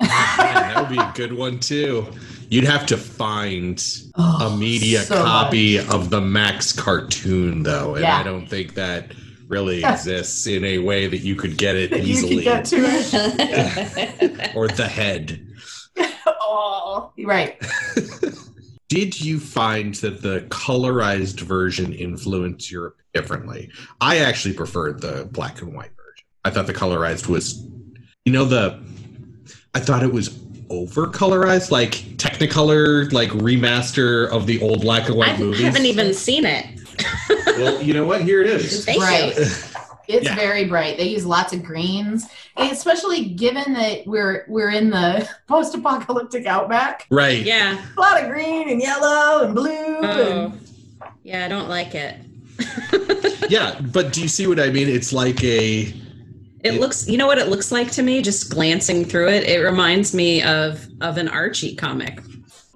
It's 0.00 0.12
fine. 0.36 0.54
Man, 0.54 0.74
that 0.74 0.80
would 0.80 0.96
be 0.96 1.02
a 1.02 1.12
good 1.14 1.32
one 1.36 1.58
too. 1.58 2.06
You'd 2.50 2.64
have 2.64 2.86
to 2.86 2.96
find 2.96 3.82
Oh, 4.16 4.48
a 4.52 4.56
media 4.56 5.00
so 5.02 5.16
copy 5.22 5.78
of 5.78 6.10
the 6.10 6.20
Maxx 6.20 6.72
cartoon, 6.72 7.62
though, 7.62 7.94
and 7.94 8.02
Yeah. 8.04 8.16
I 8.18 8.22
don't 8.22 8.46
think 8.46 8.74
that 8.74 9.12
really 9.48 9.84
exists 9.84 10.46
in 10.46 10.64
a 10.64 10.78
way 10.78 11.06
that 11.08 11.18
you 11.18 11.34
could 11.34 11.56
get 11.58 11.76
it 11.76 11.90
much. 11.90 12.00
you 12.00 12.06
easily, 12.06 12.44
get 12.44 12.64
to 12.66 12.76
it. 12.80 14.50
or 14.56 14.68
the 14.68 14.86
head. 14.88 15.46
oh, 16.26 17.12
right. 17.24 17.60
Did 18.88 19.20
you 19.20 19.38
find 19.38 19.94
that 19.96 20.22
the 20.22 20.46
colorized 20.48 21.40
version 21.40 21.92
influenced 21.92 22.70
Europe 22.70 22.96
differently? 23.12 23.70
I 24.00 24.18
actually 24.18 24.54
preferred 24.54 25.02
the 25.02 25.28
black 25.30 25.60
and 25.60 25.74
white 25.74 25.90
version. 25.90 26.24
I 26.44 26.50
thought 26.50 26.66
the 26.66 26.72
colorized 26.74 27.26
was, 27.26 27.66
you 28.24 28.32
know, 28.32 28.44
the. 28.46 28.80
I 29.78 29.80
thought 29.80 30.02
it 30.02 30.12
was 30.12 30.36
over 30.70 31.06
colorized, 31.06 31.70
like 31.70 31.92
Technicolor, 32.16 33.12
like 33.12 33.28
remaster 33.30 34.28
of 34.30 34.44
the 34.46 34.60
old 34.60 34.80
black 34.80 35.04
and 35.04 35.14
I 35.14 35.16
white 35.18 35.38
movies. 35.38 35.60
I 35.60 35.66
haven't 35.66 35.86
even 35.86 36.12
seen 36.12 36.44
it. 36.44 36.66
Well, 37.46 37.80
you 37.80 37.94
know 37.94 38.04
what? 38.04 38.22
Here 38.22 38.40
it 38.42 38.48
is. 38.48 38.84
Thank 38.84 39.00
Right. 39.00 39.36
you. 39.36 39.44
It's 40.08 40.24
Yeah. 40.24 40.34
very 40.34 40.64
bright. 40.64 40.96
They 40.96 41.06
use 41.06 41.24
lots 41.24 41.52
of 41.52 41.62
greens, 41.62 42.26
especially 42.56 43.24
given 43.26 43.72
that 43.74 44.04
we're 44.04 44.46
we're 44.48 44.70
in 44.70 44.90
the 44.90 45.28
post-apocalyptic 45.46 46.44
outback. 46.46 47.06
right. 47.10 47.40
Yeah. 47.44 47.80
A 47.96 48.00
lot 48.00 48.20
of 48.20 48.28
green 48.28 48.68
and 48.68 48.80
yellow 48.82 49.44
and 49.44 49.54
blue. 49.54 49.70
Oh. 50.02 50.52
And, 50.54 50.60
Yeah, 51.22 51.44
I 51.44 51.48
don't 51.48 51.68
like 51.68 51.94
it. 51.94 52.16
Yeah, 53.48 53.80
but 53.80 54.12
do 54.12 54.20
you 54.20 54.28
see 54.28 54.46
what 54.46 54.58
I 54.60 54.68
mean? 54.70 54.88
It's 54.88 55.10
like 55.12 55.42
a 55.44 55.94
It 56.64 56.80
looks, 56.80 57.08
you 57.08 57.16
know 57.16 57.26
what 57.26 57.38
it 57.38 57.48
looks 57.48 57.70
like 57.70 57.90
to 57.92 58.02
me 58.02 58.20
just 58.22 58.50
glancing 58.50 59.04
through 59.04 59.28
it? 59.28 59.44
It 59.48 59.60
reminds 59.60 60.14
me 60.14 60.42
of 60.42 60.86
of 61.00 61.16
an 61.16 61.28
Archie 61.28 61.74
comic. 61.76 62.20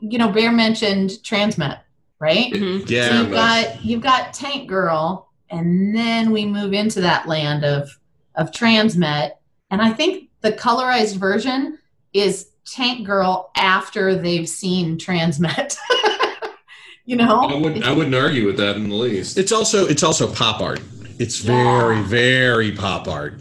you 0.01 0.19
know, 0.19 0.29
Bear 0.29 0.53
mentioned 0.53 1.11
Transmet, 1.25 1.81
right? 2.21 2.53
Mhm. 2.53 2.89
yeah. 2.89 3.09
so 3.09 3.21
you've 3.23 3.31
got 3.33 3.85
you've 3.85 4.03
got 4.03 4.33
Tank 4.35 4.69
Girl, 4.69 5.29
and 5.51 5.95
then 5.97 6.31
we 6.31 6.45
move 6.47 6.73
into 6.73 7.01
that 7.01 7.27
land 7.29 7.65
of 7.65 7.91
of 8.35 8.51
Transmet, 8.53 9.33
and 9.71 9.83
I 9.83 9.91
think 9.93 10.29
the 10.41 10.53
colorized 10.53 11.17
version 11.17 11.79
is 12.13 12.49
Tank 12.65 13.05
Girl 13.07 13.51
after 13.57 14.15
they've 14.15 14.49
seen 14.49 14.97
Transmet. 14.99 15.77
you 17.05 17.17
know, 17.17 17.41
I 17.43 17.55
wouldn't. 17.55 17.85
I 17.85 17.93
wouldn't 17.93 18.15
argue 18.15 18.47
with 18.47 18.57
that 18.59 18.77
in 18.77 18.89
the 18.89 18.95
least. 18.97 19.37
It's 19.39 19.53
also 19.53 19.87
it's 19.87 20.03
also 20.03 20.33
pop 20.33 20.61
art. 20.61 20.81
It's 21.19 21.39
very 21.39 21.97
Yeah. 21.97 22.03
very 22.07 22.73
pop 22.73 23.09
art. 23.09 23.35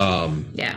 Um, 0.00 0.46
Yeah. 0.54 0.74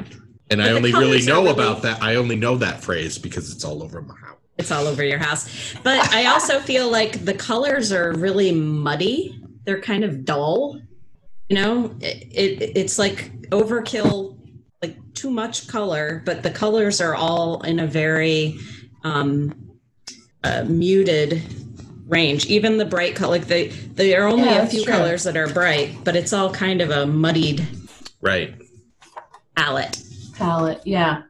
and 0.49 0.59
But 0.59 0.61
I 0.61 0.71
only 0.71 0.93
really 0.93 1.21
know 1.23 1.41
really- 1.41 1.51
about 1.53 1.81
that. 1.83 2.01
I 2.01 2.15
only 2.15 2.35
know 2.35 2.57
that 2.57 2.83
phrase 2.83 3.17
because 3.17 3.51
it's 3.51 3.63
all 3.65 3.83
over 3.83 4.01
my 4.01 4.15
house. 4.15 4.37
It's 4.57 4.71
all 4.71 4.87
over 4.87 5.03
your 5.03 5.19
house. 5.19 5.47
But 5.83 6.11
I 6.13 6.25
also 6.27 6.59
feel 6.71 6.89
like 6.89 7.25
the 7.25 7.33
colors 7.33 7.91
are 7.91 8.13
really 8.13 8.51
muddy. 8.51 9.39
They're 9.65 9.81
kind 9.81 10.03
of 10.03 10.25
dull. 10.25 10.79
You 11.49 11.55
know, 11.55 11.95
it, 12.01 12.27
it 12.31 12.71
it's 12.77 12.97
like 12.99 13.31
overkill, 13.51 14.37
like 14.81 14.97
too 15.13 15.29
much 15.31 15.67
color, 15.67 16.21
but 16.25 16.43
the 16.43 16.49
colors 16.51 16.99
are 17.01 17.15
all 17.15 17.61
in 17.61 17.79
a 17.79 17.87
very 17.87 18.57
um, 19.03 19.53
uh, 20.43 20.63
muted 20.67 21.41
range. 22.07 22.45
Even 22.47 22.77
the 22.77 22.85
bright 22.85 23.15
color, 23.15 23.31
like 23.37 23.47
they 23.47 23.67
there 23.67 24.23
are 24.23 24.27
only 24.27 24.45
Yeah, 24.45 24.63
a 24.63 24.67
few 24.67 24.83
true. 24.83 24.93
colors 24.93 25.23
that 25.23 25.37
are 25.37 25.47
bright, 25.47 25.95
but 26.03 26.15
it's 26.15 26.33
all 26.33 26.51
kind 26.51 26.81
of 26.81 26.89
a 26.89 27.05
muddied 27.05 27.65
Right. 28.21 28.55
Palette. 29.57 30.01
palette. 30.33 30.81
Yeah. 30.85 31.23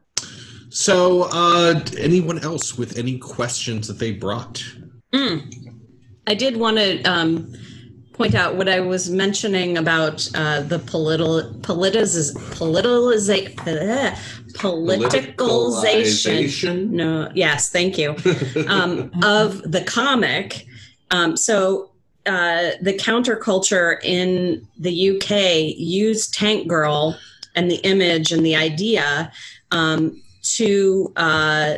So, 0.69 1.23
uh, 1.32 1.80
anyone 1.97 2.43
else 2.43 2.78
with 2.78 2.97
any 2.97 3.17
questions 3.17 3.88
that 3.88 3.99
they 3.99 4.11
brought? 4.11 4.63
Mm. 5.13 5.73
I 6.28 6.36
did 6.36 6.57
want 6.57 6.78
to 6.78 7.01
um, 7.03 7.53
point 8.11 8.36
out 8.36 8.55
what 8.55 8.67
I 8.67 8.82
was 8.82 9.09
mentioning 9.09 9.78
about 9.78 10.30
uh, 10.36 10.61
the 10.61 10.80
political 10.80 11.53
politiz, 11.61 12.36
politiza, 12.51 13.55
bleh, 13.55 14.11
politicalization. 14.53 15.36
Politicalization? 15.36 16.89
No, 16.89 17.32
yes, 17.34 17.69
thank 17.69 17.97
you. 17.97 18.15
Um, 18.67 19.11
of 19.23 19.71
the 19.71 19.84
comic. 19.84 20.65
Um, 21.11 21.38
so 21.38 21.91
uh, 22.25 22.71
the 22.82 22.93
counterculture 22.93 24.03
in 24.03 24.67
the 24.78 25.11
UK 25.11 25.78
used 25.78 26.34
Tank 26.34 26.67
Girl 26.67 27.17
and 27.58 27.70
the 27.70 27.78
image 27.78 28.32
and 28.32 28.45
the 28.45 28.55
idea 28.55 29.32
um, 29.72 30.22
to 30.43 31.12
uh, 31.18 31.76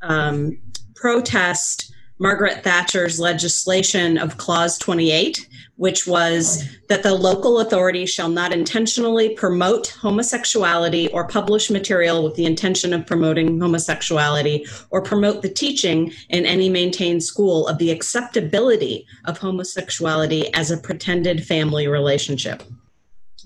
um, 0.00 0.58
protest 0.94 1.92
Margaret 2.18 2.64
Thatcher's 2.64 3.20
legislation 3.20 4.16
of 4.16 4.38
Clause 4.38 4.78
28, 4.78 5.46
which 5.76 6.06
was 6.06 6.66
that 6.88 7.02
the 7.02 7.12
local 7.12 7.60
authority 7.60 8.06
shall 8.06 8.30
not 8.30 8.54
intentionally 8.54 9.34
promote 9.34 9.88
homosexuality 9.88 11.08
or 11.08 11.28
publish 11.28 11.70
material 11.70 12.24
with 12.24 12.34
the 12.34 12.46
intention 12.46 12.94
of 12.94 13.06
promoting 13.06 13.60
homosexuality 13.60 14.64
or 14.88 15.02
promote 15.02 15.42
the 15.42 15.50
teaching 15.50 16.10
in 16.30 16.46
any 16.46 16.70
maintained 16.70 17.22
school 17.22 17.68
of 17.68 17.76
the 17.76 17.90
acceptability 17.90 19.06
of 19.26 19.36
homosexuality 19.36 20.50
as 20.54 20.70
a 20.70 20.78
pretended 20.78 21.44
family 21.44 21.86
relationship. 21.86 22.62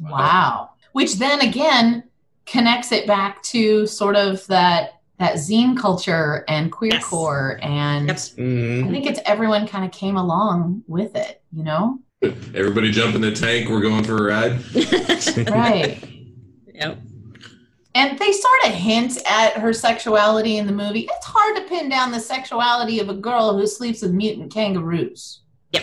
Wow. 0.01 0.71
Which 0.93 1.17
then 1.17 1.41
again 1.41 2.05
connects 2.47 2.91
it 2.93 3.07
back 3.07 3.43
to 3.45 3.87
sort 3.87 4.17
of 4.17 4.47
that 4.49 4.95
that 5.19 5.35
zine 5.35 5.77
culture 5.77 6.45
and 6.49 6.73
queercore 6.73 7.63
and 7.63 8.09
Yep. 8.09 8.17
Mhm. 8.17 8.89
I 8.89 8.91
think 8.91 9.07
it's 9.07 9.21
everyone 9.27 9.67
kind 9.69 9.85
of 9.85 9.91
came 9.93 10.17
along 10.17 10.83
with 10.89 11.15
it, 11.15 11.43
you 11.53 11.63
know? 11.63 11.99
Everybody 12.23 12.91
jump 12.91 13.15
in 13.15 13.21
the 13.21 13.31
tank. 13.31 13.69
We're 13.69 13.83
going 13.83 14.03
for 14.05 14.29
a 14.29 14.31
ride. 14.31 14.59
Right. 15.51 16.03
Yep. 16.75 16.99
and 17.95 18.19
they 18.19 18.33
sort 18.33 18.65
of 18.67 18.71
hint 18.73 19.19
at 19.29 19.55
her 19.59 19.73
sexuality 19.75 20.57
in 20.57 20.67
the 20.67 20.73
movie. 20.73 21.01
It's 21.13 21.27
hard 21.27 21.57
to 21.57 21.63
pin 21.65 21.89
down 21.91 22.13
the 22.13 22.21
sexuality 22.21 23.01
of 23.01 23.09
a 23.11 23.15
girl 23.15 23.59
who 23.59 23.67
sleeps 23.67 24.01
with 24.01 24.13
mutant 24.13 24.51
kangaroos. 24.53 25.40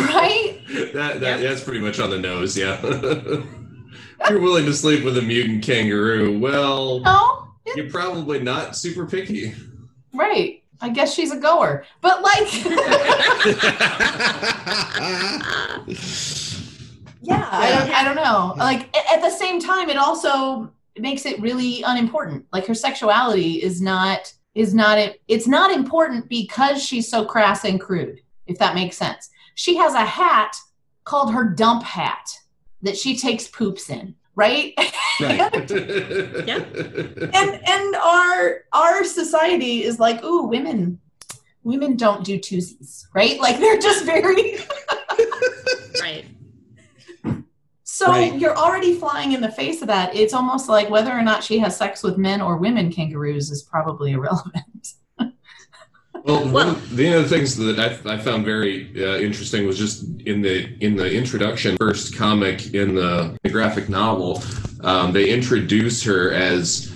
Right? 0.00 0.60
that, 0.94 1.20
that 1.20 1.40
that's 1.40 1.62
pretty 1.62 1.80
much 1.80 2.00
on 2.00 2.10
the 2.10 2.18
nose. 2.18 2.56
Yeah. 2.56 2.80
If 2.82 3.44
You're 4.30 4.40
willing 4.40 4.66
to 4.66 4.74
sleep 4.74 5.04
with 5.04 5.16
a 5.16 5.22
mutant 5.22 5.62
kangaroo. 5.64 6.38
Well, 6.38 7.02
oh, 7.06 7.48
No? 7.66 7.72
you're 7.74 7.90
probably 7.90 8.40
not 8.40 8.76
super 8.76 9.06
picky. 9.06 9.54
Right. 10.12 10.62
I 10.80 10.88
guess 10.88 11.14
she's 11.14 11.30
a 11.30 11.36
goer. 11.38 11.84
But 12.00 12.22
like 12.22 12.64
Yeah, 17.22 17.46
I 17.50 17.70
don't, 17.70 17.90
I 17.90 18.04
don't 18.04 18.16
know. 18.16 18.54
Like 18.56 18.96
at 18.96 19.20
the 19.20 19.30
same 19.30 19.60
time, 19.60 19.88
it 19.90 19.96
also 19.96 20.72
makes 20.98 21.26
it 21.26 21.40
really 21.40 21.82
unimportant. 21.82 22.46
Like 22.52 22.66
her 22.66 22.74
sexuality 22.74 23.62
is 23.62 23.80
not 23.80 24.32
is 24.54 24.74
not 24.74 24.98
it. 24.98 25.20
It's 25.28 25.46
not 25.46 25.70
important 25.70 26.28
because 26.28 26.82
she's 26.82 27.08
so 27.08 27.24
crass 27.24 27.64
and 27.64 27.80
crude. 27.80 28.20
If 28.46 28.58
that 28.58 28.74
makes 28.74 28.96
sense. 28.96 29.30
She 29.54 29.76
has 29.76 29.94
a 29.94 30.04
hat 30.04 30.56
called 31.04 31.32
her 31.32 31.44
dump 31.44 31.82
hat 31.82 32.28
that 32.82 32.96
she 32.96 33.16
takes 33.16 33.46
poops 33.48 33.90
in. 33.90 34.14
Right? 34.34 34.74
Right. 35.20 35.70
Yeah. 36.46 36.64
and 37.34 37.60
and 37.68 37.96
our 37.96 38.64
our 38.72 39.04
society 39.04 39.84
is 39.84 40.00
like, 40.00 40.24
ooh, 40.24 40.44
women 40.44 40.98
women 41.62 41.96
don't 41.96 42.24
do 42.24 42.38
twosies, 42.38 43.04
right? 43.14 43.38
Like 43.38 43.58
they're 43.58 43.78
just 43.78 44.04
very 44.06 44.56
Right. 46.00 46.24
So 48.00 48.08
Right. 48.08 48.34
you're 48.40 48.56
already 48.56 48.94
flying 48.94 49.32
in 49.32 49.42
the 49.42 49.52
face 49.52 49.82
of 49.82 49.88
that. 49.88 50.16
It's 50.16 50.32
almost 50.32 50.70
like 50.70 50.88
whether 50.88 51.12
or 51.12 51.20
not 51.20 51.44
she 51.44 51.58
has 51.58 51.76
sex 51.76 52.02
with 52.02 52.16
men 52.16 52.40
or 52.40 52.56
women 52.56 52.90
kangaroos 52.90 53.50
is 53.50 53.62
probably 53.62 54.12
irrelevant. 54.12 54.94
Well, 56.22 56.46
one 56.50 56.68
of 56.68 56.96
the 56.96 57.14
other 57.14 57.26
things 57.26 57.56
that 57.56 57.78
I, 57.78 58.12
I 58.12 58.18
found 58.18 58.44
very 58.44 58.90
uh, 59.02 59.16
interesting 59.20 59.66
was 59.66 59.78
just 59.78 60.04
in 60.26 60.42
the 60.42 60.76
in 60.84 60.94
the 60.94 61.10
introduction, 61.10 61.78
first 61.78 62.14
comic 62.14 62.74
in 62.74 62.94
the, 62.94 63.38
the 63.42 63.48
graphic 63.48 63.88
novel, 63.88 64.42
um, 64.82 65.12
they 65.12 65.30
introduce 65.30 66.02
her 66.02 66.30
as 66.32 66.90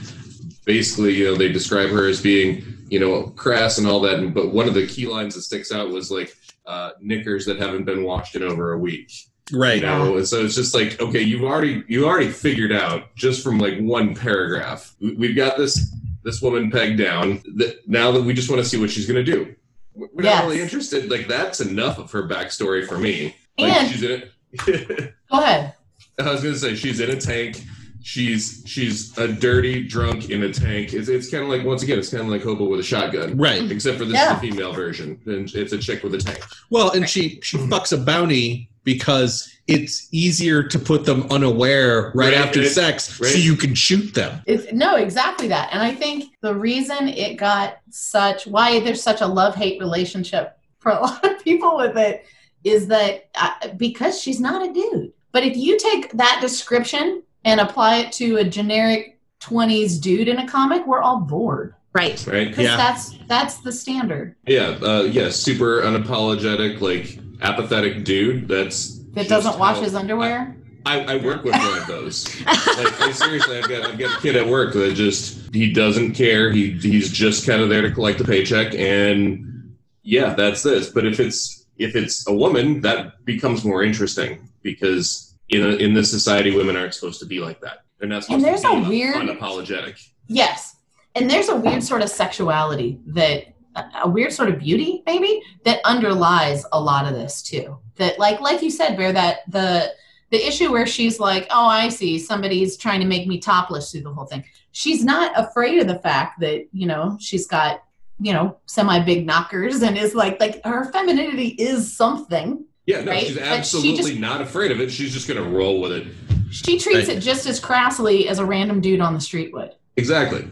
basically, 0.66 1.14
you 1.14 1.24
know, 1.24 1.36
they 1.36 1.50
describe 1.50 1.88
her 1.88 2.06
as 2.06 2.20
being, 2.20 2.64
you 2.90 3.00
know, 3.00 3.28
crass 3.30 3.78
and 3.78 3.86
all 3.86 4.00
that. 4.00 4.18
And, 4.18 4.34
but 4.34 4.52
one 4.52 4.68
of 4.68 4.74
the 4.74 4.86
key 4.86 5.06
lines 5.06 5.34
that 5.36 5.42
sticks 5.42 5.72
out 5.72 5.88
was 5.88 6.10
like 6.10 6.36
uh, 6.66 6.90
knickers 7.00 7.46
that 7.46 7.58
haven't 7.58 7.84
been 7.84 8.04
washed 8.04 8.36
in 8.36 8.42
over 8.42 8.72
a 8.72 8.78
week. 8.78 9.10
Right. 9.52 9.76
You 9.76 9.82
know, 9.82 10.16
and 10.16 10.26
so 10.26 10.44
it's 10.44 10.54
just 10.54 10.74
like, 10.74 11.00
okay, 11.00 11.20
you've 11.20 11.44
already 11.44 11.84
you 11.86 12.06
already 12.06 12.30
figured 12.30 12.72
out 12.72 13.14
just 13.14 13.42
from 13.44 13.58
like 13.58 13.78
one 13.78 14.14
paragraph. 14.14 14.94
We- 15.00 15.14
We've 15.14 15.36
got 15.36 15.56
this 15.58 15.94
this 16.22 16.40
woman 16.40 16.70
pegged 16.70 16.98
down. 16.98 17.42
That 17.56 17.86
now 17.86 18.10
that 18.12 18.22
we 18.22 18.32
just 18.32 18.48
want 18.50 18.62
to 18.62 18.68
see 18.68 18.78
what 18.80 18.90
she's 18.90 19.06
gonna 19.06 19.22
do. 19.22 19.54
We're 19.94 20.22
not 20.24 20.44
really 20.44 20.60
interested. 20.60 21.10
Like 21.10 21.28
that's 21.28 21.60
enough 21.60 21.98
of 21.98 22.10
her 22.12 22.26
backstory 22.26 22.86
for 22.86 22.98
me. 22.98 23.36
Like 23.58 23.72
And- 23.72 23.90
she's 23.92 24.02
in 24.02 24.22
it. 24.22 24.30
Go 25.30 25.40
ahead. 25.42 25.74
I 26.18 26.30
was 26.30 26.42
gonna 26.42 26.54
say 26.56 26.74
she's 26.74 27.00
in 27.00 27.10
a 27.10 27.20
tank. 27.20 27.62
She's 28.02 28.62
she's 28.66 29.16
a 29.18 29.26
dirty 29.28 29.86
drunk 29.86 30.30
in 30.30 30.42
a 30.42 30.52
tank. 30.52 30.92
It's, 30.94 31.08
it's 31.08 31.30
kind 31.30 31.42
of 31.42 31.48
like 31.48 31.64
once 31.64 31.82
again, 31.82 31.98
it's 31.98 32.10
kind 32.10 32.22
of 32.22 32.28
like 32.28 32.42
Hobo 32.42 32.64
with 32.66 32.80
a 32.80 32.82
shotgun. 32.82 33.36
Right. 33.36 33.70
Except 33.70 33.98
for 33.98 34.04
this 34.04 34.14
Yeah. 34.14 34.34
is 34.36 34.40
the 34.40 34.50
female 34.50 34.72
version, 34.72 35.20
and 35.26 35.52
it's 35.54 35.72
a 35.72 35.78
chick 35.78 36.02
with 36.02 36.14
a 36.14 36.18
tank. 36.18 36.42
Well, 36.70 36.90
and 36.92 37.08
she 37.08 37.40
she 37.42 37.56
fucks 37.56 37.92
a 37.92 38.02
bounty 38.02 38.70
because 38.84 39.50
it's 39.66 40.08
easier 40.12 40.62
to 40.62 40.78
put 40.78 41.04
them 41.04 41.26
unaware 41.30 42.12
right, 42.14 42.32
Right, 42.32 42.34
after 42.34 42.60
right, 42.60 42.68
sex, 42.68 43.04
so 43.16 43.38
you 43.38 43.56
can 43.56 43.74
shoot 43.74 44.14
them. 44.14 44.42
It's, 44.46 44.70
no, 44.72 44.96
exactly 44.96 45.48
that. 45.48 45.70
And 45.72 45.82
I 45.82 45.94
think 45.94 46.34
the 46.42 46.54
reason 46.54 47.08
it 47.08 47.36
got 47.36 47.78
such 47.90 48.46
why 48.46 48.80
there's 48.80 49.02
such 49.02 49.22
a 49.22 49.26
love 49.26 49.54
hate 49.54 49.80
relationship 49.80 50.58
for 50.80 50.92
a 50.92 51.00
lot 51.00 51.24
of 51.24 51.42
people 51.42 51.76
with 51.76 51.96
it 51.96 52.26
is 52.62 52.86
that 52.88 53.30
uh, 53.34 53.68
because 53.76 54.20
she's 54.20 54.40
not 54.40 54.68
a 54.68 54.72
dude. 54.72 55.12
But 55.32 55.44
if 55.44 55.56
you 55.56 55.78
take 55.78 56.12
that 56.12 56.38
description 56.40 57.22
and 57.44 57.60
apply 57.60 57.96
it 57.98 58.12
to 58.12 58.36
a 58.36 58.44
generic 58.44 59.18
20s 59.40 60.00
dude 60.00 60.28
in 60.28 60.38
a 60.38 60.48
comic, 60.48 60.86
we're 60.86 61.02
all 61.02 61.20
bored. 61.20 61.74
Right. 61.92 62.24
Right? 62.26 62.48
Because 62.48 62.64
Yeah. 62.64 62.76
that's 62.76 63.14
that's 63.28 63.58
the 63.58 63.72
standard. 63.72 64.34
Yeah, 64.46 64.76
uh, 64.82 65.02
yeah, 65.10 65.30
super 65.30 65.82
unapologetic, 65.82 66.80
like 66.80 67.18
apathetic 67.44 68.04
dude. 68.04 68.48
That's 68.48 68.98
That 69.14 69.28
doesn't 69.28 69.58
wash 69.58 69.78
his 69.80 69.94
underwear. 69.94 70.56
I, 70.86 71.00
I 71.00 71.16
work 71.16 71.44
with 71.44 71.54
one 71.54 71.78
of 71.78 71.86
those. 71.86 72.28
Like, 72.46 73.00
I 73.00 73.12
seriously, 73.12 73.58
I've 73.58 73.68
got 73.68 73.84
I've 73.88 73.98
got 73.98 74.18
a 74.18 74.20
kid 74.20 74.36
at 74.36 74.46
work 74.46 74.74
that 74.74 74.94
just 74.94 75.54
he 75.54 75.72
doesn't 75.72 76.12
care. 76.14 76.50
He 76.50 76.72
he's 76.72 77.10
just 77.10 77.46
kind 77.46 77.62
of 77.62 77.68
there 77.68 77.82
to 77.82 77.90
collect 77.90 78.18
the 78.18 78.24
paycheck, 78.24 78.74
and 78.74 79.76
yeah, 80.02 80.34
that's 80.34 80.62
this. 80.62 80.90
But 80.90 81.06
if 81.06 81.20
it's 81.20 81.66
if 81.78 81.94
it's 81.96 82.26
a 82.28 82.34
woman, 82.34 82.80
that 82.82 83.24
becomes 83.24 83.64
more 83.64 83.82
interesting 83.82 84.48
because 84.62 85.34
in 85.48 85.62
a, 85.62 85.68
in 85.76 85.94
this 85.94 86.10
society, 86.10 86.54
women 86.54 86.76
aren't 86.76 86.94
supposed 86.94 87.20
to 87.20 87.26
be 87.26 87.38
like 87.40 87.60
that. 87.60 87.84
They're 87.98 88.08
not 88.08 88.24
supposed 88.24 88.44
there's 88.44 88.62
to 88.62 88.68
a 88.72 88.80
be 88.82 88.88
weird- 88.88 89.16
unapologetic. 89.16 90.04
Yes. 90.26 90.76
And 91.14 91.30
there's 91.30 91.48
a 91.48 91.56
weird 91.56 91.82
sort 91.84 92.02
of 92.02 92.08
sexuality 92.10 92.98
that 93.06 93.53
a- 93.76 94.08
weird 94.08 94.32
sort 94.32 94.48
of 94.48 94.58
beauty 94.58 95.02
maybe 95.06 95.42
that 95.64 95.80
underlies 95.84 96.64
a 96.72 96.80
lot 96.80 97.06
of 97.06 97.14
this 97.14 97.42
too. 97.42 97.78
That 97.96 98.18
like 98.18 98.40
like 98.40 98.62
you 98.62 98.70
said 98.70 98.96
Bear 98.96 99.12
that 99.12 99.38
the 99.48 99.92
the 100.30 100.46
issue 100.46 100.72
where 100.72 100.86
she's 100.86 101.20
like, 101.20 101.46
"Oh, 101.50 101.66
I 101.66 101.88
see, 101.90 102.18
somebody's 102.18 102.76
trying 102.76 103.00
to 103.00 103.06
make 103.06 103.28
me 103.28 103.38
topless 103.38 103.92
through 103.92 104.00
the 104.02 104.12
whole 104.12 104.24
thing." 104.26 104.42
She's 104.72 105.04
not 105.04 105.32
afraid 105.38 105.78
of 105.80 105.86
the 105.86 105.98
fact 106.00 106.40
that, 106.40 106.66
you 106.72 106.86
know, 106.86 107.16
she's 107.20 107.46
got, 107.46 107.84
you 108.18 108.32
know, 108.32 108.56
semi 108.66 108.98
big 109.00 109.26
knockers 109.26 109.82
and 109.82 109.96
is 109.96 110.14
like 110.14 110.40
like 110.40 110.64
her 110.64 110.90
femininity 110.90 111.48
is 111.48 111.96
something. 111.96 112.64
Yeah, 112.86 113.02
no, 113.04 113.12
Right? 113.12 113.26
she's 113.26 113.36
But 113.36 113.44
she 113.44 113.50
absolutely 113.50 114.10
just- 114.12 114.20
not 114.20 114.40
afraid 114.40 114.72
of 114.72 114.80
it. 114.80 114.90
She's 114.90 115.12
just 115.12 115.28
gonna 115.28 115.42
roll 115.48 115.80
with 115.80 115.92
it. 115.92 116.06
She 116.50 116.78
treats 116.78 117.08
Right. 117.08 117.16
it 117.16 117.20
just 117.20 117.46
as 117.46 117.60
crassly 117.60 118.28
as 118.28 118.38
a 118.40 118.44
random 118.44 118.80
dude 118.80 119.00
on 119.00 119.14
the 119.14 119.20
street 119.20 119.52
would. 119.54 119.72
Exactly. 119.96 120.46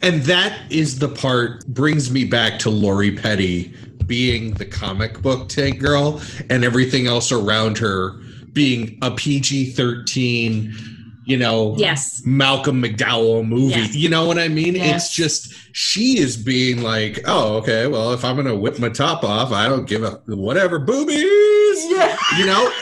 And 0.00 0.22
that 0.22 0.58
is 0.70 0.98
the 0.98 1.08
part 1.08 1.66
brings 1.66 2.10
me 2.10 2.24
back 2.24 2.58
to 2.60 2.70
Lori 2.70 3.16
Petty 3.16 3.74
being 4.06 4.52
the 4.54 4.64
comic 4.66 5.22
book 5.22 5.48
tank 5.48 5.78
girl 5.78 6.20
and 6.50 6.64
everything 6.64 7.06
else 7.06 7.32
around 7.32 7.78
her 7.78 8.12
being 8.52 8.98
a 9.00 9.10
PG 9.10 9.72
13, 9.72 10.74
you 11.24 11.36
know, 11.36 11.74
Yes. 11.78 12.22
Malcolm 12.26 12.82
McDowell 12.82 13.46
movie. 13.46 13.74
Yes. 13.76 13.94
You 13.94 14.08
know 14.08 14.26
what 14.26 14.38
I 14.38 14.48
mean? 14.48 14.74
Yes. 14.74 15.06
It's 15.06 15.14
just 15.14 15.54
she 15.72 16.18
is 16.18 16.36
being 16.36 16.82
like, 16.82 17.20
oh, 17.26 17.56
okay, 17.58 17.86
well, 17.86 18.12
if 18.12 18.24
I'm 18.24 18.36
gonna 18.36 18.56
whip 18.56 18.78
my 18.78 18.88
top 18.90 19.24
off, 19.24 19.52
I 19.52 19.68
don't 19.68 19.88
give 19.88 20.02
a 20.02 20.20
whatever 20.26 20.78
boobies. 20.78 21.22
Yeah. 21.90 22.16
You 22.38 22.46
know? 22.46 22.72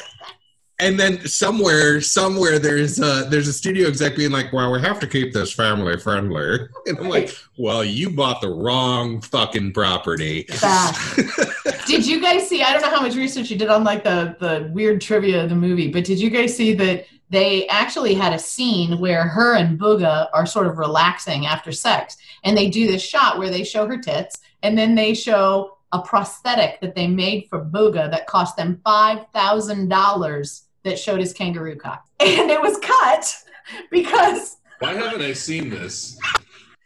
And 0.81 0.99
then 0.99 1.27
somewhere, 1.27 2.01
somewhere 2.01 2.59
there's 2.59 2.99
a 2.99 3.27
there's 3.29 3.49
a 3.49 3.53
studio 3.53 3.89
exec 3.89 4.17
being 4.17 4.31
like, 4.31 4.53
well, 4.53 4.73
we 4.73 4.81
have 4.81 4.99
to 5.01 5.07
keep 5.07 5.33
this 5.33 5.53
family 5.53 5.97
friendly. 5.99 6.59
And 6.87 6.99
I'm 6.99 7.09
like, 7.09 7.37
well, 7.59 7.85
you 7.85 8.11
bought 8.11 8.41
the 8.41 8.49
wrong 8.49 9.21
fucking 9.21 9.75
property. 9.75 10.47
Did 11.87 12.07
you 12.07 12.21
guys 12.21 12.49
see 12.49 12.63
i 12.63 12.73
don't 12.73 12.83
know 12.83 12.91
how 12.91 13.01
much 13.01 13.15
research 13.15 13.51
you 13.51 13.57
did 13.57 13.69
on 13.69 13.85
like 13.85 14.05
the 14.05 14.37
the 14.41 14.71
weird 14.73 15.01
trivia 15.01 15.45
of 15.45 15.51
the 15.51 15.57
movie 15.57 15.89
but 15.89 16.05
did 16.05 16.21
you 16.21 16.31
guys 16.31 16.57
see 16.57 16.73
that 16.75 17.07
they 17.31 17.67
actually 17.69 18.15
had 18.15 18.33
a 18.33 18.39
scene 18.39 18.99
where 18.99 19.23
her 19.23 19.55
and 19.55 19.79
Booga 19.79 20.29
are 20.33 20.47
sort 20.47 20.67
of 20.67 20.79
relaxing 20.79 21.47
after 21.47 21.71
sex 21.71 22.17
and 22.43 22.57
they 22.57 22.69
do 22.69 22.87
this 22.87 23.03
shot 23.03 23.39
where 23.39 23.51
they 23.51 23.63
show 23.63 23.87
her 23.87 23.99
tits 23.99 24.39
and 24.63 24.77
then 24.77 24.95
they 24.97 25.15
show 25.15 25.79
a 25.93 26.01
prosthetic 26.03 26.81
that 26.81 26.95
they 26.95 27.07
made 27.07 27.47
for 27.49 27.65
Booga 27.65 28.11
that 28.11 28.27
cost 28.27 28.57
them 28.57 28.81
$5000 28.85 30.63
that 30.85 30.99
showed 30.99 31.21
his 31.21 31.33
kangaroo 31.33 31.77
cock 31.77 32.05
and 32.21 32.51
it 32.51 32.61
was 32.61 32.79
cut 32.79 33.37
because 33.91 34.57
Why 34.79 34.95
haven't 34.95 35.23
I 35.23 35.33
seen 35.33 35.69
this? 35.71 36.19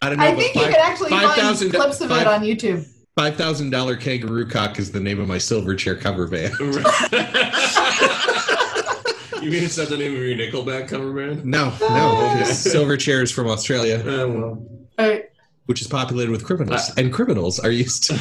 I 0.02 0.08
don't 0.10 0.18
know. 0.18 0.24
i 0.24 0.30
but 0.30 0.38
think 0.40 0.54
you 0.54 0.60
five- 0.62 0.70
could 0.72 0.80
actually 0.82 1.10
find 1.10 1.26
5,000 1.28 1.70
clips 1.72 2.00
of 2.00 2.10
it 2.10 2.26
on 2.26 2.42
youtube 2.42 2.88
Five 3.16 3.36
thousand 3.36 3.70
dollar 3.70 3.94
kangaroo 3.96 4.44
cock 4.44 4.80
is 4.80 4.90
the 4.90 4.98
name 4.98 5.20
of 5.20 5.28
my 5.28 5.36
Silverchair 5.36 6.00
cover 6.00 6.26
band. 6.26 6.52
you 9.40 9.50
mean 9.52 9.62
it's 9.62 9.78
not 9.78 9.88
the 9.88 9.96
name 9.96 10.16
of 10.16 10.20
your 10.20 10.36
Nickelback 10.36 10.88
cover 10.88 11.12
band? 11.12 11.44
No, 11.44 11.72
no, 11.80 12.42
silver 12.44 12.96
chairs 12.96 13.30
from 13.30 13.46
Australia, 13.46 14.00
Uh, 14.00 14.26
well. 14.28 14.66
Uh, 14.98 15.16
which 15.66 15.80
is 15.80 15.86
populated 15.86 16.32
with 16.32 16.44
criminals, 16.44 16.90
and 16.96 17.12
criminals 17.12 17.60
are 17.60 17.70
used 17.70 18.02
to. 18.04 18.14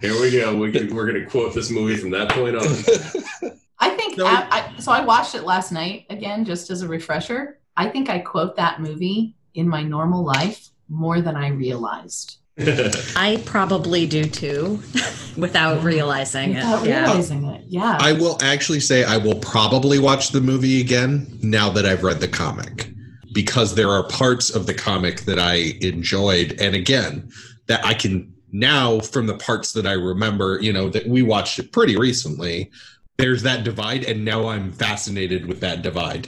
Here 0.00 0.18
we 0.20 0.30
go. 0.30 0.56
We 0.56 0.72
can, 0.72 0.94
we're 0.94 1.06
going 1.10 1.22
to 1.22 1.30
quote 1.30 1.54
this 1.54 1.70
movie 1.70 1.96
from 1.96 2.10
that 2.10 2.30
point 2.30 2.56
on. 2.56 2.62
I 3.78 3.90
think 3.90 4.18
No. 4.18 4.26
I, 4.26 4.46
I, 4.50 4.80
so. 4.80 4.92
I 4.92 5.04
watched 5.04 5.34
it 5.34 5.42
last 5.42 5.72
night 5.72 6.06
again, 6.10 6.44
just 6.44 6.70
as 6.70 6.82
a 6.82 6.88
refresher. 6.88 7.58
I 7.76 7.88
think 7.88 8.10
I 8.10 8.18
quote 8.18 8.56
that 8.56 8.80
movie 8.80 9.34
in 9.54 9.68
my 9.68 9.82
normal 9.82 10.24
life 10.24 10.68
more 10.88 11.20
than 11.20 11.36
I 11.36 11.48
realized 11.48 12.40
I 13.16 13.42
probably 13.46 14.06
do 14.06 14.24
too, 14.24 14.82
without 15.36 15.82
realizing 15.82 16.54
without 16.54 16.84
it. 16.84 16.88
Yeah. 16.88 17.04
realizing 17.04 17.44
it. 17.46 17.64
Yeah, 17.68 17.96
I 18.00 18.12
will 18.12 18.38
actually 18.42 18.80
say 18.80 19.04
I 19.04 19.16
will 19.16 19.36
probably 19.36 19.98
watch 19.98 20.30
the 20.30 20.40
movie 20.40 20.80
again 20.80 21.38
now 21.42 21.70
that 21.70 21.86
I've 21.86 22.02
read 22.02 22.20
the 22.20 22.28
comic 22.28 22.90
because 23.32 23.74
there 23.74 23.88
are 23.88 24.06
parts 24.08 24.50
of 24.50 24.66
the 24.66 24.74
comic 24.74 25.22
that 25.22 25.38
I 25.38 25.78
enjoyed. 25.80 26.60
And 26.60 26.74
again, 26.74 27.30
that 27.68 27.84
I 27.84 27.94
can 27.94 28.34
now, 28.52 29.00
from 29.00 29.26
the 29.26 29.36
parts 29.36 29.72
that 29.72 29.86
I 29.86 29.92
remember, 29.92 30.58
you 30.60 30.72
know, 30.72 30.88
that 30.90 31.06
we 31.06 31.22
watched 31.22 31.58
it 31.58 31.72
pretty 31.72 31.96
recently, 31.96 32.70
there's 33.18 33.42
that 33.42 33.64
divide. 33.64 34.04
And 34.04 34.24
now 34.24 34.48
I'm 34.48 34.72
fascinated 34.72 35.46
with 35.46 35.60
that 35.60 35.82
divide 35.82 36.26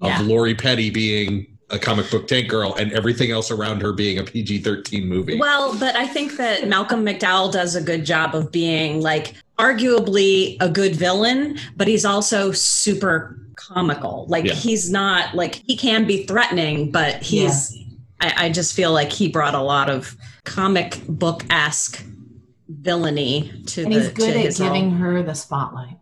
of 0.00 0.08
Yeah. 0.08 0.20
Lori 0.22 0.54
Petty 0.54 0.90
being 0.90 1.46
a 1.70 1.78
comic 1.78 2.10
book 2.10 2.26
tank 2.28 2.48
girl 2.48 2.74
and 2.74 2.92
everything 2.92 3.30
else 3.30 3.50
around 3.50 3.80
her 3.80 3.92
being 3.92 4.18
a 4.18 4.24
PG 4.24 4.58
13 4.58 5.08
movie. 5.08 5.38
Well, 5.38 5.74
but 5.78 5.96
I 5.96 6.06
think 6.06 6.36
that 6.36 6.68
Malcolm 6.68 7.04
McDowell 7.04 7.50
does 7.50 7.76
a 7.76 7.80
good 7.80 8.04
job 8.04 8.34
of 8.34 8.52
being 8.52 9.00
like 9.00 9.34
arguably 9.58 10.56
a 10.60 10.68
good 10.68 10.94
villain, 10.96 11.58
but 11.76 11.88
he's 11.88 12.04
also 12.04 12.52
super 12.52 13.38
comical. 13.56 14.26
Like 14.28 14.44
Yeah. 14.44 14.52
he's 14.54 14.90
not 14.90 15.34
like 15.34 15.62
he 15.66 15.76
can 15.76 16.06
be 16.06 16.26
threatening, 16.26 16.90
but 16.90 17.22
he's 17.22 17.78
I, 18.20 18.46
I 18.46 18.48
just 18.50 18.74
feel 18.74 18.92
like 18.92 19.10
he 19.10 19.28
brought 19.28 19.54
a 19.54 19.60
lot 19.60 19.88
of 19.88 20.16
comic 20.44 21.00
book 21.08 21.44
esque 21.50 22.04
villainy 22.68 23.52
to 23.66 23.82
and 23.84 23.92
the 23.92 24.00
he's 24.00 24.08
good 24.10 24.32
to 24.32 24.38
at 24.38 24.44
his 24.46 24.60
role. 24.60 24.72
giving 24.72 24.90
her 24.92 25.22
the 25.22 25.34
spotlight. 25.34 25.96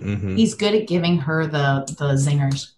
Mhm. 0.00 0.38
He's 0.38 0.54
good 0.54 0.74
at 0.74 0.86
giving 0.88 1.18
her 1.18 1.46
the 1.46 1.84
the 1.98 2.14
zingers. 2.14 2.68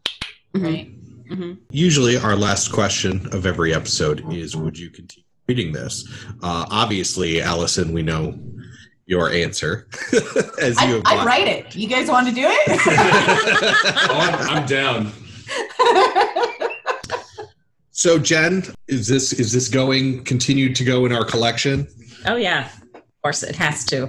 Mhm. 0.57 0.62
right? 0.64 0.90
Mhm. 1.30 1.59
Usually, 1.70 2.16
our 2.16 2.34
last 2.34 2.72
question 2.72 3.28
of 3.32 3.47
every 3.47 3.72
episode 3.72 4.24
is 4.34 4.57
Would 4.57 4.76
you 4.76 4.90
continue 4.90 5.22
reading 5.49 5.70
this? 5.72 6.05
Uh, 6.43 6.66
obviously, 6.68 7.40
Allison, 7.40 7.93
we 7.93 8.03
know 8.03 8.36
your 9.07 9.30
answer. 9.30 9.86
as 10.61 10.74
you 10.82 11.01
I, 11.05 11.14
have 11.14 11.20
I 11.20 11.24
write 11.24 11.47
it. 11.49 11.76
You 11.76 11.86
guys 11.86 12.09
want 12.09 12.26
to 12.28 12.34
do 12.34 12.43
it? 12.45 12.80
Oh, 14.11 14.18
I'm, 14.18 14.49
I'm 14.59 14.66
down. 14.66 15.07
So, 18.03 18.19
Jen, 18.19 18.65
is 18.89 19.07
this 19.07 19.33
is 19.33 19.53
this 19.53 19.69
going 19.69 20.25
continued 20.25 20.75
to 20.75 20.85
go 20.85 21.07
in 21.07 21.13
our 21.13 21.25
collection? 21.25 21.87
Oh 22.27 22.35
yeah, 22.35 22.69
of 22.97 23.03
course 23.23 23.45
it 23.45 23.55
has 23.55 23.85
to. 23.85 24.09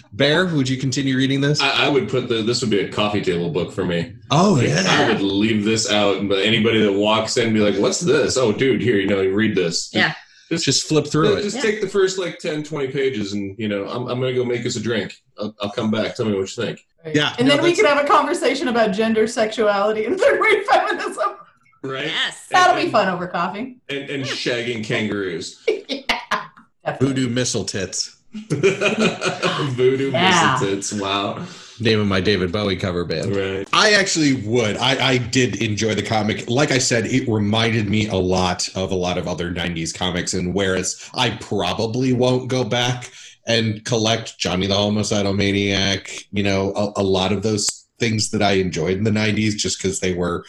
Bear, 0.14 0.46
would 0.46 0.66
you 0.66 0.78
continue 0.78 1.14
reading 1.18 1.42
this? 1.42 1.60
I, 1.60 1.84
I 1.84 1.88
would 1.90 2.08
put 2.08 2.26
the 2.30 2.36
this 2.36 2.62
would 2.62 2.70
be 2.70 2.80
a 2.80 2.90
coffee 2.90 3.20
table 3.20 3.50
book 3.50 3.70
for 3.70 3.84
me. 3.84 4.14
oh 4.30 4.54
Like, 4.54 4.68
yeah. 4.68 4.82
I 4.86 5.08
would 5.12 5.20
leave 5.20 5.64
this 5.66 5.92
out, 5.92 6.26
but 6.26 6.38
anybody 6.38 6.80
that 6.82 6.92
walks 6.94 7.36
in 7.36 7.52
be 7.52 7.60
like, 7.60 7.74
"What's 7.78 8.00
this?" 8.00 8.38
Oh, 8.38 8.50
dude, 8.50 8.80
here, 8.80 8.96
you 8.96 9.08
know, 9.08 9.20
you 9.20 9.34
read 9.34 9.54
this. 9.54 9.90
Yeah. 9.92 10.14
Just 10.48 10.64
just 10.64 10.88
flip 10.88 11.06
through 11.06 11.34
it. 11.34 11.42
Just 11.42 11.56
Yeah. 11.56 11.62
take 11.64 11.82
the 11.82 11.88
first 11.88 12.18
like 12.18 12.38
10, 12.38 12.62
20 12.64 12.88
pages, 12.88 13.34
and 13.34 13.54
you 13.58 13.68
know, 13.68 13.86
I'm, 13.86 14.08
I'm 14.08 14.18
gonna 14.20 14.32
go 14.32 14.42
make 14.42 14.64
us 14.64 14.76
a 14.76 14.80
drink. 14.80 15.22
I'll, 15.38 15.54
I'll 15.60 15.70
come 15.70 15.90
back. 15.90 16.16
Tell 16.16 16.24
me 16.24 16.32
what 16.32 16.56
you 16.56 16.64
think. 16.64 16.80
Yeah, 17.14 17.34
And 17.38 17.46
no, 17.46 17.56
then 17.56 17.62
we 17.62 17.74
that's- 17.74 17.76
can 17.86 17.94
have 17.94 18.02
a 18.02 18.08
conversation 18.08 18.68
about 18.68 18.92
gender, 18.92 19.26
sexuality, 19.26 20.06
and 20.06 20.18
third 20.18 20.40
rate 20.40 20.66
feminism. 20.66 21.28
Right? 21.84 22.06
Yes. 22.06 22.46
That'll 22.50 22.76
And- 22.76 22.86
be 22.86 22.90
fun 22.92 23.08
over 23.08 23.26
coffee. 23.26 23.76
And, 23.88 24.08
and 24.10 24.24
shagging 24.24 24.82
kangaroos. 24.84 25.62
Definitely. 25.66 27.06
Voodoo 27.06 27.28
missile 27.28 27.64
tits. 27.64 28.16
Voodoo 28.32 30.10
Yeah. 30.10 30.56
tits. 30.60 30.92
Wow. 30.92 31.46
Name 31.80 32.00
of 32.00 32.06
my 32.06 32.20
David 32.20 32.52
Bowie 32.52 32.76
cover 32.76 33.04
band. 33.04 33.34
Right. 33.34 33.68
I 33.72 33.92
actually 33.94 34.34
would. 34.46 34.76
I, 34.76 35.10
I 35.12 35.18
did 35.18 35.60
enjoy 35.62 35.94
the 35.94 36.02
comic. 36.02 36.48
Like 36.48 36.70
I 36.70 36.78
said, 36.78 37.06
it 37.06 37.28
reminded 37.28 37.88
me 37.88 38.06
a 38.08 38.14
lot 38.16 38.68
of 38.76 38.90
a 38.92 38.94
lot 38.94 39.18
of 39.18 39.26
other 39.28 39.52
90s 39.52 39.94
comics. 39.96 40.34
And 40.34 40.54
whereas 40.54 41.08
I 41.14 41.30
probably 41.40 42.12
won't 42.12 42.48
go 42.48 42.64
back 42.64 43.10
and 43.46 43.84
collect 43.84 44.38
Johnny 44.38 44.66
the 44.66 44.74
Homicidal 44.74 45.34
Maniac, 45.34 46.10
you 46.32 46.42
know, 46.42 46.72
a, 46.74 47.00
a 47.00 47.02
lot 47.02 47.32
of 47.32 47.42
those 47.42 47.86
things 47.98 48.30
that 48.30 48.42
I 48.42 48.52
enjoyed 48.52 48.96
in 48.96 49.04
the 49.04 49.10
90s 49.10 49.56
just 49.56 49.78
because 49.78 50.00
they 50.00 50.14
were 50.14 50.44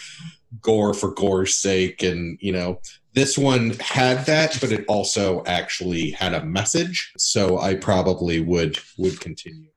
gore 0.62 0.94
for 0.94 1.12
gore's 1.14 1.56
sake. 1.56 2.04
And, 2.04 2.38
you 2.42 2.52
know, 2.52 2.80
this 3.14 3.38
one 3.38 3.72
had 3.80 4.26
that, 4.26 4.58
but 4.62 4.72
it 4.72 4.86
also 4.88 5.44
actually 5.46 6.12
had 6.12 6.34
a 6.34 6.44
message. 6.46 7.14
So 7.18 7.60
I 7.60 7.76
probably 7.76 8.40
would 8.42 8.78
would 8.98 9.20
continue. 9.22 9.70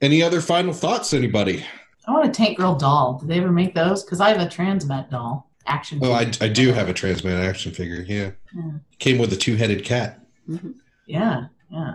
Any 0.00 0.22
other 0.22 0.40
final 0.40 0.72
thoughts, 0.72 1.12
anybody? 1.12 1.64
I 2.06 2.12
want 2.12 2.26
a 2.26 2.30
Tank 2.30 2.56
Girl 2.56 2.74
doll. 2.74 3.18
Did 3.18 3.28
they 3.28 3.38
ever 3.38 3.52
make 3.52 3.74
those? 3.74 4.02
Because 4.02 4.20
I 4.20 4.30
have 4.30 4.40
a 4.40 4.46
Transmet 4.46 5.10
doll. 5.10 5.50
Action. 5.66 6.00
Oh, 6.02 6.12
I. 6.12 6.22
I 6.40 6.48
do 6.48 6.72
have 6.72 6.88
a 6.88 6.94
transmet 6.94 7.46
action 7.46 7.70
figure. 7.70 8.02
Yeah. 8.08 8.30
Yeah. 8.56 8.70
Came 8.98 9.18
with 9.18 9.30
a 9.32 9.36
two 9.36 9.56
headed 9.56 9.84
cat. 9.84 10.18
Yeah, 11.06 11.44
yeah. 11.70 11.94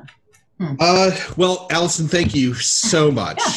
Uh, 0.79 1.11
well, 1.35 1.67
Allison, 1.71 2.07
thank 2.07 2.33
you 2.35 2.53
so 2.53 3.11
much 3.23 3.39
Yeah. 3.39 3.51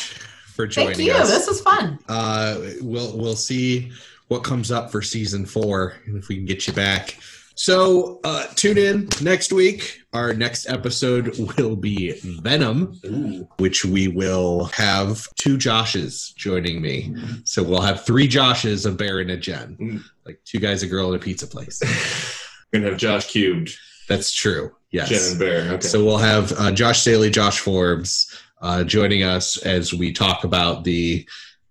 for 0.54 0.66
joining 0.66 0.94
Thank 0.94 1.06
you. 1.08 1.12
us. 1.12 1.28
This 1.28 1.46
was 1.46 1.60
fun. 1.60 1.98
uh, 2.08 2.58
we'll 2.80 3.16
we'll 3.16 3.36
see 3.36 3.92
what 4.28 4.44
comes 4.44 4.70
up 4.70 4.90
for 4.92 5.02
season 5.02 5.44
four 5.46 5.94
and 6.06 6.16
if 6.16 6.28
we 6.28 6.36
can 6.36 6.44
get 6.44 6.66
you 6.66 6.72
back. 6.72 7.16
So 7.54 8.20
uh, 8.22 8.46
tune 8.54 8.78
in 8.78 9.08
next 9.20 9.52
week. 9.52 10.02
Our 10.12 10.32
next 10.32 10.68
episode 10.68 11.36
will 11.58 11.74
be 11.74 12.12
Venom, 12.40 12.98
Ooh. 13.04 13.48
which 13.58 13.84
we 13.84 14.06
will 14.06 14.66
have 14.66 15.26
two 15.34 15.58
Joshes 15.58 16.34
joining 16.36 16.80
me. 16.80 17.14
So 17.44 17.64
we'll 17.64 17.80
have 17.82 18.04
three 18.06 18.28
Joshes, 18.28 18.86
a 18.86 18.92
bear 18.92 19.18
and 19.18 19.30
a 19.32 19.36
Jen, 19.36 19.76
Mm. 19.80 20.02
like 20.24 20.40
two 20.44 20.60
guys, 20.60 20.84
a 20.84 20.86
girl, 20.86 21.08
and 21.12 21.16
a 21.16 21.18
pizza 21.18 21.48
place. 21.48 21.80
We're 22.72 22.78
gonna 22.80 22.90
have 22.92 22.98
Josh 23.00 23.26
cubed, 23.26 23.76
That's 24.08 24.32
true. 24.32 24.72
Yes. 24.92 25.08
Jen 25.08 25.30
and 25.30 25.38
Bear. 25.38 25.72
Okay. 25.74 25.86
So 25.86 26.04
we'll 26.04 26.16
have 26.18 26.52
uh, 26.58 26.70
Josh 26.70 27.00
Staley, 27.00 27.28
Josh 27.30 27.58
Forbes 27.58 28.34
uh, 28.62 28.84
joining 28.84 29.24
us 29.24 29.56
as 29.58 29.92
we 29.92 30.12
talk 30.12 30.44
about 30.44 30.84
the 30.84 31.26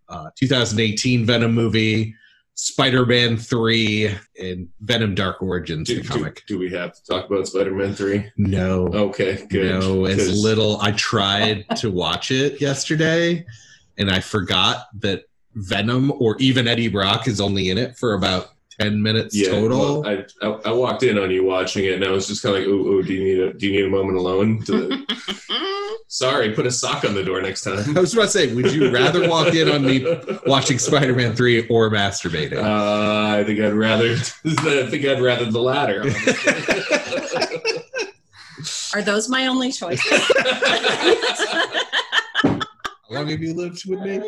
uh, 0.10 0.30
2018 0.36 1.26
Venom 1.26 1.54
movie, 1.54 2.14
Spider 2.60 3.06
Man 3.06 3.38
3, 3.38 4.16
and 4.42 4.68
Venom 4.82 5.14
Dark 5.14 5.44
Origins, 5.44 5.88
do, 5.88 6.02
the 6.02 6.08
comic. 6.08 6.42
do 6.48 6.58
we 6.58 6.72
have 6.72 6.92
to 6.96 7.06
talk 7.06 7.30
about 7.30 7.48
Spider-Man 7.48 7.94
three? 7.94 8.26
No. 8.36 8.88
Okay, 8.88 9.46
good. 9.48 9.80
No, 9.80 10.06
as 10.06 10.18
'Cause- 10.18 10.44
little. 10.44 10.82
I 10.82 10.92
tried 10.94 11.66
to 11.78 11.92
watch 11.92 12.32
it 12.32 12.60
yesterday 12.60 13.46
and 14.00 14.10
I 14.10 14.22
forgot 14.22 14.88
that 15.02 15.26
Venom 15.54 16.12
or 16.20 16.36
even 16.40 16.68
Eddie 16.68 16.88
Brock 16.88 17.28
is 17.28 17.40
only 17.40 17.70
in 17.70 17.78
it 17.78 17.96
for 17.96 18.16
about 18.16 18.50
10 18.80 19.02
minutes 19.02 19.36
Yeah, 19.36 19.50
total. 19.52 20.02
well, 20.04 20.08
I, 20.08 20.26
I 20.46 20.48
I 20.66 20.72
walked 20.72 21.02
in 21.04 21.18
on 21.18 21.32
you 21.32 21.44
watching 21.44 21.86
it, 21.86 21.94
and 21.94 22.06
I 22.06 22.10
was 22.12 22.28
just 22.28 22.44
kind 22.44 22.56
of 22.56 22.62
like, 22.62 22.70
"Ooh, 22.70 22.88
ooh, 22.94 23.04
do 23.04 23.14
you 23.14 23.24
need 23.24 23.40
a 23.40 23.54
do 23.54 23.66
you 23.68 23.74
need 23.74 23.86
a 23.86 23.90
moment 23.90 24.18
alone?" 24.18 24.64
To, 24.68 25.06
sorry, 26.10 26.54
put 26.54 26.66
a 26.66 26.72
sock 26.72 27.04
on 27.04 27.14
the 27.16 27.24
door 27.24 27.42
next 27.42 27.64
time. 27.64 27.98
I 27.98 28.00
was 28.02 28.14
about 28.14 28.24
to 28.24 28.30
say, 28.30 28.54
would 28.54 28.72
you 28.74 28.92
rather 28.92 29.28
walk 29.28 29.54
in 29.54 29.70
on 29.70 29.84
me 29.86 30.06
watching 30.46 30.80
Spider 30.80 31.14
Man 31.14 31.36
3 31.36 31.68
or 31.68 31.90
masturbating? 31.90 32.58
Uh, 32.58 33.38
I 33.40 33.44
think 33.44 33.60
I'd 33.60 33.74
rather. 33.74 34.14
I 34.46 34.88
think 34.90 35.06
I'd 35.06 35.22
rather 35.22 35.46
the 35.52 35.60
latter. 35.62 36.04
Are 38.94 39.02
those 39.02 39.28
my 39.30 39.48
only 39.48 39.72
choices? 39.72 40.06
How 42.44 42.60
long 43.12 43.28
have 43.28 43.42
you 43.42 43.54
lived 43.54 43.84
with 43.88 44.00
me? 44.02 44.20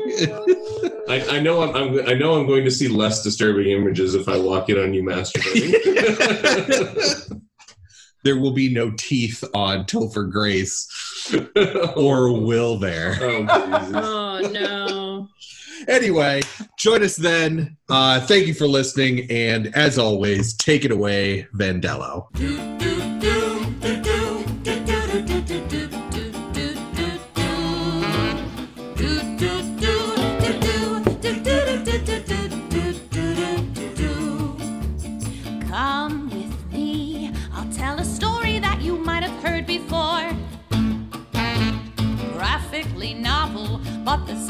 I, 1.09 1.37
I 1.37 1.39
know 1.39 1.63
I'm, 1.63 1.75
I'm. 1.75 2.07
I 2.07 2.13
know 2.13 2.39
I'm 2.39 2.45
going 2.45 2.63
to 2.65 2.71
see 2.71 2.87
less 2.87 3.23
disturbing 3.23 3.67
images 3.67 4.13
if 4.13 4.29
I 4.29 4.37
walk 4.37 4.69
in 4.69 4.77
on 4.77 4.93
you 4.93 5.01
masturbating. 5.01 5.73
there 8.23 8.37
will 8.37 8.51
be 8.53 8.71
no 8.71 8.91
teeth 8.91 9.43
on 9.55 9.85
Topher 9.85 10.31
Grace, 10.31 10.87
or 11.95 12.39
will 12.39 12.77
there? 12.77 13.17
Oh, 13.21 13.39
Jesus. 13.79 13.95
oh 13.95 14.49
no. 14.53 15.27
Anyway, 15.87 16.41
join 16.77 17.01
us 17.03 17.15
then. 17.15 17.75
Uh, 17.89 18.19
thank 18.21 18.45
you 18.45 18.53
for 18.53 18.67
listening, 18.67 19.25
and 19.31 19.75
as 19.75 19.97
always, 19.97 20.53
take 20.53 20.85
it 20.85 20.91
away, 20.91 21.47
Vandello. 21.55 22.27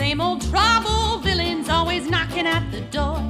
Same 0.09 0.21
old 0.21 0.41
trouble. 0.49 1.19
Villains 1.19 1.69
always 1.69 2.09
knocking 2.09 2.47
at 2.47 2.63
the 2.71 2.81
door. 2.89 3.21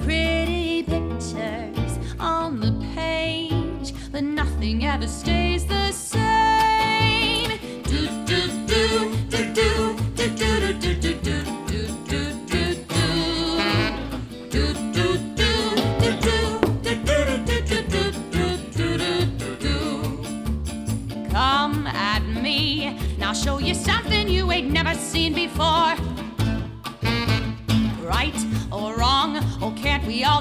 Pretty 0.00 0.82
pictures 0.82 1.98
on 2.18 2.58
the 2.58 2.72
page, 2.94 3.92
but 4.10 4.24
nothing 4.24 4.86
ever 4.86 5.06
stays 5.06 5.66
the 5.66 5.81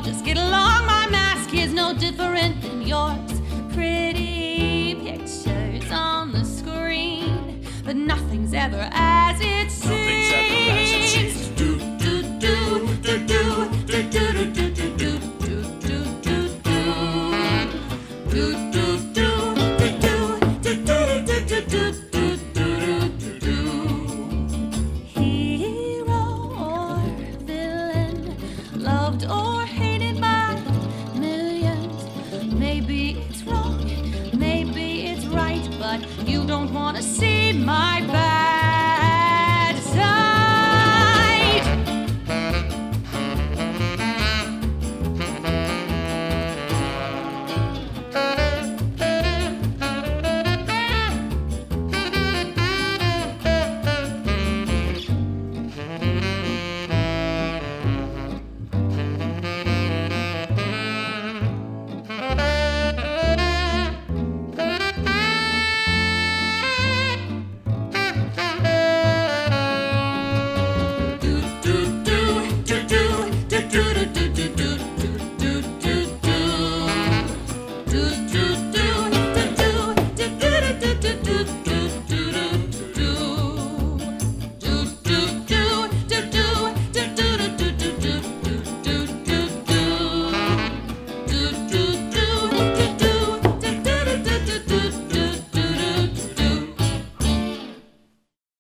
just 0.04 0.26
get 0.26 0.38
along? 0.38 0.86
My 0.86 1.08
mask 1.10 1.54
is 1.54 1.74
no 1.74 1.94
different 1.94 2.62
than 2.62 2.82
yours. 2.82 3.42
Pretty 3.74 4.96
pictures 4.96 5.92
on 5.92 6.32
the 6.32 6.44
screen, 6.44 7.66
but 7.86 7.96
nothing's 7.96 8.54
ever 8.54 8.90